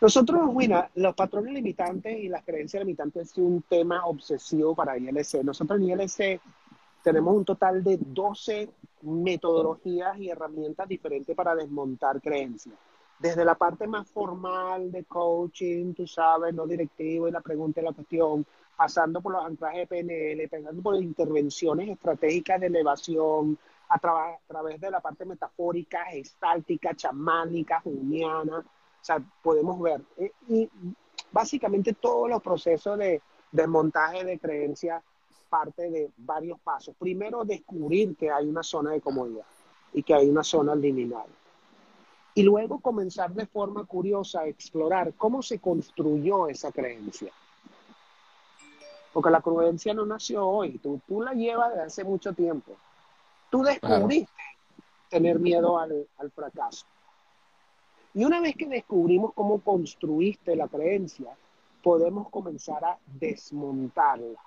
Nosotros, 0.01 0.43
Wina, 0.53 0.89
los 0.95 1.15
patrones 1.15 1.53
limitantes 1.55 2.17
y 2.19 2.29
las 2.29 2.45
creencias 2.45 2.85
limitantes 2.85 3.31
es 3.31 3.39
un 3.39 3.63
tema 3.63 4.07
obsesivo 4.07 4.75
para 4.75 4.97
ILC. 4.97 5.43
Nosotros 5.43 5.81
en 5.81 5.89
ILC 5.89 6.41
tenemos 7.03 7.35
un 7.35 7.45
total 7.45 7.83
de 7.83 7.99
12 8.01 8.71
metodologías 9.03 10.17
y 10.19 10.31
herramientas 10.31 10.87
diferentes 10.89 11.35
para 11.35 11.55
desmontar 11.55 12.21
creencias. 12.21 12.77
Desde 13.19 13.45
la 13.45 13.57
parte 13.57 13.89
más 13.89 14.07
formal 14.09 14.93
de 14.93 15.03
coaching, 15.05 15.95
tú 15.95 16.07
sabes, 16.07 16.55
no 16.55 16.67
directivo 16.67 17.27
y 17.27 17.33
la 17.33 17.41
pregunta 17.41 17.81
y 17.81 17.85
la 17.85 17.93
cuestión, 17.93 18.47
pasando 18.77 19.21
por 19.21 19.33
los 19.33 19.45
anclajes 19.45 19.89
de 19.89 20.05
PNL, 20.05 20.49
pasando 20.49 20.81
por 20.81 20.95
intervenciones 20.95 21.89
estratégicas 21.89 22.61
de 22.61 22.69
elevación, 22.69 23.59
a, 23.89 23.99
través 23.99 24.81
de 24.81 24.91
la 24.91 25.01
parte 25.01 25.25
metafórica, 25.25 26.05
gestáltica, 26.07 26.95
chamánica, 26.95 27.81
junguiana. 27.81 28.59
O 28.59 29.05
sea, 29.05 29.23
podemos 29.43 29.81
ver. 29.81 30.03
Eh, 30.17 30.33
y 30.49 30.69
básicamente 31.33 31.95
todos 31.95 32.29
los 32.29 32.43
procesos 32.43 32.99
de 32.99 33.23
desmontaje 33.53 34.25
de 34.25 34.39
creencias 34.39 35.03
parte 35.49 35.91
de 35.91 36.11
varios 36.19 36.61
pasos. 36.61 36.95
Primero, 36.99 37.45
descubrir 37.45 38.17
que 38.17 38.31
hay 38.31 38.47
una 38.47 38.63
zona 38.63 38.93
de 38.93 39.01
comodidad 39.01 39.47
y 39.93 40.03
que 40.03 40.15
hay 40.15 40.29
una 40.29 40.45
zona 40.45 40.75
liminal. 40.75 41.27
Y 42.35 42.43
luego 42.43 42.79
comenzar 42.79 43.33
de 43.33 43.47
forma 43.47 43.85
curiosa 43.85 44.41
a 44.41 44.47
explorar 44.47 45.15
cómo 45.15 45.43
se 45.43 45.59
construyó 45.59 46.49
esa 46.49 46.71
creencia. 46.71 47.33
Porque 49.13 49.31
la 49.31 49.41
creencia 49.41 49.95
no 49.95 50.05
nació 50.05 50.47
hoy, 50.47 50.79
tú, 50.79 51.01
tú 51.09 51.23
la 51.23 51.33
llevas 51.33 51.71
desde 51.71 51.83
hace 51.85 52.05
mucho 52.05 52.33
tiempo. 52.35 52.77
Tú 53.51 53.63
descubriste 53.63 54.43
tener 55.09 55.39
miedo 55.39 55.79
al, 55.79 56.07
al 56.19 56.31
fracaso. 56.31 56.87
Y 58.15 58.25
una 58.25 58.41
vez 58.41 58.57
que 58.57 58.67
descubrimos 58.67 59.33
cómo 59.35 59.61
construiste 59.61 60.57
la 60.57 60.69
creencia, 60.69 61.37
podemos 61.83 62.29
comenzar 62.31 62.85
a 62.85 62.99
desmontarla. 63.07 64.41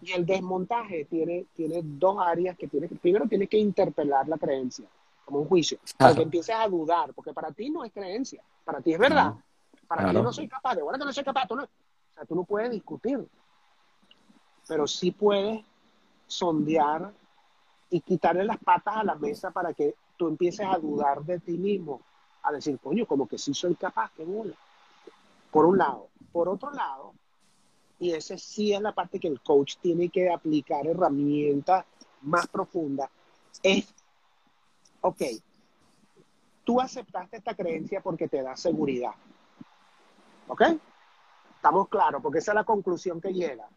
Y 0.00 0.12
el 0.12 0.24
desmontaje 0.24 1.04
tiene, 1.04 1.46
tiene 1.54 1.80
dos 1.82 2.16
áreas 2.20 2.56
que 2.56 2.68
tiene 2.68 2.88
primero 2.88 3.26
tienes 3.28 3.50
que 3.50 3.58
interpelar 3.58 4.26
la 4.26 4.38
creencia, 4.38 4.86
como 5.26 5.40
un 5.40 5.48
juicio, 5.48 5.78
para 5.98 6.14
que 6.14 6.22
empieces 6.22 6.54
a 6.54 6.66
dudar, 6.68 7.12
porque 7.12 7.34
para 7.34 7.52
ti 7.52 7.68
no 7.68 7.84
es 7.84 7.92
creencia, 7.92 8.42
para 8.64 8.80
ti 8.80 8.94
es 8.94 8.98
verdad. 8.98 9.34
Para 9.86 10.10
ti 10.10 10.16
no 10.16 10.32
soy 10.32 10.48
capaz, 10.48 10.74
de 10.74 10.82
verdad 10.82 10.98
que 10.98 11.04
no 11.04 11.12
soy 11.12 11.24
capaz, 11.24 11.46
tú 11.46 11.56
no, 11.56 11.64
o 11.64 11.68
sea, 12.14 12.24
tú 12.24 12.34
no 12.34 12.44
puedes 12.44 12.70
discutir, 12.70 13.26
pero 14.66 14.86
sí 14.86 15.10
puedes 15.10 15.62
sondear 16.26 17.12
y 17.90 18.00
quitarle 18.00 18.44
las 18.44 18.58
patas 18.58 18.96
a 18.98 19.04
la 19.04 19.14
mesa 19.14 19.50
para 19.50 19.72
que 19.72 19.94
tú 20.16 20.28
empieces 20.28 20.66
a 20.66 20.78
dudar 20.78 21.22
de 21.22 21.38
ti 21.38 21.56
mismo, 21.56 22.00
a 22.42 22.52
decir, 22.52 22.78
coño, 22.78 23.06
como 23.06 23.26
que 23.26 23.38
sí 23.38 23.54
soy 23.54 23.74
capaz, 23.74 24.10
que 24.12 24.24
bola. 24.24 24.54
Por 25.50 25.64
un 25.64 25.78
lado. 25.78 26.08
Por 26.32 26.48
otro 26.48 26.70
lado, 26.70 27.14
y 27.98 28.12
esa 28.12 28.36
sí 28.36 28.72
es 28.72 28.80
la 28.80 28.92
parte 28.92 29.18
que 29.18 29.28
el 29.28 29.40
coach 29.40 29.76
tiene 29.80 30.08
que 30.08 30.30
aplicar 30.30 30.86
herramientas 30.86 31.84
más 32.22 32.46
profundas, 32.46 33.08
es, 33.62 33.92
ok, 35.00 35.22
tú 36.64 36.80
aceptaste 36.80 37.38
esta 37.38 37.54
creencia 37.54 38.00
porque 38.00 38.28
te 38.28 38.42
da 38.42 38.56
seguridad. 38.56 39.12
¿Ok? 40.48 40.62
Estamos 41.56 41.88
claros, 41.88 42.22
porque 42.22 42.38
esa 42.38 42.52
es 42.52 42.56
la 42.56 42.64
conclusión 42.64 43.20
que 43.20 43.32
llega. 43.32 43.68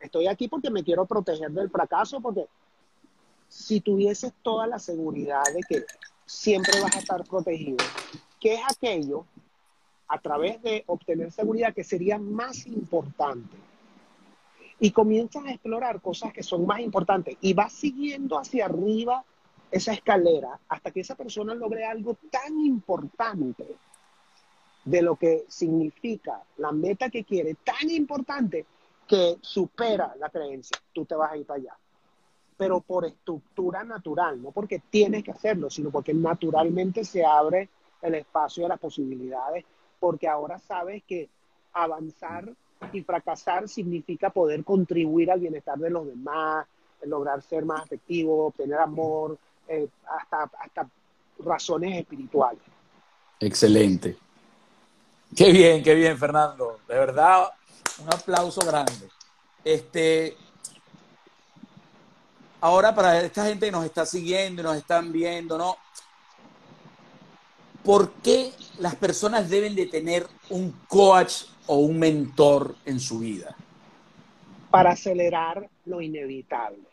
Estoy 0.00 0.26
aquí 0.26 0.48
porque 0.48 0.70
me 0.70 0.84
quiero 0.84 1.06
proteger 1.06 1.50
del 1.50 1.70
fracaso, 1.70 2.20
porque 2.20 2.46
si 3.56 3.80
tuvieses 3.80 4.34
toda 4.42 4.66
la 4.66 4.78
seguridad 4.78 5.42
de 5.54 5.62
que 5.62 5.86
siempre 6.26 6.78
vas 6.82 6.94
a 6.94 6.98
estar 6.98 7.24
protegido, 7.24 7.82
¿qué 8.38 8.54
es 8.54 8.60
aquello 8.70 9.24
a 10.08 10.20
través 10.20 10.62
de 10.62 10.84
obtener 10.86 11.32
seguridad 11.32 11.74
que 11.74 11.82
sería 11.82 12.18
más 12.18 12.66
importante? 12.66 13.56
Y 14.78 14.90
comienzas 14.90 15.46
a 15.46 15.52
explorar 15.52 16.02
cosas 16.02 16.34
que 16.34 16.42
son 16.42 16.66
más 16.66 16.80
importantes 16.80 17.38
y 17.40 17.54
vas 17.54 17.72
siguiendo 17.72 18.38
hacia 18.38 18.66
arriba 18.66 19.24
esa 19.70 19.94
escalera 19.94 20.60
hasta 20.68 20.90
que 20.90 21.00
esa 21.00 21.14
persona 21.14 21.54
logre 21.54 21.86
algo 21.86 22.18
tan 22.30 22.60
importante 22.60 23.64
de 24.84 25.02
lo 25.02 25.16
que 25.16 25.46
significa 25.48 26.42
la 26.58 26.72
meta 26.72 27.08
que 27.08 27.24
quiere, 27.24 27.54
tan 27.54 27.90
importante 27.90 28.66
que 29.08 29.38
supera 29.40 30.14
la 30.20 30.28
creencia. 30.28 30.76
Tú 30.92 31.06
te 31.06 31.14
vas 31.14 31.32
a 31.32 31.36
ir 31.38 31.46
para 31.46 31.58
allá 31.58 31.76
pero 32.56 32.80
por 32.80 33.04
estructura 33.04 33.84
natural, 33.84 34.42
no 34.42 34.50
porque 34.50 34.80
tienes 34.90 35.22
que 35.22 35.32
hacerlo, 35.32 35.68
sino 35.70 35.90
porque 35.90 36.14
naturalmente 36.14 37.04
se 37.04 37.24
abre 37.24 37.68
el 38.02 38.14
espacio 38.14 38.64
de 38.64 38.70
las 38.70 38.80
posibilidades, 38.80 39.64
porque 40.00 40.28
ahora 40.28 40.58
sabes 40.58 41.02
que 41.04 41.28
avanzar 41.72 42.50
y 42.92 43.02
fracasar 43.02 43.68
significa 43.68 44.30
poder 44.30 44.64
contribuir 44.64 45.30
al 45.30 45.40
bienestar 45.40 45.78
de 45.78 45.90
los 45.90 46.06
demás, 46.06 46.66
lograr 47.02 47.42
ser 47.42 47.64
más 47.64 47.84
efectivo, 47.84 48.46
obtener 48.46 48.78
amor, 48.78 49.38
eh, 49.68 49.88
hasta, 50.18 50.50
hasta 50.60 50.88
razones 51.38 51.98
espirituales. 51.98 52.62
Excelente. 53.40 54.16
Qué 55.34 55.52
bien, 55.52 55.82
qué 55.82 55.94
bien, 55.94 56.16
Fernando. 56.16 56.78
De 56.88 56.94
verdad, 56.94 57.50
un 57.98 58.08
aplauso 58.08 58.60
grande. 58.64 59.08
Este, 59.64 60.36
ahora 62.60 62.94
para 62.94 63.20
esta 63.20 63.46
gente 63.46 63.66
que 63.66 63.72
nos 63.72 63.84
está 63.84 64.06
siguiendo 64.06 64.62
y 64.62 64.64
nos 64.64 64.76
están 64.76 65.12
viendo, 65.12 65.58
¿no? 65.58 65.76
¿Por 67.84 68.10
qué 68.14 68.52
las 68.78 68.96
personas 68.96 69.48
deben 69.48 69.76
de 69.76 69.86
tener 69.86 70.26
un 70.50 70.72
coach 70.88 71.44
o 71.66 71.76
un 71.76 71.98
mentor 71.98 72.74
en 72.84 72.98
su 72.98 73.20
vida? 73.20 73.54
Para 74.70 74.90
acelerar 74.90 75.68
lo 75.84 76.00
inevitable, 76.00 76.88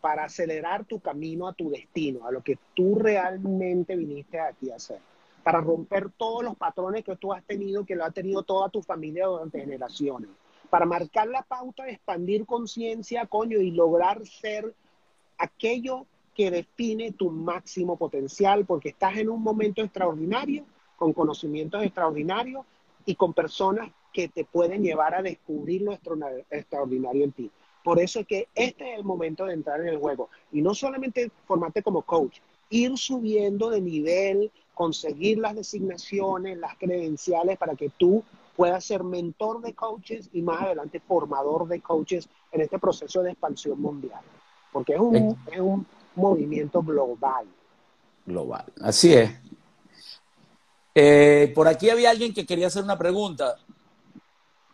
para 0.00 0.24
acelerar 0.24 0.84
tu 0.84 0.98
camino 0.98 1.46
a 1.46 1.52
tu 1.52 1.70
destino, 1.70 2.26
a 2.26 2.32
lo 2.32 2.42
que 2.42 2.58
tú 2.74 2.96
realmente 2.96 3.94
viniste 3.94 4.40
aquí 4.40 4.72
a 4.72 4.76
hacer, 4.76 4.98
para 5.44 5.60
romper 5.60 6.10
todos 6.16 6.42
los 6.42 6.56
patrones 6.56 7.04
que 7.04 7.14
tú 7.16 7.32
has 7.32 7.44
tenido, 7.44 7.86
que 7.86 7.94
lo 7.94 8.04
ha 8.04 8.10
tenido 8.10 8.42
toda 8.42 8.68
tu 8.68 8.82
familia 8.82 9.26
durante 9.26 9.60
generaciones 9.60 10.30
para 10.72 10.86
marcar 10.86 11.28
la 11.28 11.42
pauta, 11.42 11.86
expandir 11.86 12.46
conciencia, 12.46 13.26
coño, 13.26 13.60
y 13.60 13.72
lograr 13.72 14.26
ser 14.26 14.74
aquello 15.36 16.06
que 16.34 16.50
define 16.50 17.12
tu 17.12 17.30
máximo 17.30 17.98
potencial, 17.98 18.64
porque 18.64 18.88
estás 18.88 19.18
en 19.18 19.28
un 19.28 19.42
momento 19.42 19.82
extraordinario, 19.82 20.64
con 20.96 21.12
conocimientos 21.12 21.82
extraordinarios 21.82 22.64
y 23.04 23.16
con 23.16 23.34
personas 23.34 23.90
que 24.14 24.28
te 24.28 24.46
pueden 24.46 24.82
llevar 24.82 25.14
a 25.14 25.20
descubrir 25.20 25.82
lo 25.82 25.92
extraordinario 25.92 27.24
en 27.24 27.32
ti. 27.32 27.50
Por 27.84 28.00
eso 28.00 28.20
es 28.20 28.26
que 28.26 28.48
este 28.54 28.92
es 28.92 28.98
el 28.98 29.04
momento 29.04 29.44
de 29.44 29.52
entrar 29.52 29.78
en 29.82 29.88
el 29.88 29.98
juego. 29.98 30.30
Y 30.52 30.62
no 30.62 30.74
solamente 30.74 31.30
formarte 31.44 31.82
como 31.82 32.00
coach, 32.00 32.38
ir 32.70 32.96
subiendo 32.96 33.68
de 33.68 33.82
nivel, 33.82 34.50
conseguir 34.72 35.36
las 35.36 35.54
designaciones, 35.54 36.56
las 36.56 36.78
credenciales 36.78 37.58
para 37.58 37.74
que 37.74 37.90
tú 37.90 38.24
pueda 38.56 38.80
ser 38.80 39.02
mentor 39.04 39.62
de 39.62 39.74
coaches 39.74 40.28
y 40.32 40.42
más 40.42 40.62
adelante 40.62 41.00
formador 41.00 41.66
de 41.68 41.80
coaches 41.80 42.28
en 42.50 42.60
este 42.60 42.78
proceso 42.78 43.22
de 43.22 43.32
expansión 43.32 43.80
mundial. 43.80 44.20
Porque 44.72 44.94
es 44.94 45.00
un, 45.00 45.38
es 45.50 45.60
un 45.60 45.86
movimiento 46.14 46.82
global. 46.82 47.46
Global, 48.26 48.64
así 48.80 49.14
es. 49.14 49.30
Eh, 50.94 51.52
por 51.54 51.68
aquí 51.68 51.88
había 51.90 52.10
alguien 52.10 52.34
que 52.34 52.46
quería 52.46 52.66
hacer 52.66 52.84
una 52.84 52.98
pregunta. 52.98 53.56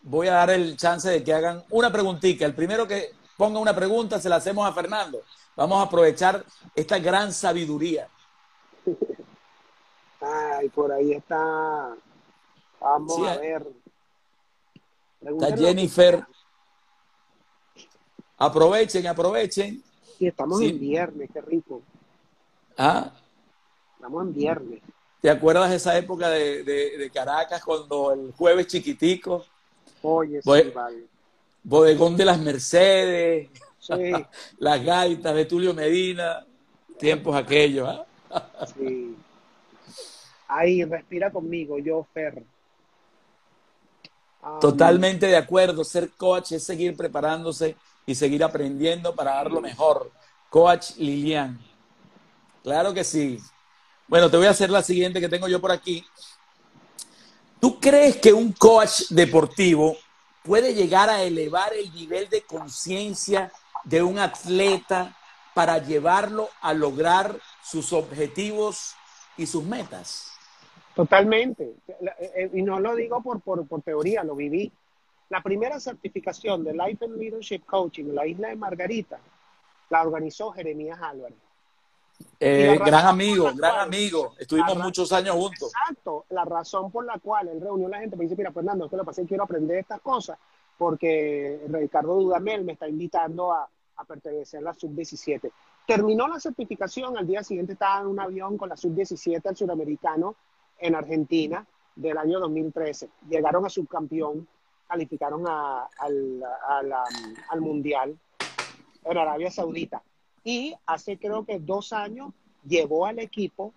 Voy 0.02 0.28
a 0.28 0.34
dar 0.34 0.50
el 0.50 0.76
chance 0.76 1.08
de 1.08 1.22
que 1.22 1.32
hagan 1.32 1.62
una 1.70 1.92
preguntita. 1.92 2.44
El 2.44 2.54
primero 2.54 2.86
que 2.86 3.12
ponga 3.36 3.60
una 3.60 3.74
pregunta 3.74 4.20
se 4.20 4.28
la 4.28 4.36
hacemos 4.36 4.68
a 4.68 4.72
Fernando. 4.72 5.22
Vamos 5.56 5.78
a 5.78 5.82
aprovechar 5.82 6.44
esta 6.74 6.98
gran 6.98 7.32
sabiduría. 7.32 8.08
Ay, 10.20 10.68
por 10.70 10.90
ahí 10.90 11.12
está 11.12 11.94
Vamos 12.80 13.26
a 13.26 13.36
ver. 13.38 13.66
Está 15.20 15.56
Jennifer. 15.56 16.24
Aprovechen, 18.36 19.06
aprovechen. 19.06 19.82
Sí, 20.16 20.26
estamos 20.26 20.60
en 20.62 20.78
viernes, 20.78 21.28
qué 21.32 21.40
rico. 21.40 21.82
Ah. 22.76 23.12
Estamos 23.96 24.26
en 24.26 24.34
viernes. 24.34 24.80
¿Te 25.20 25.28
acuerdas 25.28 25.70
de 25.70 25.76
esa 25.76 25.98
época 25.98 26.28
de, 26.30 27.10
Caracas 27.12 27.64
cuando 27.64 28.12
el 28.12 28.32
jueves 28.32 28.68
chiquitico? 28.68 29.44
Oye, 30.02 30.40
sí, 30.40 30.70
vale. 30.72 31.06
Bodegón 31.64 32.16
de 32.16 32.24
las 32.24 32.38
Mercedes. 32.38 33.50
Sí. 33.80 34.12
las 34.58 34.84
gaitas 34.84 35.34
de 35.34 35.44
Tulio 35.44 35.74
Medina. 35.74 36.46
Tiempos 36.98 37.34
aquellos, 37.34 37.88
¿ah? 37.88 38.66
sí. 38.76 39.16
Ahí, 40.48 40.84
respira 40.84 41.30
conmigo, 41.30 41.78
yo, 41.78 42.06
Fer. 42.12 42.42
Totalmente 44.60 45.26
de 45.26 45.36
acuerdo. 45.36 45.84
Ser 45.84 46.10
coach 46.12 46.52
es 46.52 46.64
seguir 46.64 46.96
preparándose 46.96 47.76
y 48.06 48.14
seguir 48.14 48.42
aprendiendo 48.44 49.14
para 49.14 49.34
dar 49.34 49.50
lo 49.50 49.60
mejor. 49.60 50.10
Coach 50.50 50.96
Lilian. 50.96 51.60
Claro 52.62 52.94
que 52.94 53.04
sí. 53.04 53.38
Bueno, 54.06 54.30
te 54.30 54.36
voy 54.36 54.46
a 54.46 54.50
hacer 54.50 54.70
la 54.70 54.82
siguiente 54.82 55.20
que 55.20 55.28
tengo 55.28 55.48
yo 55.48 55.60
por 55.60 55.72
aquí. 55.72 56.04
¿Tú 57.60 57.78
crees 57.80 58.16
que 58.16 58.32
un 58.32 58.52
coach 58.52 59.08
deportivo 59.10 59.96
puede 60.42 60.74
llegar 60.74 61.10
a 61.10 61.22
elevar 61.22 61.74
el 61.74 61.92
nivel 61.92 62.28
de 62.30 62.42
conciencia 62.42 63.52
de 63.84 64.02
un 64.02 64.18
atleta 64.18 65.16
para 65.54 65.78
llevarlo 65.78 66.48
a 66.60 66.72
lograr 66.72 67.38
sus 67.62 67.92
objetivos 67.92 68.94
y 69.36 69.46
sus 69.46 69.64
metas. 69.64 70.32
Totalmente. 70.98 71.76
Eh, 72.18 72.50
y 72.54 72.62
no 72.62 72.80
lo 72.80 72.96
digo 72.96 73.22
por, 73.22 73.40
por, 73.40 73.64
por 73.68 73.82
teoría, 73.82 74.24
lo 74.24 74.34
viví. 74.34 74.72
La 75.28 75.40
primera 75.44 75.78
certificación 75.78 76.64
de 76.64 76.72
Life 76.72 77.04
and 77.04 77.16
Leadership 77.16 77.60
Coaching 77.64 78.06
en 78.06 78.14
la 78.16 78.26
isla 78.26 78.48
de 78.48 78.56
Margarita 78.56 79.20
la 79.90 80.02
organizó 80.02 80.50
Jeremías 80.50 80.98
Álvarez. 81.00 81.38
Eh, 82.40 82.76
gran 82.84 83.06
amigo, 83.06 83.48
gran 83.54 83.78
amigo. 83.78 84.34
Estuvimos 84.40 84.76
muchos 84.76 85.12
años 85.12 85.36
juntos. 85.36 85.70
Exacto. 85.72 86.24
La 86.30 86.44
razón 86.44 86.90
por 86.90 87.04
la 87.04 87.20
cual 87.20 87.46
él 87.46 87.60
reunió 87.60 87.86
a 87.86 87.90
la 87.90 88.00
gente 88.00 88.16
me 88.16 88.24
dice, 88.24 88.34
mira, 88.34 88.50
Fernando, 88.50 88.86
es 88.86 88.90
que 88.90 88.96
lo 88.96 89.04
pasé, 89.04 89.24
quiero 89.24 89.44
aprender 89.44 89.78
estas 89.78 90.00
cosas 90.00 90.36
porque 90.76 91.60
Ricardo 91.68 92.16
Dudamel 92.16 92.64
me 92.64 92.72
está 92.72 92.88
invitando 92.88 93.52
a, 93.52 93.68
a 93.98 94.04
pertenecer 94.04 94.58
a 94.58 94.62
la 94.64 94.74
sub-17. 94.74 95.48
Terminó 95.86 96.26
la 96.26 96.40
certificación, 96.40 97.16
al 97.16 97.26
día 97.28 97.44
siguiente 97.44 97.74
estaba 97.74 98.00
en 98.00 98.08
un 98.08 98.18
avión 98.18 98.58
con 98.58 98.68
la 98.68 98.76
sub-17 98.76 99.46
al 99.46 99.56
sudamericano 99.56 100.34
en 100.78 100.94
Argentina 100.94 101.66
del 101.96 102.18
año 102.18 102.40
2013. 102.40 103.08
Llegaron 103.28 103.66
a 103.66 103.68
subcampeón, 103.68 104.46
calificaron 104.86 105.44
a, 105.46 105.88
al, 105.98 106.42
al 107.50 107.60
Mundial 107.60 108.16
en 109.04 109.18
Arabia 109.18 109.50
Saudita. 109.50 110.02
Y 110.44 110.74
hace 110.86 111.18
creo 111.18 111.44
que 111.44 111.58
dos 111.58 111.92
años 111.92 112.32
llevó 112.64 113.06
al 113.06 113.18
equipo 113.18 113.74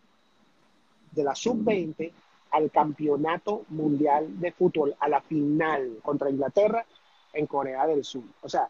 de 1.11 1.23
la 1.23 1.35
sub-20 1.35 2.11
al 2.51 2.69
campeonato 2.69 3.63
mundial 3.69 4.39
de 4.39 4.51
fútbol, 4.51 4.95
a 4.99 5.07
la 5.07 5.21
final 5.21 5.99
contra 6.01 6.29
Inglaterra 6.29 6.85
en 7.33 7.47
Corea 7.47 7.87
del 7.87 8.03
Sur. 8.03 8.23
O 8.41 8.49
sea, 8.49 8.69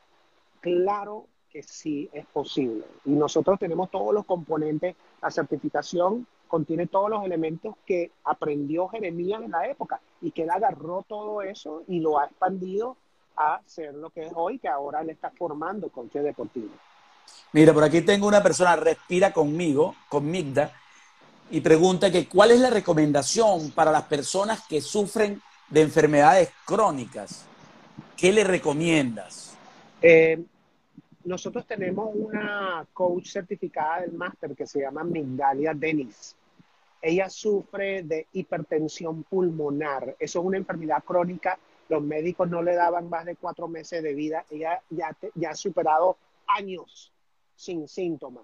claro 0.60 1.26
que 1.50 1.64
sí 1.64 2.10
es 2.14 2.26
posible. 2.28 2.86
Y 3.06 3.12
nosotros 3.12 3.60
tenemos 3.60 3.90
todos 3.90 4.14
los 4.14 4.26
componentes, 4.26 4.96
la 5.22 5.32
certificación 5.32 6.28
contiene 6.52 6.86
todos 6.86 7.10
los 7.10 7.24
elementos 7.24 7.76
que 7.86 8.12
aprendió 8.26 8.90
Jeremías 8.90 9.42
en 9.42 9.52
la 9.52 9.68
época 9.68 10.02
y 10.22 10.32
que 10.32 10.44
él 10.44 10.50
agarró 10.50 11.06
todo 11.08 11.42
eso 11.42 11.84
y 11.88 12.02
lo 12.02 12.20
ha 12.20 12.26
expandido 12.26 12.98
a 13.38 13.62
ser 13.66 13.94
lo 13.94 14.10
que 14.10 14.26
es 14.26 14.34
hoy, 14.36 14.60
que 14.60 14.68
ahora 14.68 15.02
le 15.02 15.14
está 15.14 15.32
formando 15.32 15.88
coche 15.88 16.20
deportivo. 16.20 16.68
Mira, 17.54 17.74
por 17.74 17.86
aquí 17.86 18.02
tengo 18.02 18.28
una 18.28 18.44
persona, 18.44 18.76
respira 18.76 19.32
conmigo, 19.32 19.96
con 20.10 20.30
Migda, 20.30 20.74
y 21.50 21.62
pregunta 21.62 22.12
que 22.12 22.28
cuál 22.28 22.52
es 22.52 22.60
la 22.60 22.70
recomendación 22.70 23.72
para 23.72 23.90
las 23.90 24.04
personas 24.04 24.68
que 24.68 24.82
sufren 24.82 25.42
de 25.70 25.82
enfermedades 25.82 26.50
crónicas. 26.66 27.46
¿Qué 28.18 28.34
le 28.34 28.44
recomiendas? 28.44 29.56
Eh, 30.02 30.44
nosotros 31.24 31.66
tenemos 31.66 32.10
una 32.14 32.86
coach 32.92 33.30
certificada 33.30 34.02
del 34.02 34.12
máster 34.12 34.54
que 34.54 34.68
se 34.68 34.82
llama 34.82 35.06
Migdalia 35.06 35.74
Denis. 35.74 36.36
Ella 37.02 37.30
sufre 37.30 38.04
de 38.04 38.28
hipertensión 38.34 39.24
pulmonar. 39.24 40.16
Eso 40.20 40.40
es 40.40 40.46
una 40.46 40.58
enfermedad 40.58 41.04
crónica. 41.04 41.58
Los 41.90 42.04
médicos 42.04 42.48
no 42.48 42.62
le 42.62 42.76
daban 42.76 43.10
más 43.10 43.26
de 43.26 43.36
cuatro 43.36 43.68
meses 43.68 44.04
de 44.04 44.14
vida. 44.14 44.46
Ella 44.52 44.82
ya, 44.90 45.18
ha 45.50 45.56
superado 45.56 46.18
años 46.46 47.12
sin 47.56 47.88
síntomas 47.88 48.44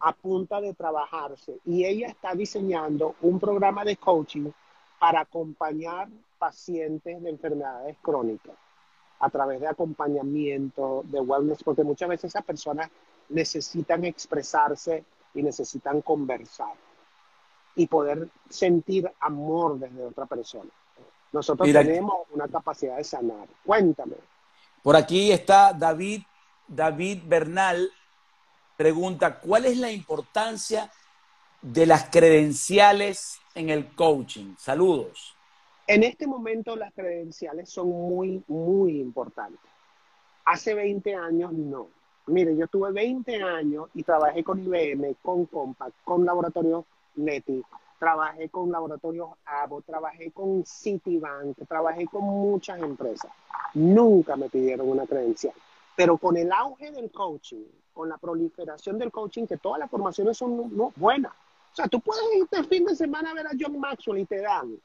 a 0.00 0.12
punta 0.12 0.60
de 0.60 0.74
trabajarse 0.74 1.58
y 1.64 1.84
ella 1.84 2.06
está 2.06 2.32
diseñando 2.32 3.16
un 3.20 3.40
programa 3.40 3.84
de 3.84 3.96
coaching 3.96 4.50
para 5.00 5.20
acompañar 5.20 6.08
pacientes 6.38 7.20
de 7.20 7.30
enfermedades 7.30 7.96
crónicas 8.00 8.54
a 9.18 9.28
través 9.28 9.60
de 9.60 9.66
acompañamiento, 9.66 11.02
de 11.06 11.20
wellness, 11.20 11.64
porque 11.64 11.82
muchas 11.82 12.08
veces 12.08 12.30
esas 12.30 12.44
personas 12.44 12.88
necesitan 13.28 14.04
expresarse 14.04 15.04
y 15.34 15.42
necesitan 15.42 16.00
conversar 16.00 16.74
y 17.78 17.86
poder 17.86 18.28
sentir 18.50 19.10
amor 19.20 19.78
desde 19.78 20.04
otra 20.04 20.26
persona. 20.26 20.68
Nosotros 21.32 21.70
tenemos 21.72 22.26
una 22.32 22.48
capacidad 22.48 22.96
de 22.96 23.04
sanar. 23.04 23.46
Cuéntame. 23.64 24.16
Por 24.82 24.96
aquí 24.96 25.30
está 25.30 25.72
David, 25.72 26.22
David 26.66 27.20
Bernal 27.24 27.88
pregunta, 28.76 29.38
¿cuál 29.38 29.66
es 29.66 29.76
la 29.76 29.92
importancia 29.92 30.90
de 31.62 31.86
las 31.86 32.10
credenciales 32.10 33.38
en 33.54 33.70
el 33.70 33.94
coaching? 33.94 34.54
Saludos. 34.56 35.36
En 35.86 36.02
este 36.02 36.26
momento 36.26 36.74
las 36.74 36.92
credenciales 36.92 37.70
son 37.70 37.88
muy, 37.90 38.42
muy 38.48 39.00
importantes. 39.00 39.70
Hace 40.44 40.74
20 40.74 41.14
años 41.14 41.52
no. 41.52 41.88
Mire, 42.26 42.56
yo 42.56 42.66
tuve 42.66 42.90
20 42.90 43.40
años 43.42 43.88
y 43.94 44.02
trabajé 44.02 44.42
con 44.42 44.60
IBM, 44.60 45.14
con 45.22 45.46
Compaq, 45.46 45.92
con 46.04 46.24
Laboratorios 46.24 46.84
Leti, 47.16 47.62
trabajé 47.98 48.48
con 48.48 48.70
Laboratorios 48.70 49.30
ABO, 49.44 49.82
trabajé 49.82 50.30
con 50.30 50.64
Citibank, 50.64 51.56
trabajé 51.66 52.06
con 52.06 52.24
muchas 52.24 52.80
empresas. 52.80 53.30
Nunca 53.74 54.36
me 54.36 54.48
pidieron 54.48 54.88
una 54.88 55.06
credencial. 55.06 55.54
Pero 55.96 56.16
con 56.16 56.36
el 56.36 56.52
auge 56.52 56.92
del 56.92 57.10
coaching, 57.10 57.64
con 57.92 58.08
la 58.08 58.18
proliferación 58.18 58.98
del 58.98 59.10
coaching, 59.10 59.46
que 59.46 59.56
todas 59.56 59.80
las 59.80 59.90
formaciones 59.90 60.36
son 60.36 60.92
buenas. 60.94 61.32
O 61.72 61.74
sea, 61.74 61.88
tú 61.88 62.00
puedes 62.00 62.24
irte 62.36 62.58
el 62.58 62.66
fin 62.66 62.84
de 62.84 62.94
semana 62.94 63.30
a 63.30 63.34
ver 63.34 63.46
a 63.46 63.50
John 63.58 63.78
Maxwell 63.78 64.18
y 64.18 64.24
te 64.24 64.40
dan 64.40 64.78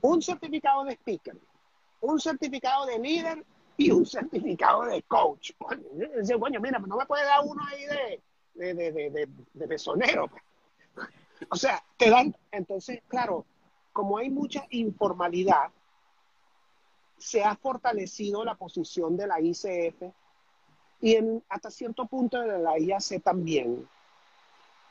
un 0.00 0.22
certificado 0.22 0.84
de 0.84 0.92
speaker, 0.92 1.36
un 2.00 2.20
certificado 2.20 2.86
de 2.86 2.98
líder 2.98 3.44
y 3.76 3.90
un 3.90 4.06
certificado 4.06 4.84
de 4.84 5.02
coach. 5.02 5.52
Coño, 5.58 6.60
mira, 6.60 6.78
no 6.78 6.96
me 6.96 7.06
puede 7.06 7.24
dar 7.24 7.40
uno 7.44 7.62
ahí 7.66 7.84
de, 8.54 8.74
de, 8.74 8.92
de, 8.92 9.10
de, 9.10 9.28
de 9.52 9.66
besonero. 9.66 10.30
O 11.50 11.56
sea, 11.56 11.82
te 11.96 12.10
dan, 12.10 12.36
entonces, 12.50 13.02
claro, 13.08 13.44
como 13.92 14.18
hay 14.18 14.30
mucha 14.30 14.66
informalidad, 14.70 15.70
se 17.18 17.42
ha 17.42 17.54
fortalecido 17.56 18.44
la 18.44 18.54
posición 18.54 19.16
de 19.16 19.26
la 19.26 19.40
ICF 19.40 20.02
y 21.00 21.16
en, 21.16 21.42
hasta 21.48 21.70
cierto 21.70 22.06
punto 22.06 22.40
de 22.40 22.58
la 22.58 22.78
IAC 22.78 23.22
también. 23.22 23.88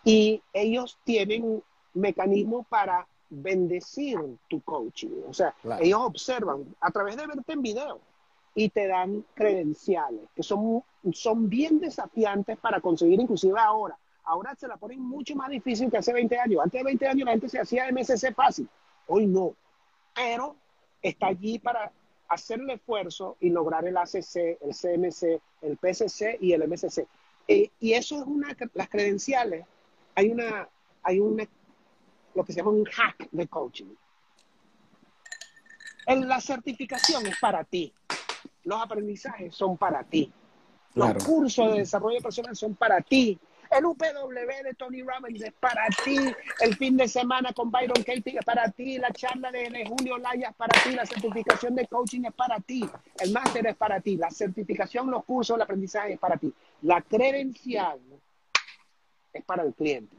Y 0.04 0.42
ellos 0.54 0.98
tienen 1.04 1.64
mecanismos 1.94 2.66
para 2.68 3.08
bendecir 3.30 4.20
tu 4.48 4.62
coaching. 4.62 5.24
O 5.28 5.34
sea, 5.34 5.56
ellos 5.80 6.00
observan 6.02 6.76
a 6.80 6.92
través 6.92 7.18
de 7.18 7.28
verte 7.28 7.54
en 7.54 7.62
video 7.62 8.00
y 8.56 8.70
te 8.70 8.88
dan 8.88 9.26
credenciales 9.34 10.22
que 10.36 10.44
son, 10.44 10.84
son 11.14 11.50
bien 11.50 11.80
desafiantes 11.80 12.58
para 12.58 12.80
conseguir, 12.80 13.20
inclusive 13.20 13.60
ahora. 13.60 13.98
Ahora 14.26 14.56
se 14.56 14.68
la 14.68 14.78
ponen 14.78 15.02
mucho 15.02 15.36
más 15.36 15.50
difícil 15.50 15.92
que 15.92 15.98
hace 15.98 16.14
20 16.14 16.40
años. 16.40 16.62
Antes 16.64 16.80
de 16.80 16.86
20 16.86 17.08
años 17.08 17.26
la 17.26 17.32
gente 17.32 17.50
se 17.50 17.60
hacía 17.60 17.92
MSC 17.92 18.34
fácil. 18.34 18.70
Hoy 19.08 19.28
no. 19.28 19.56
Pero 20.14 20.56
está 21.02 21.28
allí 21.28 21.60
para 21.60 21.92
hacer 22.30 22.60
el 22.60 22.70
esfuerzo 22.70 23.38
y 23.40 23.50
lograr 23.50 23.86
el 23.86 23.98
ACC, 23.98 24.58
el 24.62 24.74
CMC, 24.74 25.42
el 25.62 25.78
PCC 25.78 26.38
y 26.42 26.54
el 26.54 26.68
MSC. 26.68 27.06
Eh, 27.48 27.70
y 27.80 27.94
eso 27.94 28.18
es 28.18 28.24
una, 28.24 28.56
las 28.74 28.90
credenciales, 28.90 29.66
hay 30.16 30.30
una, 30.30 30.68
hay 31.04 31.20
una, 31.20 31.46
lo 32.34 32.44
que 32.44 32.54
se 32.54 32.60
llama 32.60 32.72
un 32.72 32.86
hack 32.86 33.30
de 33.32 33.48
coaching. 33.48 33.94
En 36.06 36.28
la 36.28 36.40
certificación 36.42 37.26
es 37.28 37.38
para 37.40 37.64
ti. 37.64 37.94
Los 38.64 38.82
aprendizajes 38.82 39.56
son 39.56 39.78
para 39.78 40.04
ti. 40.04 40.32
Los 40.96 41.24
cursos 41.24 41.72
de 41.72 41.80
desarrollo 41.80 42.22
personal 42.22 42.56
son 42.56 42.76
para 42.76 43.02
ti. 43.02 43.40
El 43.76 43.86
UPW 43.86 44.64
de 44.64 44.74
Tony 44.78 45.02
Robbins 45.02 45.42
es 45.42 45.54
para 45.54 45.88
ti. 46.04 46.18
El 46.60 46.76
fin 46.76 46.96
de 46.96 47.08
semana 47.08 47.54
con 47.54 47.72
Byron 47.72 48.04
Katie 48.04 48.38
es 48.38 48.46
para 48.46 48.70
ti. 48.70 49.00
La 49.00 49.12
charla 49.12 49.52
de, 49.52 49.86
Julio 49.88 50.18
Laya 50.18 50.50
es 50.50 50.56
para 50.56 50.80
ti. 50.84 50.92
La 50.92 51.06
certificación 51.06 51.74
de 51.74 51.88
coaching 51.88 52.22
es 52.26 52.34
para 52.34 52.60
ti. 52.60 52.88
El 53.20 53.32
máster 53.32 53.66
es 53.66 53.76
para 53.76 54.00
ti. 54.00 54.16
La 54.16 54.30
certificación, 54.30 55.10
los 55.10 55.26
cursos, 55.26 55.56
el 55.56 55.64
aprendizaje 55.64 56.14
es 56.14 56.20
para 56.20 56.38
ti. 56.38 56.54
La 56.84 57.02
credencial 57.02 58.00
es 59.34 59.44
para 59.44 59.64
el 59.64 59.74
cliente. 59.74 60.16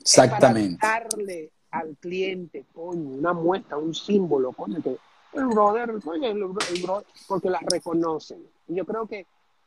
Exactamente. 0.00 0.78
para 0.80 1.00
darle 1.00 1.50
al 1.70 1.96
cliente, 1.96 2.64
coño, 2.72 3.10
una 3.10 3.34
muestra, 3.34 3.76
un 3.76 3.94
símbolo, 3.94 4.52
coño, 4.52 4.80
que 4.80 4.96
el 5.32 5.46
brother, 5.46 6.00
coño, 6.02 6.28
el 6.28 6.44
brother, 6.44 7.06
porque 7.28 7.50
las 7.50 7.62
reconocen. 7.62 8.42
Yo 8.68 8.86
creo 8.86 9.06
que 9.06 9.26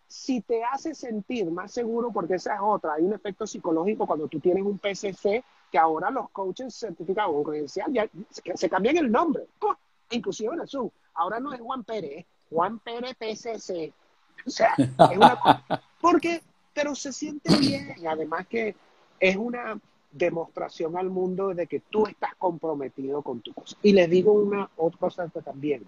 si 0.10 0.42
te 0.42 0.64
hace 0.64 0.96
sentir 0.96 1.50
más 1.52 1.72
seguro, 1.72 2.12
porque 2.12 2.34
esa 2.34 2.56
es 2.56 2.62
otra, 2.64 2.96
hay 2.96 3.04
un 3.04 3.14
efecto 3.14 3.46
psicológico 3.46 4.08
cuando 4.08 4.28
tú 4.28 4.40
tienes 4.40 4.64
un 4.64 4.80
PCC, 4.80 5.44
que 5.72 5.78
ahora 5.78 6.10
los 6.10 6.32
coaches 6.32 6.74
certificados 6.74 7.32
con 7.32 7.44
credencial 7.44 7.94
ya 7.94 8.10
se, 8.32 8.70
cambian 8.70 8.98
el 8.98 9.12
nombre, 9.12 9.46
inclusive 10.10 10.56
en 10.56 10.62
el 10.62 10.68
Zoom. 10.68 10.90
Ahora 11.14 11.40
no 11.40 11.54
es 11.54 11.62
Juan 11.62 11.84
Pérez, 11.84 12.26
Juan 12.50 12.80
Pérez 12.80 13.16
PCC. 13.18 13.94
O 14.48 14.50
sea, 14.50 14.74
es 14.78 15.18
una 15.18 15.40
porque, 16.02 16.42
pero 16.74 16.96
se 16.96 17.14
siente 17.14 17.56
bien, 17.58 17.96
además 18.08 18.48
que 18.48 18.76
es 19.20 19.38
una 19.38 19.80
demostración 20.12 20.98
al 20.98 21.12
mundo 21.12 21.54
de 21.54 21.68
que 21.68 21.82
tú 21.82 22.08
estás 22.08 22.34
comprometido 22.36 23.22
con 23.22 23.42
tu 23.42 23.54
cosa. 23.54 23.78
Y 23.84 23.94
les 23.94 24.10
digo 24.10 24.34
una 24.34 24.72
otra 24.76 24.98
cosa 24.98 25.28
también. 25.28 25.86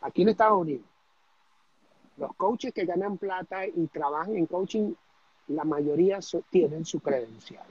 Aquí 0.00 0.22
en 0.22 0.30
Estados 0.30 0.58
Unidos, 0.58 0.86
Los 2.16 2.34
coaches 2.36 2.72
que 2.72 2.84
ganan 2.84 3.18
plata 3.18 3.66
y 3.66 3.86
trabajan 3.86 4.36
en 4.36 4.46
coaching, 4.46 4.92
la 5.48 5.64
mayoría 5.64 6.20
tienen 6.50 6.84
su 6.84 7.00
credencial. 7.00 7.64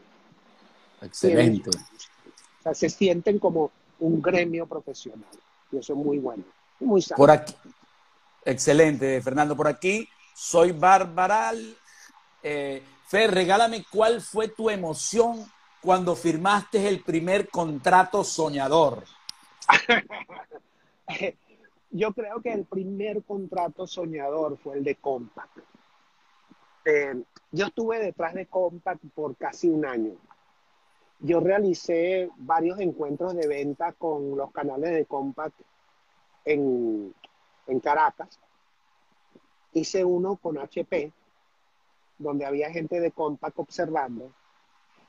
Excelente. 1.01 1.69
o 1.69 2.63
sea, 2.63 2.73
se 2.73 2.89
sienten 2.89 3.39
como 3.39 3.71
un 3.99 4.21
gremio 4.21 4.67
profesional. 4.67 5.29
Y 5.71 5.77
eso 5.77 5.93
es 5.93 5.99
muy 5.99 6.17
bueno. 6.17 6.43
muy 6.79 7.01
sano. 7.01 7.17
Por 7.17 7.31
aquí. 7.31 7.55
Excelente, 8.43 9.21
Fernando. 9.21 9.55
Por 9.55 9.67
aquí 9.67 10.07
soy 10.33 10.71
Barbaral. 10.71 11.77
Eh, 12.43 12.83
Fer, 13.07 13.31
regálame 13.31 13.85
cuál 13.91 14.21
fue 14.21 14.47
tu 14.47 14.69
emoción 14.69 15.45
cuando 15.81 16.15
firmaste 16.15 16.87
el 16.87 17.01
primer 17.01 17.49
contrato 17.49 18.23
soñador. 18.23 19.03
Yo 21.91 22.13
creo 22.13 22.41
que 22.41 22.53
el 22.53 22.63
primer 22.63 23.21
contrato 23.23 23.85
soñador 23.85 24.57
fue 24.57 24.77
el 24.77 24.83
de 24.83 24.95
Compact. 24.95 25.57
Eh, 26.85 27.21
yo 27.51 27.65
estuve 27.65 27.99
detrás 27.99 28.33
de 28.33 28.45
Compact 28.45 29.03
por 29.13 29.35
casi 29.35 29.69
un 29.69 29.85
año. 29.85 30.13
Yo 31.19 31.41
realicé 31.41 32.29
varios 32.37 32.79
encuentros 32.79 33.35
de 33.35 33.45
venta 33.45 33.91
con 33.91 34.37
los 34.37 34.51
canales 34.51 34.91
de 34.91 35.05
Compact 35.05 35.59
en, 36.45 37.13
en 37.67 37.79
Caracas. 37.81 38.39
Hice 39.73 40.05
uno 40.05 40.37
con 40.37 40.57
HP, 40.57 41.11
donde 42.17 42.45
había 42.45 42.71
gente 42.71 43.01
de 43.01 43.11
Compact 43.11 43.59
observando. 43.59 44.31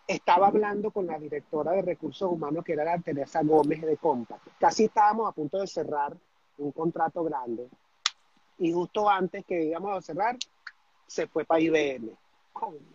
Estaba 0.09 0.49
hablando 0.49 0.91
con 0.91 1.07
la 1.07 1.17
directora 1.17 1.73
de 1.73 1.83
recursos 1.83 2.31
humanos, 2.31 2.65
que 2.65 2.73
era 2.73 2.85
la 2.85 2.99
Teresa 2.99 3.41
Gómez 3.45 3.83
de 3.83 3.97
Compact. 3.97 4.49
Casi 4.59 4.85
estábamos 4.87 5.29
a 5.29 5.33
punto 5.33 5.61
de 5.61 5.69
cerrar 5.69 6.17
un 6.59 6.73
contrato 6.73 7.25
grande. 7.25 7.69
Y 8.59 8.73
justo 8.73 9.09
antes 9.09 9.45
que 9.45 9.65
íbamos 9.65 9.97
a 9.97 10.01
cerrar, 10.01 10.37
se 11.07 11.27
fue 11.27 11.45
para 11.45 11.61
IBM. 11.61 12.11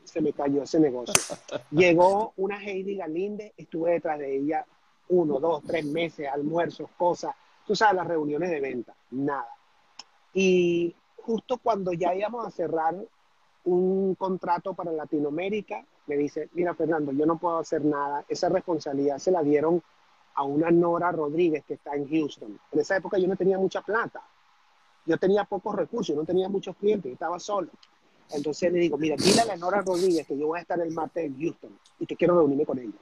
Se 0.04 0.22
me 0.22 0.34
cayó 0.34 0.64
ese 0.64 0.80
negocio. 0.80 1.14
Llegó 1.72 2.34
una 2.38 2.62
Heidi 2.64 2.96
Galinde, 2.96 3.54
estuve 3.58 3.92
detrás 3.92 4.20
de 4.20 4.38
ella 4.38 4.66
uno, 5.10 5.40
dos, 5.40 5.64
tres 5.64 5.86
meses, 5.86 6.28
almuerzos, 6.28 6.90
cosas. 6.98 7.34
Tú 7.66 7.76
sabes, 7.76 7.96
las 7.96 8.08
reuniones 8.08 8.50
de 8.50 8.60
venta, 8.60 8.94
nada. 9.12 9.48
Y 10.34 10.96
justo 11.18 11.58
cuando 11.58 11.94
ya 11.94 12.14
íbamos 12.14 12.46
a 12.46 12.52
cerrar 12.52 12.96
un 13.66 14.16
contrato 14.16 14.74
para 14.74 14.92
Latinoamérica, 14.92 15.84
me 16.08 16.16
dice, 16.16 16.50
mira 16.54 16.74
Fernando, 16.74 17.12
yo 17.12 17.26
no 17.26 17.38
puedo 17.38 17.58
hacer 17.58 17.84
nada. 17.84 18.24
Esa 18.30 18.50
responsabilidad 18.50 19.18
se 19.18 19.32
la 19.32 19.44
dieron 19.44 19.84
a 20.38 20.44
una 20.44 20.70
Nora 20.70 21.12
Rodríguez 21.12 21.66
que 21.66 21.74
está 21.74 21.96
en 21.96 22.08
Houston. 22.08 22.60
En 22.72 22.80
esa 22.80 22.96
época 22.96 23.18
yo 23.18 23.28
no 23.28 23.36
tenía 23.36 23.58
mucha 23.58 23.82
plata. 23.82 24.22
Yo 25.04 25.18
tenía 25.18 25.46
pocos 25.46 25.76
recursos, 25.76 26.16
no 26.16 26.26
tenía 26.26 26.48
muchos 26.48 26.76
clientes, 26.76 27.12
estaba 27.12 27.40
solo. 27.40 27.70
Entonces 28.30 28.72
le 28.72 28.80
digo, 28.80 28.98
mira, 28.98 29.16
dile 29.18 29.42
a 29.42 29.46
la 29.46 29.56
Nora 29.56 29.82
Rodríguez 29.82 30.28
que 30.28 30.38
yo 30.38 30.48
voy 30.48 30.60
a 30.60 30.62
estar 30.62 30.80
el 30.80 30.94
martes 30.94 31.26
en 31.26 31.40
Houston 31.42 31.72
y 32.00 32.06
que 32.06 32.16
quiero 32.16 32.36
reunirme 32.36 32.68
con 32.68 32.78
ella. 32.78 33.00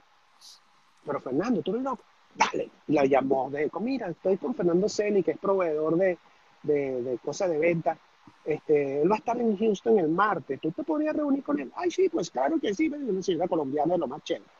Pero 1.04 1.20
Fernando, 1.20 1.60
tú 1.60 1.72
eres 1.72 1.82
loco. 1.82 2.02
Dale. 2.34 2.70
La 2.86 3.04
llamó, 3.04 3.50
de 3.50 3.70
mira, 3.80 4.08
estoy 4.08 4.38
con 4.38 4.54
Fernando 4.54 4.88
Celi, 4.88 5.22
que 5.22 5.32
es 5.32 5.38
proveedor 5.38 5.96
de, 5.96 6.18
de, 6.62 7.18
cosas 7.22 7.50
de 7.50 7.58
venta. 7.58 7.98
Este, 8.46 9.02
él 9.02 9.10
va 9.10 9.16
a 9.16 9.18
estar 9.18 9.38
en 9.38 9.58
Houston 9.58 9.98
el 9.98 10.08
martes. 10.08 10.58
¿Tú 10.60 10.70
te 10.72 10.84
podrías 10.84 11.14
reunir 11.14 11.42
con 11.42 11.60
él? 11.60 11.70
Ay, 11.76 11.90
sí, 11.90 12.08
pues 12.08 12.30
claro 12.30 12.58
que 12.58 12.74
sí. 12.74 12.88
Una 12.88 13.22
señora 13.22 13.46
colombiana 13.46 13.94
es 13.94 14.00
lo 14.00 14.06
más 14.06 14.22
chévere. 14.22 14.55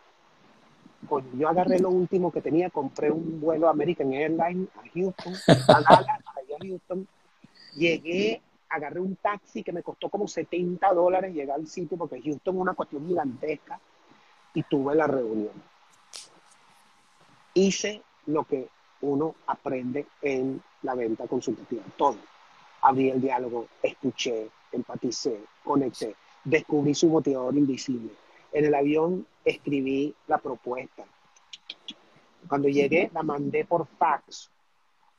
Yo 1.34 1.48
agarré 1.48 1.78
lo 1.78 1.90
último 1.90 2.32
que 2.32 2.40
tenía, 2.40 2.70
compré 2.70 3.11
un 3.11 3.40
vuelo 3.40 3.68
American 3.68 4.12
Airlines 4.12 4.68
a 4.76 4.82
Houston, 4.94 5.34
a 5.68 5.80
Dallas, 5.80 6.20
a 6.26 6.64
Houston. 6.64 7.07
Llegué 7.74 8.40
agarré 8.68 9.00
un 9.00 9.16
taxi 9.16 9.62
que 9.62 9.72
me 9.72 9.82
costó 9.82 10.09
como 10.09 10.26
70 10.26 10.92
dólares 10.92 11.34
llegar 11.34 11.59
al 11.59 11.66
sitio 11.66 11.96
porque 11.96 12.20
Houston 12.22 12.57
es 12.57 12.61
una 12.61 12.74
cuestión 12.74 13.07
gigantesca 13.07 13.80
y 14.54 14.62
tuve 14.64 14.94
la 14.94 15.07
reunión. 15.07 15.52
Hice 17.54 18.02
lo 18.26 18.44
que 18.44 18.68
uno 19.02 19.34
aprende 19.46 20.07
en 20.22 20.62
la 20.82 20.94
venta 20.94 21.26
consultativa, 21.26 21.82
todo. 21.96 22.16
Abrí 22.82 23.11
el 23.11 23.20
diálogo, 23.20 23.68
escuché, 23.82 24.50
empaticé, 24.72 25.40
conecté, 25.64 26.14
descubrí 26.44 26.94
su 26.94 27.09
motivador 27.09 27.57
invisible. 27.57 28.11
En 28.53 28.64
el 28.64 28.74
avión 28.74 29.26
escribí 29.44 30.14
la 30.26 30.38
propuesta. 30.38 31.05
Cuando 32.49 32.68
llegué 32.68 33.11
la 33.12 33.22
mandé 33.22 33.64
por 33.64 33.86
fax, 33.86 34.51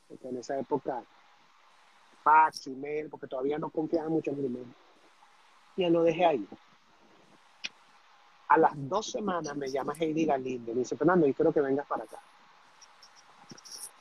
porque 0.08 0.30
en 0.30 0.38
esa 0.38 0.58
época 0.60 1.04
fax, 2.24 2.68
email, 2.68 3.10
porque 3.10 3.28
todavía 3.28 3.58
no 3.58 3.70
confiaba 3.70 4.10
mucho 4.10 4.32
en 4.32 4.40
mi 4.40 4.46
email. 4.46 4.74
Y 5.76 5.90
lo 5.90 6.04
dejé 6.04 6.26
ahí. 6.26 6.48
A 8.50 8.58
las 8.58 8.72
dos 8.76 9.12
semanas 9.12 9.56
me 9.56 9.68
llama 9.70 9.94
Heidi 9.98 10.26
Galinde. 10.26 10.74
Me 10.74 10.80
dice, 10.80 10.96
Fernando, 10.96 11.28
yo 11.28 11.34
quiero 11.34 11.54
que 11.54 11.62
vengas 11.62 11.86
para 11.86 12.04
acá. 12.04 12.20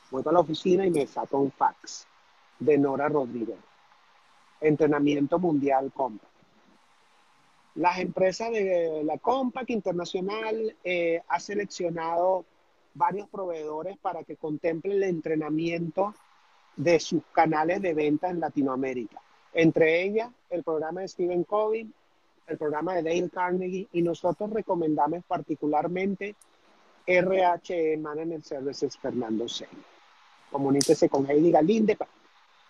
Voy 0.09 0.23
para 0.23 0.35
la 0.35 0.39
oficina 0.39 0.85
y 0.85 0.89
me 0.89 1.05
saco 1.05 1.37
un 1.37 1.51
fax 1.51 2.07
de 2.59 2.77
Nora 2.77 3.09
Rodríguez. 3.09 3.59
Entrenamiento 4.61 5.37
Mundial 5.37 5.91
Compact. 5.93 6.36
Las 7.77 7.99
empresas 7.99 8.49
de 8.51 9.03
la 9.03 9.19
Compact 9.19 9.69
Internacional 9.69 10.75
eh, 10.83 11.21
ha 11.27 11.39
seleccionado 11.39 12.43
varios 12.95 13.29
proveedores 13.29 13.97
para 13.99 14.23
que 14.23 14.35
contemplen 14.35 14.97
el 14.97 15.03
entrenamiento 15.03 16.15
de 16.75 16.99
sus 16.99 17.21
canales 17.31 17.83
de 17.83 17.93
venta 17.93 18.29
en 18.29 18.39
Latinoamérica. 18.39 19.21
Entre 19.53 20.01
ellas, 20.01 20.31
el 20.49 20.63
programa 20.63 21.01
de 21.01 21.07
Stephen 21.07 21.43
Covey, 21.43 21.87
el 22.47 22.57
programa 22.57 22.95
de 22.95 23.03
Dale 23.03 23.29
Carnegie, 23.29 23.87
y 23.93 24.01
nosotros 24.01 24.49
recomendamos 24.49 25.23
particularmente 25.27 26.35
RHE 27.05 27.97
Management 27.97 28.43
Services 28.43 28.97
Fernando 28.97 29.47
C. 29.47 29.67
Comuníquese 30.51 31.09
con 31.09 31.29
Heidi 31.29 31.51
Galinde. 31.51 31.95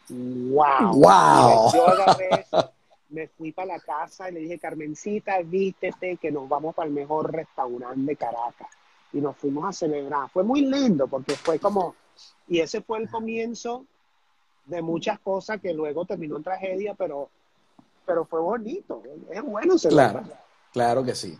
¡Wow! 0.09 0.93
¡Wow! 0.95 1.71
yo 1.73 1.87
agarré 1.87 2.29
eso, 2.41 2.73
me 3.09 3.27
fui 3.27 3.51
para 3.51 3.75
la 3.75 3.79
casa 3.79 4.29
y 4.29 4.33
le 4.33 4.39
dije, 4.41 4.59
Carmencita, 4.59 5.39
vístete 5.41 6.17
que 6.17 6.31
nos 6.31 6.47
vamos 6.49 6.75
para 6.75 6.87
el 6.87 6.93
mejor 6.93 7.31
restaurante 7.31 8.01
de 8.01 8.15
Caracas. 8.15 8.67
Y 9.13 9.21
nos 9.21 9.37
fuimos 9.37 9.65
a 9.65 9.71
celebrar. 9.71 10.29
Fue 10.29 10.43
muy 10.43 10.61
lindo 10.61 11.07
porque 11.07 11.35
fue 11.35 11.59
como, 11.59 11.95
y 12.47 12.59
ese 12.59 12.81
fue 12.81 12.99
el 12.99 13.09
comienzo 13.09 13.85
de 14.65 14.81
muchas 14.81 15.19
cosas 15.19 15.61
que 15.61 15.73
luego 15.73 16.05
terminó 16.05 16.37
en 16.37 16.43
tragedia, 16.43 16.93
pero, 16.93 17.29
pero 18.05 18.25
fue 18.25 18.41
bonito. 18.41 19.01
Es 19.31 19.41
bueno 19.41 19.77
ser 19.77 19.91
Claro, 19.91 20.23
claro 20.73 21.03
que 21.03 21.15
sí. 21.15 21.37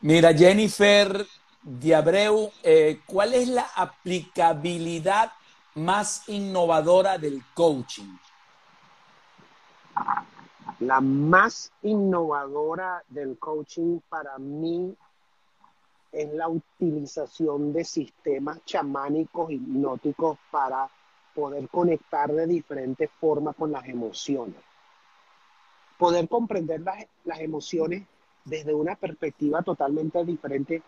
Mira, 0.00 0.34
Jennifer 0.34 1.26
Diabreu, 1.62 2.52
eh, 2.62 3.00
¿cuál 3.06 3.34
es 3.34 3.48
la 3.48 3.66
aplicabilidad 3.74 5.32
más 5.74 6.28
innovadora 6.28 7.18
del 7.18 7.42
coaching? 7.54 8.16
La 10.80 11.00
más 11.00 11.72
innovadora 11.82 13.02
del 13.08 13.36
coaching 13.36 13.98
para 14.08 14.38
mí 14.38 14.96
es 16.12 16.32
la 16.32 16.48
utilización 16.48 17.72
de 17.72 17.84
sistemas 17.84 18.64
chamánicos 18.64 19.50
hipnóticos 19.50 20.38
para 20.52 20.88
poder 21.34 21.68
conectar 21.68 22.32
de 22.32 22.46
diferentes 22.46 23.10
formas 23.20 23.56
con 23.56 23.72
las 23.72 23.88
emociones. 23.88 24.56
Poder 25.98 26.28
comprender 26.28 26.80
las, 27.24 27.40
emociones 27.40 28.06
desde 28.44 28.72
una 28.72 28.94
perspectiva 28.94 29.62
totalmente 29.62 30.24
diferente 30.24 30.80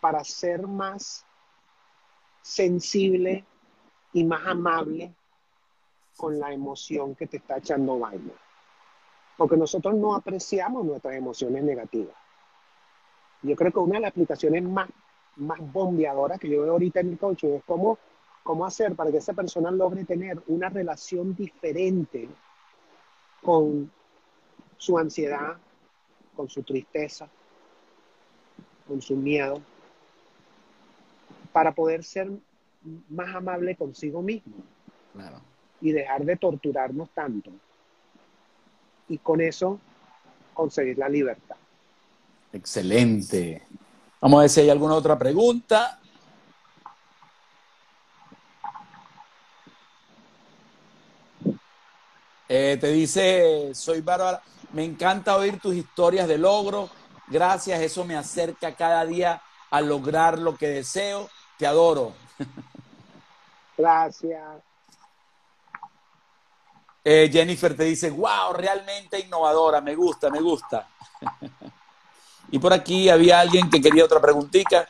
para 0.00 0.24
ser 0.24 0.66
más 0.66 1.24
sensible 2.42 3.44
y 4.12 4.24
más 4.24 4.44
amable 4.48 5.14
con 6.16 6.40
la 6.40 6.52
emoción 6.52 7.14
que 7.14 7.28
te 7.28 7.36
está 7.36 7.58
echando 7.58 8.00
vaina. 8.00 8.32
Porque 9.38 9.56
nosotros 9.56 9.94
no 9.94 10.14
apreciamos 10.14 10.84
nuestras 10.84 11.14
emociones 11.14 11.64
negativas. 11.64 12.14
Yo 13.40 13.56
creo 13.56 13.72
que 13.72 13.78
una 13.78 13.94
de 13.94 14.00
las 14.00 14.10
aplicaciones 14.10 14.62
más, 14.62 14.90
más 15.36 15.60
bombeadoras 15.72 16.38
que 16.38 16.50
yo 16.50 16.62
veo 16.62 16.72
ahorita 16.72 17.00
en 17.00 17.12
el 17.12 17.18
coaching 17.18 17.54
es 17.54 17.64
cómo 17.64 17.98
cómo 18.48 18.64
hacer 18.64 18.96
para 18.96 19.10
que 19.10 19.18
esa 19.18 19.34
persona 19.34 19.70
logre 19.70 20.06
tener 20.06 20.40
una 20.46 20.70
relación 20.70 21.34
diferente 21.34 22.26
con 23.42 23.92
su 24.78 24.96
ansiedad, 24.96 25.58
con 26.34 26.48
su 26.48 26.62
tristeza, 26.62 27.28
con 28.86 29.02
su 29.02 29.16
miedo, 29.16 29.60
para 31.52 31.72
poder 31.72 32.02
ser 32.02 32.30
más 33.10 33.34
amable 33.36 33.76
consigo 33.76 34.22
mismo 34.22 34.54
y 35.82 35.92
dejar 35.92 36.24
de 36.24 36.36
torturarnos 36.36 37.10
tanto. 37.10 37.50
Y 39.08 39.18
con 39.18 39.40
eso 39.40 39.78
conseguir 40.54 40.98
la 40.98 41.08
libertad. 41.08 41.56
Excelente. 42.52 43.62
Vamos 44.20 44.38
a 44.38 44.40
ver 44.42 44.50
si 44.50 44.60
hay 44.60 44.70
alguna 44.70 44.94
otra 44.94 45.18
pregunta. 45.18 45.98
Eh, 52.48 52.78
te 52.80 52.88
dice, 52.88 53.74
soy 53.74 54.00
Bárbara, 54.00 54.42
me 54.72 54.82
encanta 54.82 55.36
oír 55.36 55.60
tus 55.60 55.74
historias 55.74 56.26
de 56.26 56.38
logro. 56.38 56.88
Gracias, 57.26 57.80
eso 57.80 58.04
me 58.04 58.16
acerca 58.16 58.74
cada 58.74 59.04
día 59.04 59.42
a 59.70 59.80
lograr 59.80 60.38
lo 60.38 60.56
que 60.56 60.68
deseo. 60.68 61.28
Te 61.58 61.66
adoro. 61.66 62.14
Gracias. 63.76 64.67
Eh, 67.10 67.30
Jennifer 67.32 67.74
te 67.74 67.84
dice, 67.84 68.10
wow, 68.10 68.52
realmente 68.52 69.18
innovadora, 69.18 69.80
me 69.80 69.94
gusta, 69.94 70.28
me 70.28 70.42
gusta. 70.42 70.86
y 72.50 72.58
por 72.58 72.70
aquí 72.70 73.08
había 73.08 73.40
alguien 73.40 73.70
que 73.70 73.80
quería 73.80 74.04
otra 74.04 74.20
preguntita. 74.20 74.86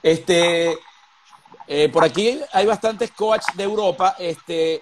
Este, 0.00 0.78
eh, 1.66 1.88
por 1.88 2.04
aquí 2.04 2.40
hay 2.52 2.66
bastantes 2.66 3.10
coaches 3.10 3.56
de 3.56 3.64
Europa 3.64 4.14
este, 4.20 4.80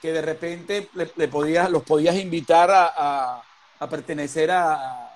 que 0.00 0.12
de 0.12 0.22
repente 0.22 0.90
le, 0.94 1.26
podías, 1.26 1.68
los 1.68 1.82
podías 1.82 2.14
invitar 2.14 2.70
a, 2.70 3.42
pertenecer 3.90 4.52
a, 4.52 5.12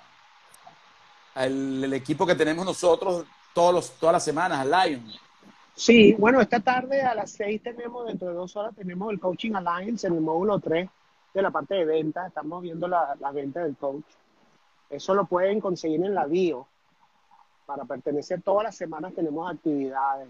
al 1.37 1.93
equipo 1.95 2.27
que 2.27 2.35
tenemos 2.35 2.67
nosotros 2.67 3.25
todos 3.55 3.73
los, 3.73 3.91
todas 3.93 4.15
las 4.15 4.25
semanas, 4.25 4.59
al 4.59 4.71
Lion. 4.73 5.32
Sí, 5.75 6.15
bueno, 6.19 6.41
esta 6.41 6.61
tarde 6.61 7.03
a 7.03 7.15
las 7.15 7.31
seis 7.31 7.63
tenemos, 7.63 8.07
dentro 8.07 8.29
de 8.29 8.35
dos 8.35 8.55
horas, 8.57 8.75
tenemos 8.75 9.11
el 9.13 9.19
Coaching 9.19 9.53
Alliance 9.55 10.07
en 10.07 10.15
el 10.15 10.21
módulo 10.21 10.59
3 10.61 10.89
de 11.35 11.43
la 11.43 11.51
parte 11.51 11.75
de 11.75 11.85
venta. 11.85 12.27
Estamos 12.27 12.63
viendo 12.63 12.87
la, 12.87 13.17
la 13.19 13.33
venta 13.33 13.63
del 13.63 13.77
coach. 13.77 14.05
Eso 14.91 15.15
lo 15.15 15.25
pueden 15.25 15.61
conseguir 15.61 16.05
en 16.05 16.15
la 16.15 16.27
bio 16.27 16.69
para 17.67 17.85
pertenecer 17.85 18.43
todas 18.43 18.65
las 18.65 18.77
semanas 18.77 19.15
tenemos 19.15 19.51
actividades. 19.51 20.29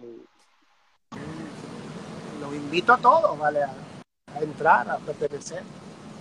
Los 2.40 2.54
invito 2.54 2.92
a 2.92 2.98
todos, 2.98 3.38
¿vale? 3.38 3.62
A, 3.62 4.40
entrar, 4.40 4.88
a 4.88 4.98
pertenecer. 4.98 5.62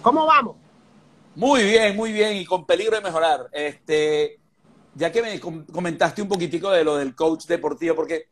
¿Cómo 0.01 0.25
vamos? 0.25 0.55
Muy 1.35 1.63
bien, 1.63 1.95
muy 1.95 2.11
bien, 2.11 2.37
y 2.37 2.45
con 2.45 2.65
peligro 2.65 2.95
de 2.95 3.03
mejorar. 3.03 3.47
Este, 3.51 4.39
ya 4.95 5.11
que 5.11 5.21
me 5.21 5.39
comentaste 5.39 6.21
un 6.21 6.27
poquitico 6.27 6.71
de 6.71 6.83
lo 6.83 6.97
del 6.97 7.15
coach 7.15 7.45
deportivo, 7.45 7.95
porque 7.95 8.27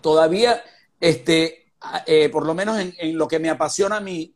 todavía, 0.00 0.62
este, 1.00 1.72
eh, 2.06 2.28
por 2.28 2.46
lo 2.46 2.54
menos 2.54 2.78
en, 2.78 3.18
lo 3.18 3.28
que 3.28 3.38
me 3.38 3.50
apasiona 3.50 3.96
a 3.96 4.00
mí, 4.00 4.34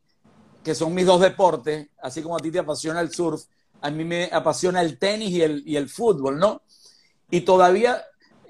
que 0.62 0.74
son 0.74 0.95
mis 0.95 1.07
dos 1.07 1.20
deportes, 1.20 1.89
así 2.03 2.22
como 2.22 2.36
a 2.36 2.41
ti 2.41 2.51
te 2.51 2.59
apasiona 2.59 3.01
el 3.01 3.11
surf, 3.11 3.45
a 3.80 3.91
mí 3.91 4.05
me 4.05 4.28
apasiona 4.32 4.80
el 4.80 4.99
tenis 4.99 5.30
y 5.30 5.43
el, 5.43 5.62
y 5.66 5.76
el 5.76 5.89
fútbol, 5.89 6.39
¿no? 6.39 6.62
Y 7.30 7.43
todavía 7.43 8.05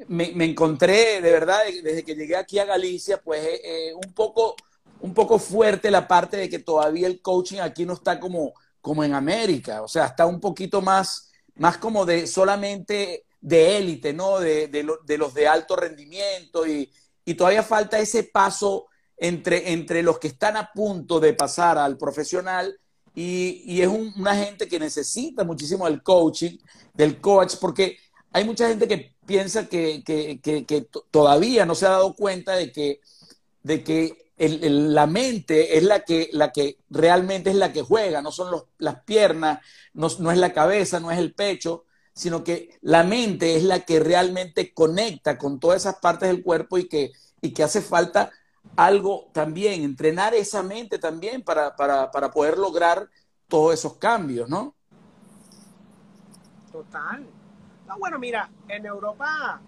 me, 0.06 0.44
encontré, 0.44 1.20
de 1.20 1.32
verdad, 1.32 1.60
desde 1.82 2.04
que 2.04 2.14
llegué 2.14 2.36
aquí 2.36 2.58
a 2.58 2.64
Galicia, 2.64 3.20
pues 3.20 3.44
eh, 3.44 3.60
eh, 3.64 3.94
un, 3.94 4.12
poco, 4.12 4.54
un 5.00 5.12
poco 5.12 5.38
fuerte 5.38 5.90
la 5.90 6.06
parte 6.06 6.36
de 6.36 6.48
que 6.48 6.60
todavía 6.60 7.06
el 7.06 7.20
coaching 7.20 7.58
aquí 7.58 7.84
no 7.84 7.94
está 7.94 8.20
como, 8.20 8.52
como 8.80 9.02
en 9.04 9.14
América, 9.14 9.82
o 9.82 9.88
sea, 9.88 10.06
está 10.06 10.26
un 10.26 10.40
poquito 10.40 10.80
más, 10.80 11.30
más 11.56 11.78
como 11.78 12.06
de 12.06 12.26
solamente 12.26 13.24
de 13.40 13.78
élite, 13.78 14.12
¿no? 14.12 14.40
De, 14.40 14.68
de, 14.68 15.18
los 15.18 15.34
de 15.34 15.48
alto 15.48 15.76
rendimiento 15.76 16.66
y, 16.66 16.90
y, 17.24 17.34
todavía 17.34 17.62
falta 17.62 17.98
ese 17.98 18.24
paso 18.24 18.86
entre, 19.16 19.72
entre 19.72 20.02
los 20.02 20.18
que 20.18 20.28
están 20.28 20.56
a 20.56 20.72
punto 20.72 21.20
de 21.20 21.34
pasar 21.34 21.78
al 21.78 21.96
profesional 21.96 22.78
y, 23.14 23.62
y 23.66 23.82
es 23.82 23.88
una 23.88 24.34
gente 24.34 24.68
que 24.68 24.78
necesita 24.78 25.44
muchísimo 25.44 25.86
el 25.86 26.02
coaching, 26.02 26.58
del 26.94 27.20
coach, 27.20 27.54
porque 27.60 27.96
hay 28.32 28.44
mucha 28.44 28.68
gente 28.68 28.86
que 28.88 29.14
piensa 29.24 29.68
que, 29.68 30.02
todavía 31.10 31.64
no 31.64 31.74
se 31.74 31.86
ha 31.86 31.90
dado 31.90 32.14
cuenta 32.14 32.56
de 32.56 32.72
que, 32.72 33.00
de 33.62 33.84
que 33.84 34.32
la 34.36 35.06
mente 35.06 35.76
es 35.78 35.84
la 35.84 36.00
que, 36.00 36.28
la 36.32 36.52
que 36.52 36.78
realmente 36.90 37.50
es 37.50 37.56
la 37.56 37.72
que 37.72 37.82
juega, 37.82 38.20
no 38.20 38.32
son 38.32 38.62
las 38.78 39.02
piernas, 39.04 39.60
no, 39.94 40.06
es 40.08 40.38
la 40.38 40.52
cabeza, 40.52 41.00
no 41.00 41.10
es 41.10 41.18
el 41.18 41.34
pecho, 41.34 41.84
sino 42.18 42.42
que 42.42 42.76
la 42.80 43.04
mente 43.04 43.56
es 43.56 43.62
la 43.62 43.80
que 43.80 44.00
realmente 44.00 44.74
conecta 44.74 45.38
con 45.38 45.60
todas 45.60 45.82
esas 45.82 46.00
partes 46.00 46.28
del 46.28 46.42
cuerpo 46.42 46.76
y 46.76 46.88
que, 46.88 47.12
y 47.40 47.52
que 47.52 47.62
hace 47.62 47.80
falta 47.80 48.32
algo 48.74 49.28
también, 49.32 49.84
entrenar 49.84 50.34
esa 50.34 50.64
mente 50.64 50.98
también 50.98 51.42
para, 51.42 51.76
para 51.76 52.30
poder 52.32 52.58
lograr 52.58 53.08
todos 53.46 53.72
esos 53.72 53.98
cambios, 53.98 54.48
¿no? 54.48 54.74
Total, 56.72 57.24
bueno, 58.00 58.18
mira, 58.18 58.50
en 58.66 58.84
Europa, 58.84 59.60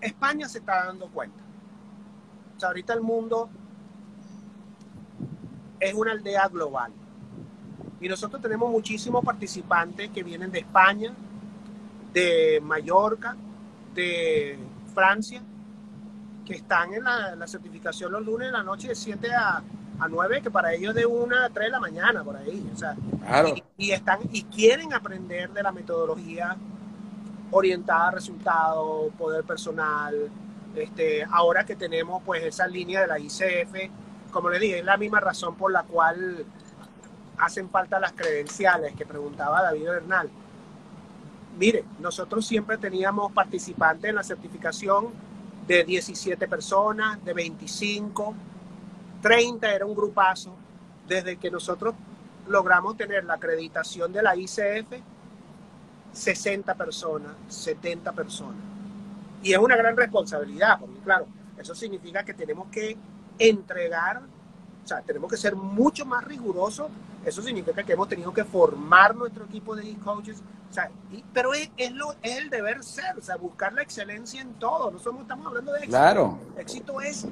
España 0.00 0.48
se 0.48 0.58
está 0.58 0.86
dando 0.86 1.08
cuenta. 1.08 1.42
O 2.56 2.58
sea, 2.58 2.70
ahorita 2.70 2.92
el 2.92 3.02
mundo 3.02 3.48
es 5.78 5.94
una 5.94 6.10
aldea 6.10 6.48
global. 6.48 6.92
Y 8.04 8.08
nosotros 8.10 8.42
tenemos 8.42 8.70
muchísimos 8.70 9.24
participantes 9.24 10.10
que 10.10 10.22
vienen 10.22 10.50
de 10.50 10.58
España, 10.58 11.10
de 12.12 12.60
Mallorca, 12.62 13.34
de 13.94 14.58
Francia, 14.92 15.40
que 16.44 16.52
están 16.52 16.92
en 16.92 17.02
la, 17.02 17.46
certificación 17.46 18.12
los 18.12 18.22
lunes 18.22 18.48
de 18.48 18.52
la 18.52 18.62
noche 18.62 18.88
de 18.88 18.94
7 18.94 19.32
a, 19.32 19.62
a 19.98 20.06
9, 20.06 20.42
que 20.42 20.50
para 20.50 20.74
ellos 20.74 20.94
de 20.94 21.06
1 21.06 21.34
a 21.34 21.48
3 21.48 21.66
de 21.66 21.70
la 21.70 21.80
mañana, 21.80 22.22
por 22.22 22.36
ahí. 22.36 22.70
O 22.74 22.76
sea, 22.76 22.94
y, 23.78 23.92
están, 23.92 24.18
y 24.30 24.42
quieren 24.42 24.92
aprender 24.92 25.50
de 25.54 25.62
la 25.62 25.72
metodología 25.72 26.58
orientada 27.52 28.08
a 28.08 28.10
resultados, 28.10 29.14
poder 29.14 29.44
personal. 29.44 30.28
Este, 30.76 31.24
ahora 31.24 31.64
que 31.64 31.74
tenemos 31.74 32.22
pues 32.22 32.44
esa 32.44 32.66
línea 32.66 33.00
de 33.00 33.06
la 33.06 33.18
ICF, 33.18 33.90
como 34.30 34.50
le 34.50 34.58
dije, 34.58 34.80
es 34.80 34.84
la 34.84 34.98
misma 34.98 35.20
razón 35.20 35.54
por 35.54 35.72
la 35.72 35.84
cual 35.84 36.44
hacen 37.38 37.68
falta 37.70 37.98
las 38.00 38.12
credenciales 38.12 38.94
que 38.94 39.06
preguntaba 39.06 39.62
David 39.62 39.84
Bernal. 39.84 40.30
Mire, 41.58 41.84
nosotros 42.00 42.46
siempre 42.46 42.78
teníamos 42.78 43.32
participantes 43.32 44.10
en 44.10 44.16
la 44.16 44.22
certificación 44.22 45.08
de 45.66 45.84
17 45.84 46.46
personas, 46.48 47.24
de 47.24 47.32
25, 47.32 48.34
30 49.22 49.74
era 49.74 49.86
un 49.86 49.94
grupazo. 49.94 50.54
Desde 51.06 51.36
que 51.36 51.50
nosotros 51.50 51.94
logramos 52.48 52.96
tener 52.96 53.24
la 53.24 53.34
acreditación 53.34 54.12
de 54.12 54.22
la 54.22 54.36
ICF, 54.36 55.00
60 56.12 56.74
personas, 56.74 57.32
70 57.48 58.12
personas. 58.12 58.56
Y 59.42 59.52
es 59.52 59.58
una 59.58 59.76
gran 59.76 59.96
responsabilidad, 59.96 60.78
porque 60.80 60.98
claro, 61.00 61.26
eso 61.58 61.74
significa 61.74 62.24
que 62.24 62.34
tenemos 62.34 62.68
que 62.68 62.96
entregar, 63.38 64.22
o 64.84 64.86
sea, 64.86 65.02
tenemos 65.02 65.30
que 65.30 65.36
ser 65.36 65.54
mucho 65.56 66.06
más 66.06 66.24
rigurosos. 66.24 66.88
Eso 67.24 67.42
significa 67.42 67.82
que 67.82 67.92
hemos 67.92 68.08
tenido 68.08 68.32
que 68.32 68.44
formar 68.44 69.14
nuestro 69.14 69.44
equipo 69.44 69.74
de 69.74 69.94
coaches. 69.98 70.42
O 70.70 70.72
sea, 70.74 70.90
pero 71.32 71.54
es, 71.54 71.70
lo, 71.92 72.12
es 72.22 72.38
el 72.38 72.50
deber 72.50 72.82
ser, 72.82 73.16
o 73.16 73.22
sea, 73.22 73.36
buscar 73.36 73.72
la 73.72 73.82
excelencia 73.82 74.42
en 74.42 74.54
todo. 74.54 74.90
No 74.90 74.98
somos, 74.98 75.22
estamos 75.22 75.46
hablando 75.46 75.72
de 75.72 75.78
éxito. 75.78 75.96
Claro. 75.96 76.38
Éxito 76.58 77.00
es, 77.00 77.26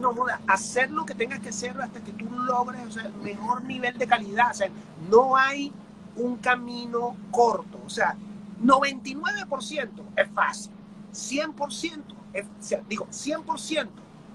no, 0.00 0.14
hacer 0.48 0.90
lo 0.90 1.04
que 1.04 1.14
tengas 1.14 1.40
que 1.40 1.50
hacer 1.50 1.80
hasta 1.80 2.00
que 2.00 2.12
tú 2.12 2.28
logres 2.30 2.80
o 2.86 2.90
sea, 2.90 3.04
el 3.04 3.14
mejor 3.14 3.62
nivel 3.64 3.96
de 3.98 4.06
calidad. 4.06 4.50
O 4.50 4.54
sea, 4.54 4.68
no 5.10 5.36
hay 5.36 5.72
un 6.16 6.36
camino 6.36 7.16
corto. 7.30 7.78
O 7.84 7.90
sea, 7.90 8.16
99% 8.62 9.90
es 10.16 10.30
fácil. 10.30 10.72
100% 11.12 12.02
es, 12.32 12.46
digo, 12.88 13.06
100% 13.06 13.88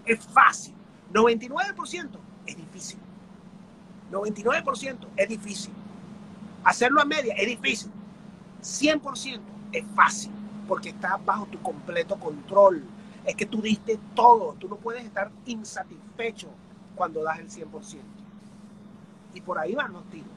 es 0.05 0.19
fácil. 0.25 0.75
99% 1.13 2.09
es 2.45 2.55
difícil. 2.55 2.99
99% 4.11 4.97
es 5.15 5.29
difícil. 5.29 5.73
Hacerlo 6.63 7.01
a 7.01 7.05
media 7.05 7.33
es 7.35 7.47
difícil. 7.47 7.91
100% 8.61 9.39
es 9.71 9.83
fácil 9.95 10.31
porque 10.67 10.89
está 10.89 11.17
bajo 11.17 11.45
tu 11.47 11.61
completo 11.61 12.19
control. 12.19 12.83
Es 13.25 13.35
que 13.35 13.45
tú 13.45 13.61
diste 13.61 13.99
todo. 14.15 14.55
Tú 14.59 14.67
no 14.67 14.75
puedes 14.75 15.03
estar 15.03 15.31
insatisfecho 15.45 16.47
cuando 16.95 17.23
das 17.23 17.39
el 17.39 17.49
100%. 17.49 17.67
Y 19.33 19.41
por 19.41 19.57
ahí 19.57 19.73
van 19.73 19.93
los 19.93 20.03
tiros. 20.09 20.27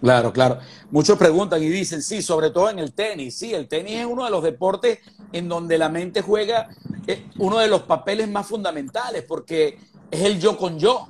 Claro, 0.00 0.32
claro. 0.32 0.58
Muchos 0.90 1.16
preguntan 1.16 1.62
y 1.62 1.68
dicen, 1.68 2.02
sí, 2.02 2.22
sobre 2.22 2.50
todo 2.50 2.68
en 2.68 2.80
el 2.80 2.92
tenis. 2.92 3.36
Sí, 3.36 3.54
el 3.54 3.68
tenis 3.68 4.00
es 4.00 4.06
uno 4.06 4.24
de 4.24 4.30
los 4.30 4.42
deportes 4.42 4.98
en 5.30 5.48
donde 5.48 5.78
la 5.78 5.88
mente 5.88 6.22
juega 6.22 6.68
eh, 7.06 7.26
uno 7.38 7.58
de 7.58 7.68
los 7.68 7.82
papeles 7.82 8.28
más 8.28 8.46
fundamentales, 8.46 9.22
porque 9.22 9.78
es 10.10 10.20
el 10.22 10.40
yo 10.40 10.58
con 10.58 10.78
yo. 10.78 11.08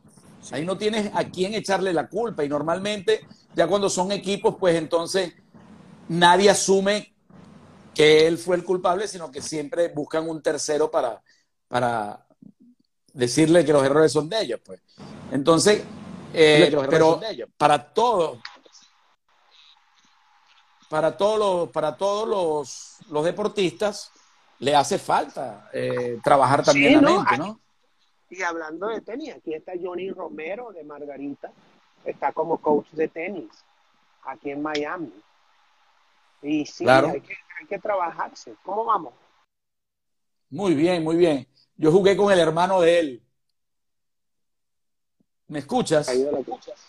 Ahí 0.51 0.64
no 0.64 0.76
tienes 0.76 1.11
a 1.14 1.24
quién 1.24 1.55
echarle 1.55 1.93
la 1.93 2.09
culpa 2.09 2.45
y 2.45 2.49
normalmente 2.49 3.20
ya 3.55 3.66
cuando 3.66 3.88
son 3.88 4.11
equipos, 4.11 4.57
pues 4.59 4.74
entonces 4.76 5.32
nadie 6.09 6.51
asume 6.51 7.14
que 7.95 8.26
él 8.26 8.38
fue 8.38 8.57
el 8.57 8.64
culpable, 8.64 9.07
sino 9.07 9.30
que 9.30 9.43
siempre 9.43 9.88
buscan 9.88 10.28
un 10.28 10.43
tercero 10.43 10.90
para, 10.90 11.22
para 11.68 12.26
decirle 13.12 13.64
que 13.64 13.72
los 13.72 13.84
errores 13.84 14.11
son 14.12 14.28
de 14.28 14.40
ellos. 14.40 14.61
Pues. 14.64 14.80
Entonces, 15.30 15.84
eh, 16.32 16.74
pero 16.88 17.20
para 17.57 17.93
todos, 17.93 18.38
para 20.88 21.16
todos 21.16 21.38
los, 21.38 21.70
para 21.70 21.97
todos 21.97 23.01
los, 23.09 23.24
deportistas, 23.24 24.11
le 24.59 24.74
hace 24.74 24.99
falta 24.99 25.68
eh, 25.72 26.18
trabajar 26.22 26.64
también 26.64 26.90
Sí, 26.90 26.95
la 26.97 27.01
¿no? 27.01 27.16
mente, 27.16 27.38
¿no? 27.38 27.62
Y 28.33 28.43
hablando 28.43 28.87
de 28.87 29.03
tenis, 29.03 29.35
aquí 29.35 29.53
está 29.53 29.72
Johnny 29.80 30.11
Romero 30.11 30.72
de 30.72 30.83
Margarita, 30.85 31.53
está 32.03 32.33
como 32.33 32.57
coach 32.57 32.87
de 32.93 33.07
tenis 33.09 33.51
aquí 34.24 34.51
en 34.53 34.62
Miami. 34.62 35.12
Y 36.41 36.64
sí, 36.64 36.85
Claro. 36.85 37.09
hay, 37.11 37.20
que, 37.20 37.35
hay 37.61 37.66
que 37.66 37.78
trabajarse. 37.78 38.55
¿Cómo 38.64 38.87
vamos? 38.87 39.12
Muy 40.49 40.74
bien, 40.74 41.05
muy 41.05 41.16
bien. 41.16 41.47
Yo 41.76 41.93
jugué 41.93 42.16
con 42.16 42.33
el 42.33 42.39
hermano 42.39 42.80
de 42.80 42.99
él. 43.01 43.22
¿Me 45.49 45.59
escuchas? 45.59 46.07
Sí, 46.07 46.26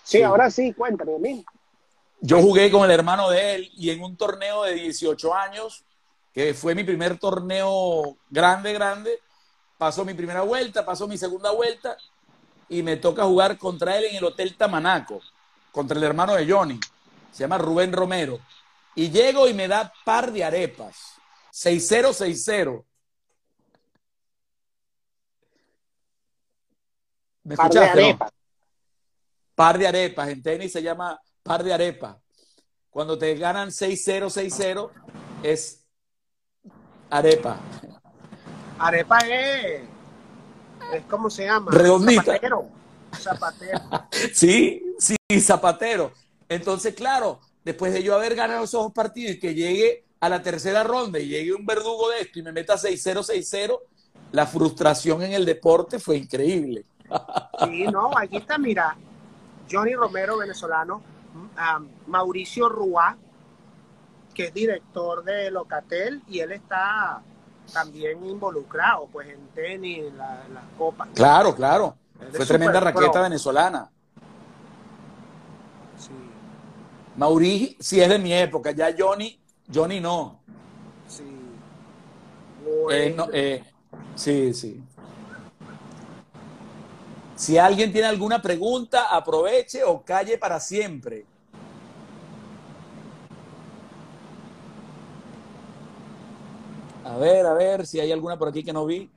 Sí. 0.03 0.21
ahora 0.23 0.49
sí, 0.49 0.71
cuéntame 0.71 1.19
mí. 1.19 1.45
Yo 2.21 2.41
jugué 2.41 2.71
con 2.71 2.85
el 2.85 2.91
hermano 2.91 3.29
de 3.29 3.55
él 3.55 3.69
y 3.73 3.89
en 3.89 4.01
un 4.01 4.15
torneo 4.15 4.63
de 4.63 4.75
18 4.75 5.33
años, 5.35 5.83
que 6.31 6.53
fue 6.53 6.73
mi 6.73 6.85
primer 6.85 7.19
torneo 7.19 8.15
grande, 8.29 8.71
grande, 8.71 9.19
pasó 9.77 10.05
mi 10.05 10.13
primera 10.13 10.41
vuelta, 10.41 10.85
pasó 10.85 11.07
mi 11.07 11.17
segunda 11.17 11.51
vuelta 11.51 11.97
y 12.69 12.81
me 12.83 12.97
toca 12.97 13.25
jugar 13.25 13.57
contra 13.57 13.97
él 13.97 14.05
en 14.05 14.15
el 14.17 14.23
Hotel 14.23 14.55
Tamanaco, 14.55 15.21
contra 15.71 15.97
el 15.97 16.03
hermano 16.03 16.35
de 16.35 16.49
Johnny, 16.49 16.79
se 17.31 17.39
llama 17.43 17.57
Rubén 17.57 17.91
Romero. 17.91 18.39
Y 18.95 19.09
llego 19.09 19.47
y 19.47 19.53
me 19.53 19.67
da 19.67 19.91
par 20.05 20.31
de 20.31 20.43
arepas, 20.43 21.15
6-0, 21.51 22.13
6-0. 22.13 22.85
¿Me 27.43 27.55
Par 27.55 27.73
de 27.73 27.79
escuchaste, 27.79 28.01
no? 28.01 28.07
arepas. 28.07 28.31
par 29.55 29.77
de 29.77 29.87
arepas. 29.87 30.29
En 30.29 30.41
tenis 30.41 30.71
se 30.71 30.81
llama 30.81 31.19
par 31.41 31.63
de 31.63 31.73
arepas. 31.73 32.17
Cuando 32.89 33.17
te 33.17 33.35
ganan 33.35 33.69
6-0, 33.69 34.29
6-0, 34.29 34.91
es 35.43 35.83
arepa. 37.09 37.59
Arepa 38.79 39.19
es, 39.19 39.81
es 40.93 41.03
¿cómo 41.09 41.29
se 41.29 41.45
llama? 41.45 41.71
Redondita. 41.71 42.23
Zapatero. 42.23 42.67
Zapatero. 43.13 43.79
Sí, 44.33 44.95
sí, 44.99 45.15
zapatero. 45.39 46.11
Entonces, 46.49 46.93
claro, 46.95 47.39
después 47.63 47.93
de 47.93 48.03
yo 48.03 48.15
haber 48.15 48.35
ganado 48.35 48.63
esos 48.63 48.83
dos 48.83 48.93
partidos 48.93 49.35
y 49.35 49.39
que 49.39 49.53
llegue 49.53 50.05
a 50.19 50.29
la 50.29 50.41
tercera 50.41 50.83
ronda 50.83 51.19
y 51.19 51.27
llegue 51.27 51.53
un 51.53 51.65
verdugo 51.65 52.09
de 52.09 52.21
esto 52.21 52.39
y 52.39 52.43
me 52.43 52.51
meta 52.51 52.75
6-0, 52.75 53.23
6-0, 53.23 53.79
la 54.31 54.47
frustración 54.47 55.21
en 55.23 55.33
el 55.33 55.45
deporte 55.45 55.99
fue 55.99 56.17
increíble. 56.17 56.85
Sí, 57.65 57.85
no, 57.85 58.11
aquí 58.17 58.37
está, 58.37 58.57
mira, 58.57 58.97
Johnny 59.71 59.93
Romero, 59.93 60.37
venezolano, 60.37 61.01
um, 61.35 61.87
Mauricio 62.07 62.67
Rúa, 62.67 63.15
que 64.33 64.45
es 64.45 64.53
director 64.53 65.23
de 65.23 65.51
Locatel, 65.51 66.23
y 66.27 66.39
él 66.39 66.51
está 66.51 67.21
también 67.71 68.25
involucrado, 68.25 69.07
pues, 69.11 69.29
en 69.29 69.47
tenis, 69.49 69.99
en 69.99 70.17
la- 70.17 70.45
en 70.45 70.53
las 70.53 70.63
copas. 70.77 71.07
Claro, 71.13 71.55
claro. 71.55 71.95
Él 72.19 72.31
Fue 72.31 72.45
tremenda 72.45 72.79
raqueta 72.79 73.11
pro. 73.11 73.23
venezolana. 73.23 73.89
Sí, 75.97 76.11
Mauri 77.17 77.77
sí 77.79 78.01
es 78.01 78.09
de 78.09 78.19
mi 78.19 78.33
época, 78.33 78.71
ya 78.71 78.93
Johnny, 78.97 79.39
Johnny 79.73 79.99
no. 79.99 80.39
sí. 81.07 81.23
Eh, 82.91 83.13
no, 83.15 83.27
eh, 83.31 83.63
sí, 84.15 84.53
sí. 84.53 84.81
Si 87.35 87.57
alguien 87.57 87.91
tiene 87.91 88.07
alguna 88.07 88.41
pregunta, 88.41 89.07
aproveche 89.15 89.83
o 89.83 90.01
calle 90.03 90.37
para 90.37 90.59
siempre. 90.59 91.25
A 97.03 97.17
ver, 97.17 97.45
a 97.45 97.53
ver 97.53 97.85
si 97.85 97.99
hay 97.99 98.11
alguna 98.11 98.37
por 98.37 98.47
aquí 98.47 98.63
que 98.63 98.73
no 98.73 98.85
vi. 98.85 99.09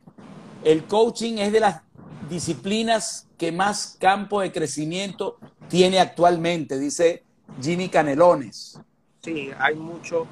El 0.65 0.85
coaching 0.85 1.39
es 1.39 1.53
de 1.53 1.61
las 1.61 1.83
disciplinas 2.29 3.29
que 3.39 3.53
más 3.53 3.97
campo 4.01 4.41
de 4.41 4.51
crecimiento 4.51 5.39
tiene 5.69 6.01
actualmente, 6.01 6.79
dice 6.79 7.23
Jimmy 7.61 7.89
Canelones. 7.89 8.81
Sí, 9.23 9.51
hay 9.59 9.75
mucho. 9.77 10.27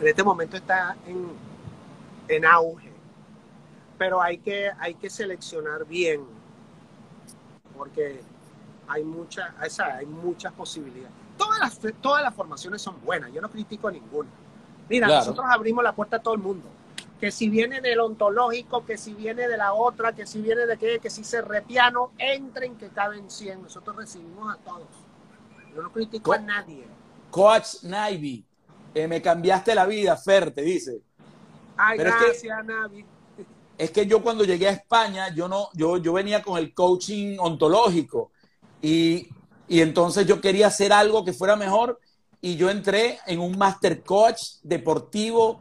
En 0.00 0.08
este 0.08 0.22
momento 0.22 0.56
está 0.56 0.96
en, 1.06 1.28
en 2.28 2.44
auge. 2.44 2.90
Pero 3.98 4.20
hay 4.20 4.38
que, 4.38 4.70
hay 4.78 4.94
que 4.94 5.10
seleccionar 5.10 5.86
bien. 5.86 6.22
Porque 7.76 8.20
hay, 8.88 9.04
mucha, 9.04 9.54
o 9.58 9.82
hay 9.82 10.06
muchas 10.06 10.52
posibilidades. 10.52 11.12
Todas 11.36 11.58
las, 11.60 11.78
todas 12.00 12.22
las 12.22 12.34
formaciones 12.34 12.82
son 12.82 13.00
buenas. 13.04 13.32
Yo 13.32 13.40
no 13.40 13.50
critico 13.50 13.90
ninguna. 13.90 14.28
Mira, 14.92 15.06
Claro. 15.06 15.20
nosotros 15.24 15.46
abrimos 15.48 15.82
la 15.82 15.94
puerta 15.94 16.16
a 16.16 16.22
todo 16.22 16.34
el 16.34 16.40
mundo. 16.40 16.68
Que 17.18 17.30
si 17.30 17.48
viene 17.48 17.80
del 17.80 17.98
ontológico, 18.00 18.84
que 18.84 18.98
si 18.98 19.14
viene 19.14 19.48
de 19.48 19.56
la 19.56 19.72
otra, 19.72 20.12
que 20.12 20.26
si 20.26 20.40
viene 20.42 20.66
de 20.66 20.76
qué, 20.76 20.98
que 20.98 21.08
si 21.08 21.24
se 21.24 21.40
repiano, 21.40 22.10
entren 22.18 22.76
que 22.76 22.88
caben 22.90 23.30
100. 23.30 23.62
Nosotros 23.62 23.96
recibimos 23.96 24.52
a 24.54 24.58
todos. 24.58 24.86
Yo 25.74 25.82
no 25.82 25.90
critico 25.92 26.32
a 26.34 26.36
Co- 26.36 26.42
nadie. 26.42 26.84
Coach 27.30 27.84
Navy, 27.84 28.44
eh, 28.92 29.08
me 29.08 29.22
cambiaste 29.22 29.74
la 29.74 29.86
vida, 29.86 30.14
Fer, 30.18 30.50
te 30.50 30.60
dice. 30.60 31.00
Ay, 31.76 31.96
Pero 31.96 32.10
es 32.10 32.16
que- 32.16 32.24
gracias, 32.26 32.64
Navi. 32.66 33.04
es 33.78 33.90
que 33.90 34.06
yo 34.06 34.22
cuando 34.22 34.44
llegué 34.44 34.68
a 34.68 34.72
España, 34.72 35.34
yo 35.34 35.48
no, 35.48 35.68
yo, 35.72 35.96
yo 35.96 36.12
venía 36.12 36.42
con 36.42 36.58
el 36.58 36.74
coaching 36.74 37.38
ontológico 37.38 38.30
y, 38.82 39.28
y 39.68 39.80
entonces 39.80 40.26
yo 40.26 40.40
quería 40.40 40.66
hacer 40.66 40.92
algo 40.92 41.24
que 41.24 41.32
fuera 41.32 41.56
mejor 41.56 41.98
y 42.42 42.56
yo 42.56 42.70
entré 42.70 43.20
en 43.26 43.40
un 43.40 43.56
master 43.56 44.04
coach 44.04 44.42
deportivo 44.62 45.60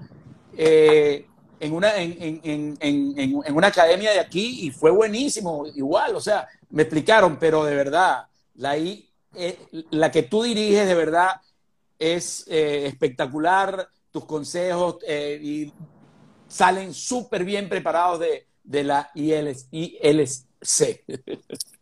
eh, 0.58 1.26
en, 1.60 1.74
una, 1.74 1.96
en, 1.96 2.42
en- 2.44 2.78
en- 2.82 3.56
una 3.56 3.68
academia 3.68 4.12
de 4.12 4.20
aquí 4.20 4.66
y 4.68 4.72
fue 4.72 4.92
buenísimo, 4.92 5.66
igual, 5.76 6.16
o 6.16 6.22
sea, 6.22 6.48
me 6.72 6.82
explicaron, 6.84 7.38
pero 7.40 7.64
de 7.66 7.76
verdad, 7.76 8.26
la, 8.56 8.78
I- 8.78 9.08
eh, 9.36 9.58
la 9.92 10.12
que 10.12 10.24
tú 10.24 10.44
diriges 10.44 10.88
de 10.88 10.96
verdad 10.96 11.40
es 12.00 12.46
eh, 12.48 12.88
espectacular, 12.88 13.88
tus 14.12 14.26
consejos 14.26 14.98
y 15.42 15.72
salen 16.48 16.94
súper 16.94 17.46
bien 17.46 17.70
preparados 17.70 18.20
de, 18.20 18.48
de 18.64 18.84
la 18.84 19.10
ILC. 19.16 21.06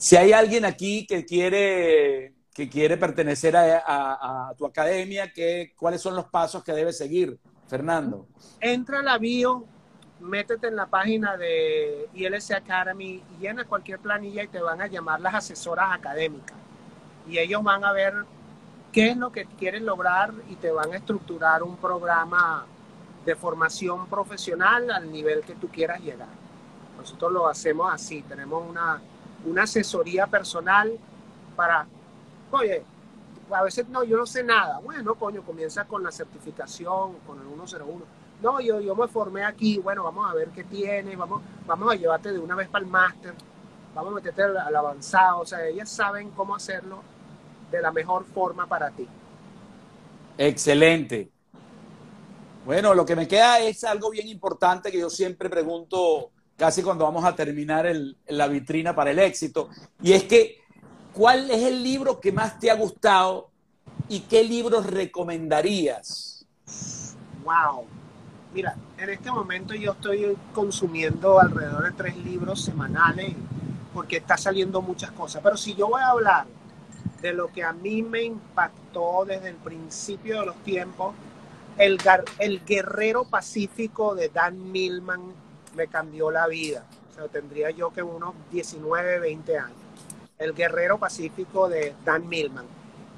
Si 0.00 0.16
hay 0.16 0.32
alguien 0.32 0.64
aquí 0.64 1.06
que 1.06 1.24
quiere, 1.26 2.34
que 2.54 2.68
quiere 2.70 2.96
pertenecer 2.96 3.56
a, 3.56 3.78
a- 3.86 4.48
a 4.50 4.54
tu 4.56 4.66
academia, 4.66 5.32
¿qué, 5.32 5.72
¿cuáles 5.76 6.00
son 6.02 6.16
los 6.16 6.26
pasos 6.30 6.64
que 6.64 6.72
debe 6.72 6.92
seguir, 6.92 7.38
Fernando? 7.66 8.30
Entra 8.60 9.00
a 9.00 9.02
la 9.02 9.18
bio, 9.18 9.64
métete 10.20 10.68
en 10.68 10.76
la 10.76 10.86
página 10.86 11.36
de 11.36 12.08
ILS 12.14 12.50
Academy, 12.52 13.22
llena 13.40 13.64
cualquier 13.64 13.98
planilla 14.00 14.42
y 14.42 14.48
te 14.48 14.60
van 14.60 14.80
a 14.82 14.86
llamar 14.86 15.20
las 15.20 15.34
asesoras 15.34 15.92
académicas. 15.94 16.56
Y 17.28 17.38
ellos 17.38 17.62
van 17.62 17.84
a 17.84 17.92
ver 17.92 18.14
qué 18.92 19.10
es 19.10 19.16
lo 19.16 19.32
que 19.32 19.46
quieren 19.46 19.86
lograr 19.86 20.32
y 20.50 20.56
te 20.56 20.72
van 20.72 20.92
a 20.92 20.96
estructurar 20.96 21.62
un 21.62 21.76
programa 21.76 22.66
de 23.24 23.36
formación 23.36 24.08
profesional 24.08 24.90
al 24.90 25.10
nivel 25.12 25.42
que 25.42 25.54
tú 25.54 25.68
quieras 25.68 26.00
llegar. 26.00 26.28
Nosotros 26.98 27.32
lo 27.32 27.48
hacemos 27.48 27.92
así, 27.92 28.22
tenemos 28.22 28.68
una, 28.68 29.00
una 29.44 29.62
asesoría 29.64 30.26
personal 30.26 30.98
para, 31.56 31.86
oye, 32.50 32.84
a 33.50 33.62
veces 33.62 33.88
no, 33.88 34.04
yo 34.04 34.16
no 34.16 34.26
sé 34.26 34.42
nada. 34.42 34.78
Bueno, 34.78 35.14
coño, 35.14 35.42
comienza 35.42 35.84
con 35.84 36.02
la 36.02 36.12
certificación, 36.12 37.16
con 37.26 37.40
el 37.40 37.46
101. 37.46 38.04
No, 38.42 38.60
yo, 38.60 38.80
yo 38.80 38.94
me 38.94 39.06
formé 39.08 39.44
aquí, 39.44 39.78
bueno, 39.78 40.04
vamos 40.04 40.30
a 40.30 40.34
ver 40.34 40.48
qué 40.48 40.64
tiene, 40.64 41.14
vamos, 41.16 41.42
vamos 41.66 41.92
a 41.92 41.96
llevarte 41.96 42.32
de 42.32 42.38
una 42.38 42.54
vez 42.54 42.68
para 42.68 42.84
el 42.84 42.90
máster, 42.90 43.34
vamos 43.94 44.12
a 44.12 44.14
meterte 44.14 44.42
al, 44.42 44.56
al 44.56 44.74
avanzado, 44.74 45.40
o 45.40 45.46
sea, 45.46 45.66
ellas 45.66 45.90
saben 45.90 46.30
cómo 46.30 46.54
hacerlo 46.54 47.02
de 47.70 47.82
la 47.82 47.92
mejor 47.92 48.24
forma 48.24 48.66
para 48.66 48.90
ti. 48.90 49.06
Excelente. 50.38 51.30
Bueno, 52.64 52.94
lo 52.94 53.04
que 53.04 53.16
me 53.16 53.28
queda 53.28 53.58
es 53.60 53.84
algo 53.84 54.10
bien 54.10 54.28
importante 54.28 54.90
que 54.90 55.00
yo 55.00 55.10
siempre 55.10 55.50
pregunto 55.50 56.30
casi 56.60 56.82
cuando 56.82 57.06
vamos 57.06 57.24
a 57.24 57.34
terminar 57.34 57.86
el- 57.86 58.18
la 58.28 58.46
vitrina 58.46 58.94
para 58.94 59.12
el 59.12 59.18
éxito, 59.18 59.70
y 60.02 60.12
es 60.12 60.24
que, 60.24 60.58
¿cuál 61.14 61.50
es 61.50 61.62
el 61.62 61.82
libro 61.82 62.20
que 62.20 62.32
más 62.32 62.58
te 62.58 62.70
ha 62.70 62.74
gustado 62.74 63.48
y 64.10 64.20
qué 64.20 64.44
libros 64.44 64.84
recomendarías? 64.84 66.44
Wow. 67.42 67.86
Mira, 68.52 68.76
en 68.98 69.08
este 69.08 69.30
momento 69.30 69.74
yo 69.74 69.92
estoy 69.92 70.36
consumiendo 70.52 71.40
alrededor 71.40 71.84
de 71.84 71.92
tres 71.92 72.16
libros 72.18 72.62
semanales 72.62 73.34
porque 73.94 74.18
está 74.18 74.36
saliendo 74.36 74.82
muchas 74.82 75.12
cosas. 75.12 75.40
Pero 75.42 75.56
si 75.56 75.74
yo 75.74 75.88
voy 75.88 76.02
a 76.02 76.10
hablar 76.10 76.46
de 77.22 77.32
lo 77.32 77.48
que 77.48 77.64
a 77.64 77.72
mí 77.72 78.02
me 78.02 78.22
impactó 78.22 79.24
desde 79.24 79.48
el 79.48 79.56
principio 79.56 80.40
de 80.40 80.46
los 80.46 80.56
tiempos, 80.56 81.14
el, 81.78 81.96
el 82.38 82.62
guerrero 82.66 83.24
pacífico 83.24 84.14
de 84.14 84.28
Dan 84.28 84.70
Millman 84.70 85.22
me 85.74 85.86
cambió 85.88 86.30
la 86.30 86.46
vida. 86.46 86.84
O 87.10 87.14
sea, 87.14 87.28
tendría 87.28 87.70
yo 87.70 87.92
que 87.92 88.02
unos 88.02 88.34
19, 88.50 89.18
20 89.18 89.58
años. 89.58 89.76
El 90.38 90.54
guerrero 90.54 90.98
pacífico 90.98 91.68
de 91.68 91.94
Dan 92.04 92.28
Millman. 92.28 92.66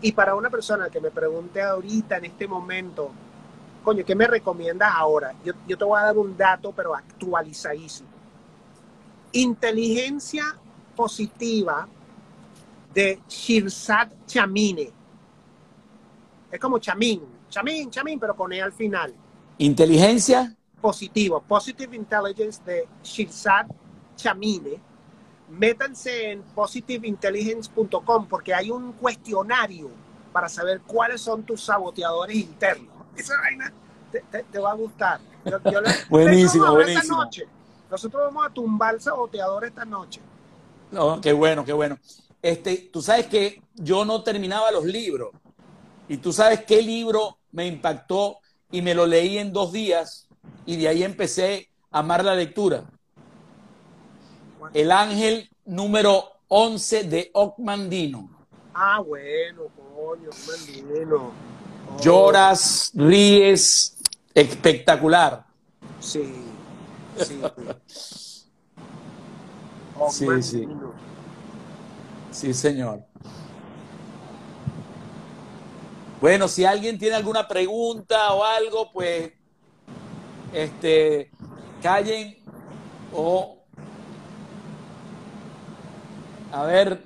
Y 0.01 0.13
para 0.13 0.35
una 0.35 0.51
persona 0.51 0.91
que 0.91 1.01
me 1.01 1.11
pregunte 1.11 1.63
ahorita, 1.63 2.17
en 2.17 2.25
este 2.25 2.49
momento, 2.49 3.13
coño, 3.85 4.05
¿qué 4.05 4.15
me 4.15 4.27
recomiendas 4.27 4.93
ahora? 4.95 5.33
Yo, 5.45 5.53
yo 5.69 5.79
te 5.79 5.85
voy 5.85 6.01
a 6.01 6.05
dar 6.05 6.19
un 6.19 6.37
dato, 6.37 6.73
pero 6.73 6.95
actualizadísimo. 6.95 8.09
Inteligencia 9.33 10.57
positiva 10.97 11.87
de 12.93 13.21
Shirzad 13.29 14.09
Chamine. 14.27 14.93
Es 16.51 16.61
como 16.61 16.79
Chamin, 16.79 17.23
Chamin, 17.49 17.91
Chamin, 17.91 18.19
pero 18.19 18.37
con 18.37 18.53
E 18.53 18.61
al 18.61 18.73
final. 18.73 19.15
Inteligencia 19.59 20.55
Positivo, 20.83 21.41
Positive 21.41 21.97
Intelligence 21.97 22.61
de 22.67 22.87
Shirzad 23.03 23.67
Chamine. 24.17 24.79
Métanse 25.49 26.33
en 26.33 26.43
positiveintelligence.com 26.43 28.27
porque 28.27 28.53
hay 28.55 28.71
un 28.71 28.93
cuestionario 28.93 29.89
para 30.33 30.49
saber 30.49 30.81
cuáles 30.83 31.21
son 31.21 31.43
tus 31.45 31.63
saboteadores 31.63 32.37
internos. 32.37 32.89
Esa 33.17 33.35
vaina 33.41 33.73
te, 34.11 34.21
te- 34.31 34.43
te 34.45 34.59
va 34.59 34.73
a 34.73 34.75
gustar. 34.75 35.21
Yo- 35.45 35.61
yo 35.71 35.81
le- 35.81 35.91
Buenísimo, 36.11 36.75
ver 36.75 36.89
esta 36.89 36.93
buenísimo. 37.01 37.25
noche. 37.25 37.47
Nosotros 37.91 38.23
vamos 38.25 38.47
a 38.47 38.51
tumbar 38.51 39.01
saboteador 39.01 39.65
esta 39.67 39.85
noche. 39.85 40.21
No, 40.91 41.21
qué 41.21 41.33
bueno, 41.33 41.65
qué 41.65 41.73
bueno. 41.73 41.99
Este, 42.41 42.77
tú 42.93 43.03
sabes 43.03 43.27
que 43.27 43.63
yo 43.75 44.05
no 44.05 44.23
terminaba 44.23 44.71
los 44.71 44.85
libros. 44.85 45.31
Y 46.09 46.17
tú 46.17 46.33
sabes 46.33 46.65
qué 46.65 46.83
libro 46.83 47.39
me 47.53 47.67
impactó 47.67 48.39
y 48.71 48.83
me 48.83 48.95
lo 48.95 49.07
leí 49.07 49.39
en 49.39 49.53
dos 49.53 49.73
días 49.73 50.27
y 50.67 50.77
de 50.77 50.89
ahí 50.89 51.03
empecé 51.03 51.69
a 51.91 52.01
amar 52.01 52.25
la 52.25 52.35
lectura. 52.35 52.85
El 54.75 54.91
ángel 54.93 55.51
número 55.65 56.25
11 56.49 57.05
de 57.05 57.31
Ocmandino. 57.35 58.31
Ah, 58.75 59.01
bueno, 59.01 59.65
coño, 59.77 60.31
mandino. 60.47 61.33
Oh, 61.91 62.01
Lloras, 62.01 62.91
ríes, 62.95 63.97
espectacular. 64.35 65.45
Sí, 66.01 66.33
sí. 67.17 67.41
Sí, 70.11 70.27
sí. 70.43 70.69
Sí, 72.33 72.55
señor. 72.55 73.05
Bueno, 76.21 76.49
si 76.49 76.65
alguien 76.65 76.99
tiene 76.99 77.15
alguna 77.15 77.47
pregunta 77.47 78.33
o 78.33 78.43
algo, 78.43 78.91
pues 78.91 79.33
este 80.53 81.31
callen 81.83 82.37
o 83.13 83.59
a 86.53 86.65
ver, 86.65 87.03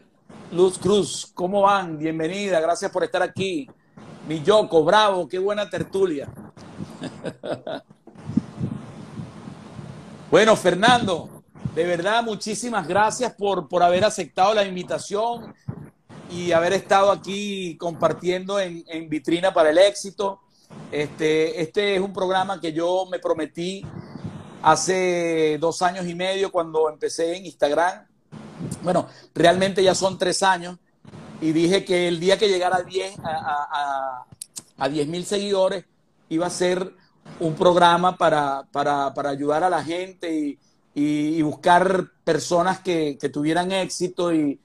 Luz 0.50 0.76
Cruz, 0.78 1.30
¿cómo 1.32 1.62
van? 1.62 1.98
Bienvenida, 1.98 2.58
gracias 2.60 2.90
por 2.90 3.04
estar 3.04 3.22
aquí. 3.22 3.68
Mi 4.28 4.42
Yoko, 4.42 4.82
bravo, 4.82 5.28
qué 5.28 5.38
buena 5.38 5.70
tertulia. 5.70 6.28
Bueno, 10.28 10.56
Fernando, 10.56 11.44
de 11.72 11.84
verdad, 11.84 12.20
muchísimas 12.20 12.88
gracias 12.88 13.32
por, 13.34 13.68
por 13.68 13.80
haber 13.84 14.04
aceptado 14.04 14.52
la 14.54 14.64
invitación 14.64 15.54
y 16.28 16.50
haber 16.50 16.72
estado 16.72 17.12
aquí 17.12 17.76
compartiendo 17.78 18.58
en, 18.58 18.84
en 18.88 19.08
Vitrina 19.08 19.54
para 19.54 19.70
el 19.70 19.78
Éxito. 19.78 20.40
Este, 20.90 21.60
este 21.60 21.96
es 21.96 22.00
un 22.00 22.12
programa 22.12 22.60
que 22.60 22.72
yo 22.72 23.06
me 23.10 23.18
prometí 23.18 23.84
hace 24.62 25.58
dos 25.60 25.82
años 25.82 26.06
y 26.06 26.14
medio 26.14 26.50
cuando 26.50 26.88
empecé 26.88 27.36
en 27.36 27.46
Instagram. 27.46 28.06
Bueno, 28.82 29.08
realmente 29.34 29.82
ya 29.82 29.94
son 29.94 30.18
tres 30.18 30.42
años 30.42 30.78
y 31.40 31.52
dije 31.52 31.84
que 31.84 32.08
el 32.08 32.20
día 32.20 32.38
que 32.38 32.48
llegara 32.48 32.76
a 32.76 32.82
10 32.82 33.18
a, 33.18 34.26
a, 34.78 34.84
a 34.84 34.88
10 34.88 35.08
mil 35.08 35.24
seguidores 35.24 35.84
iba 36.28 36.46
a 36.46 36.50
ser 36.50 36.94
un 37.40 37.54
programa 37.54 38.16
para, 38.16 38.66
para, 38.72 39.12
para 39.14 39.30
ayudar 39.30 39.64
a 39.64 39.70
la 39.70 39.82
gente 39.82 40.58
y, 40.94 41.42
buscar 41.42 42.10
personas 42.24 42.80
que, 42.80 43.18
tuvieran 43.32 43.70
éxito 43.72 44.32
y, 44.32 44.58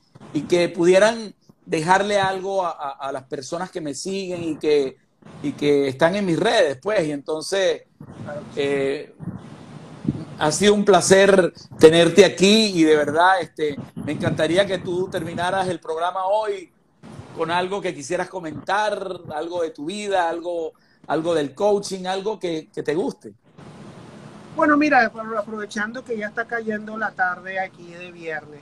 que 0.47 0.69
pudieran 0.69 1.35
dejarle 1.65 2.19
algo 2.19 2.65
a, 2.65 3.11
las 3.11 3.23
personas 3.23 3.69
que 3.69 3.81
me 3.81 3.93
siguen 3.93 4.43
y 4.43 4.57
que, 4.57 4.97
y 5.43 5.53
que 5.53 5.87
están 5.87 6.15
en 6.15 6.25
mis 6.25 6.39
redes, 6.39 6.77
pues. 6.81 7.07
Y 7.07 7.11
entonces, 7.11 7.83
eh, 8.55 9.13
ha 10.39 10.51
sido 10.51 10.73
un 10.73 10.83
placer 10.83 11.53
tenerte 11.77 12.25
aquí 12.25 12.71
y 12.73 12.83
de 12.83 12.95
verdad 12.95 13.41
este, 13.41 13.77
me 13.95 14.13
encantaría 14.13 14.65
que 14.65 14.79
tú 14.79 15.07
terminaras 15.07 15.67
el 15.67 15.79
programa 15.79 16.25
hoy 16.25 16.71
con 17.37 17.51
algo 17.51 17.79
que 17.81 17.93
quisieras 17.93 18.27
comentar, 18.27 19.21
algo 19.33 19.61
de 19.61 19.69
tu 19.69 19.85
vida, 19.85 20.27
algo, 20.27 20.73
algo 21.07 21.33
del 21.33 21.53
coaching, 21.53 22.05
algo 22.05 22.39
que, 22.39 22.69
que 22.73 22.83
te 22.83 22.95
guste. 22.95 23.33
Bueno, 24.55 24.75
mira, 24.75 25.11
aprovechando 25.37 26.03
que 26.03 26.17
ya 26.17 26.27
está 26.27 26.45
cayendo 26.45 26.97
la 26.97 27.11
tarde 27.11 27.59
aquí 27.59 27.93
de 27.93 28.11
viernes 28.11 28.61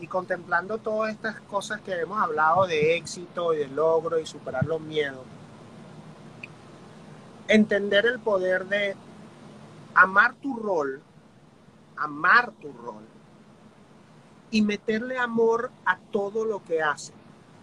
y 0.00 0.06
contemplando 0.06 0.78
todas 0.78 1.12
estas 1.12 1.40
cosas 1.42 1.80
que 1.82 1.92
hemos 1.92 2.22
hablado 2.22 2.66
de 2.66 2.96
éxito 2.96 3.52
y 3.52 3.58
de 3.58 3.68
logro 3.68 4.18
y 4.18 4.26
superar 4.26 4.64
los 4.64 4.80
miedos, 4.80 5.24
entender 7.48 8.06
el 8.06 8.18
poder 8.18 8.66
de 8.66 8.96
amar 9.94 10.34
tu 10.34 10.56
rol, 10.56 11.02
amar 11.96 12.52
tu 12.60 12.72
rol 12.72 13.04
y 14.50 14.62
meterle 14.62 15.18
amor 15.18 15.70
a 15.84 15.98
todo 15.98 16.44
lo 16.44 16.62
que 16.64 16.82
haces. 16.82 17.14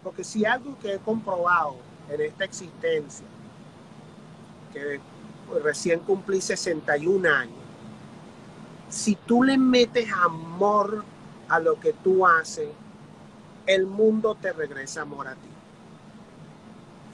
Porque 0.04 0.24
si 0.24 0.46
algo 0.46 0.78
que 0.80 0.96
he 0.96 1.00
comprobado 1.00 1.76
en 2.10 2.22
esta 2.22 2.44
existencia, 2.44 3.26
que 4.74 5.00
recién 5.64 6.00
cumplí 6.00 6.42
61 6.42 7.30
años, 7.30 7.56
si 8.90 9.16
tú 9.16 9.44
le 9.44 9.58
metes 9.58 10.12
amor 10.12 11.06
a 11.48 11.60
lo 11.60 11.80
que 11.80 11.94
tú 11.94 12.26
haces, 12.26 12.70
el 13.66 13.86
mundo 13.86 14.36
te 14.36 14.52
regresa 14.52 15.02
amor 15.04 15.28
a 15.28 15.36
ti. 15.36 15.50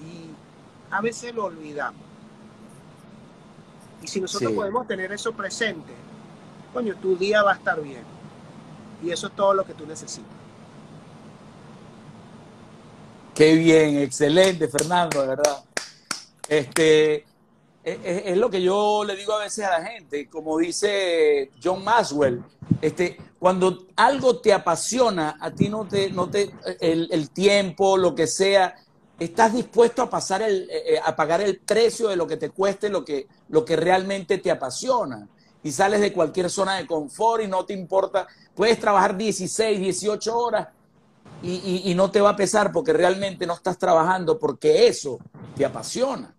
Y 0.06 0.30
a 0.92 1.02
veces 1.02 1.36
lo 1.36 1.46
olvidamos. 1.46 2.07
Y 4.02 4.08
si 4.08 4.22
nosotros 4.22 4.52
sí. 4.52 4.56
podemos 4.56 4.88
tener 4.88 5.12
eso 5.12 5.32
presente, 5.34 5.94
coño, 6.74 6.96
tu 6.96 7.16
día 7.16 7.44
va 7.44 7.54
a 7.54 7.56
estar 7.56 7.82
bien. 7.82 8.04
Y 9.04 9.12
eso 9.12 9.28
es 9.28 9.36
todo 9.36 9.54
lo 9.54 9.66
que 9.66 9.74
tú 9.74 9.86
necesitas. 9.86 10.32
Qué 13.34 13.54
bien, 13.54 14.00
excelente, 14.00 14.68
Fernando, 14.68 15.22
de 15.22 15.28
verdad. 15.28 15.64
Este, 16.48 17.26
es, 17.84 17.98
es, 18.04 18.38
lo 18.38 18.50
que 18.50 18.62
yo 18.62 19.04
le 19.06 19.16
digo 19.16 19.34
a 19.34 19.44
veces 19.44 19.66
a 19.66 19.80
la 19.80 19.86
gente, 19.86 20.28
como 20.28 20.58
dice 20.58 21.52
John 21.64 21.84
Maxwell, 21.84 22.42
este, 22.82 23.18
cuando 23.40 23.86
algo 23.96 24.40
te 24.40 24.54
apasiona, 24.54 25.38
a 25.40 25.52
ti 25.52 25.70
no 25.70 25.88
te, 25.88 26.10
no 26.12 26.30
te 26.30 26.52
el, 26.80 27.08
el 27.12 27.30
tiempo, 27.30 27.96
lo 27.96 28.16
que 28.16 28.28
sea, 28.28 28.76
estás 29.20 29.54
dispuesto 29.54 30.02
a 30.02 30.10
pasar 30.10 30.42
el, 30.42 30.70
eh, 30.70 31.00
a 31.04 31.16
pagar 31.16 31.42
el 31.42 31.60
precio 31.60 32.08
de 32.08 32.16
lo 32.16 32.28
que 32.28 32.38
te 32.38 32.50
cueste 32.50 32.90
lo 32.90 33.04
que, 33.04 33.28
lo 33.50 33.66
que 33.66 33.76
realmente 33.76 34.38
te 34.38 34.52
apasiona. 34.52 35.28
Y 35.64 35.72
sales 35.72 36.02
de 36.02 36.14
cualquier 36.14 36.50
zona 36.50 36.76
de 36.78 36.86
confort 36.86 37.44
y 37.44 37.48
no 37.48 37.66
te 37.66 37.74
importa, 37.74 38.28
puedes 38.56 38.80
trabajar 38.80 39.18
16, 39.18 39.80
18 39.80 40.38
horas 40.38 40.68
y, 41.42 41.52
y, 41.52 41.92
y 41.92 41.96
no 41.96 42.10
te 42.12 42.22
va 42.22 42.32
a 42.32 42.36
pesar 42.36 42.72
porque 42.72 42.94
realmente 42.94 43.46
no 43.46 43.54
estás 43.54 43.78
trabajando 43.78 44.38
porque 44.38 44.88
eso 44.88 45.20
te 45.56 45.66
apasiona. 45.66 46.34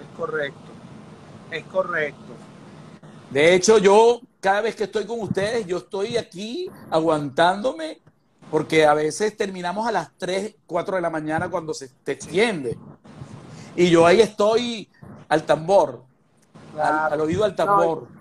Es 0.00 0.16
correcto, 0.16 0.72
es 1.50 1.64
correcto. 1.64 2.32
De 3.30 3.54
hecho, 3.54 3.78
yo 3.78 4.20
cada 4.40 4.60
vez 4.60 4.74
que 4.74 4.84
estoy 4.84 5.06
con 5.06 5.20
ustedes, 5.20 5.66
yo 5.66 5.78
estoy 5.78 6.16
aquí 6.16 6.70
aguantándome 6.90 8.00
porque 8.50 8.86
a 8.86 8.94
veces 8.94 9.36
terminamos 9.36 9.86
a 9.86 9.92
las 9.92 10.10
3, 10.18 10.56
4 10.66 10.96
de 10.96 11.02
la 11.02 11.10
mañana 11.10 11.48
cuando 11.48 11.74
se 11.74 11.88
te 11.88 12.12
extiende. 12.12 12.78
Y 13.76 13.90
yo 13.90 14.06
ahí 14.06 14.20
estoy 14.20 14.88
al 15.28 15.44
tambor, 15.44 16.04
claro. 16.72 17.06
al, 17.06 17.12
al, 17.14 17.20
oído 17.20 17.44
al 17.44 17.56
tambor. 17.56 18.02
No, 18.02 18.14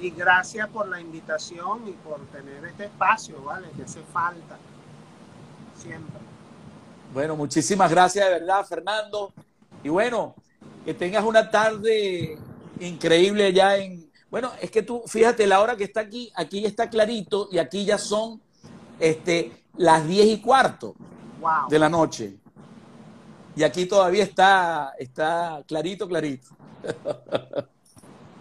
y 0.00 0.10
gracias 0.10 0.68
por 0.68 0.88
la 0.88 1.00
invitación 1.00 1.88
y 1.88 1.92
por 1.92 2.20
tener 2.26 2.64
este 2.64 2.84
espacio, 2.84 3.40
¿vale? 3.42 3.68
Que 3.76 3.84
hace 3.84 4.00
falta 4.12 4.58
siempre. 5.76 6.20
Bueno, 7.12 7.36
muchísimas 7.36 7.90
gracias 7.90 8.26
de 8.26 8.32
verdad, 8.40 8.66
Fernando. 8.66 9.32
Y 9.82 9.88
bueno, 9.88 10.34
que 10.84 10.94
tengas 10.94 11.24
una 11.24 11.50
tarde 11.50 12.38
increíble 12.80 13.52
ya 13.52 13.76
en... 13.76 14.10
Bueno, 14.30 14.50
es 14.60 14.70
que 14.70 14.82
tú, 14.82 15.02
fíjate, 15.06 15.46
la 15.46 15.60
hora 15.60 15.76
que 15.76 15.84
está 15.84 16.00
aquí, 16.00 16.30
aquí 16.34 16.60
ya 16.60 16.68
está 16.68 16.90
clarito 16.90 17.48
y 17.50 17.58
aquí 17.58 17.84
ya 17.84 17.96
son 17.96 18.40
este, 18.98 19.52
las 19.76 20.06
10 20.06 20.26
y 20.26 20.40
cuarto 20.40 20.94
wow. 21.40 21.68
de 21.68 21.78
la 21.78 21.88
noche. 21.88 22.36
Y 23.54 23.62
aquí 23.62 23.86
todavía 23.86 24.22
está, 24.24 24.94
está 24.98 25.62
clarito, 25.66 26.06
clarito. 26.06 26.48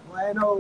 Bueno. 0.10 0.58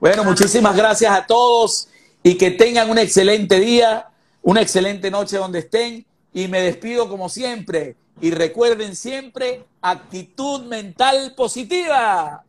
Bueno, 0.00 0.24
muchísimas 0.24 0.76
gracias 0.76 1.10
a 1.12 1.26
todos 1.26 1.88
y 2.22 2.36
que 2.36 2.50
tengan 2.50 2.90
un 2.90 2.98
excelente 2.98 3.60
día, 3.60 4.08
una 4.42 4.60
excelente 4.60 5.10
noche 5.10 5.36
donde 5.38 5.60
estén 5.60 6.06
y 6.32 6.48
me 6.48 6.60
despido 6.60 7.08
como 7.08 7.28
siempre. 7.28 7.96
Y 8.20 8.30
recuerden 8.30 8.96
siempre, 8.96 9.64
actitud 9.80 10.64
mental 10.64 11.34
positiva. 11.36 12.42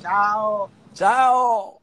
Chao. 0.00 0.70
Chao. 0.94 1.81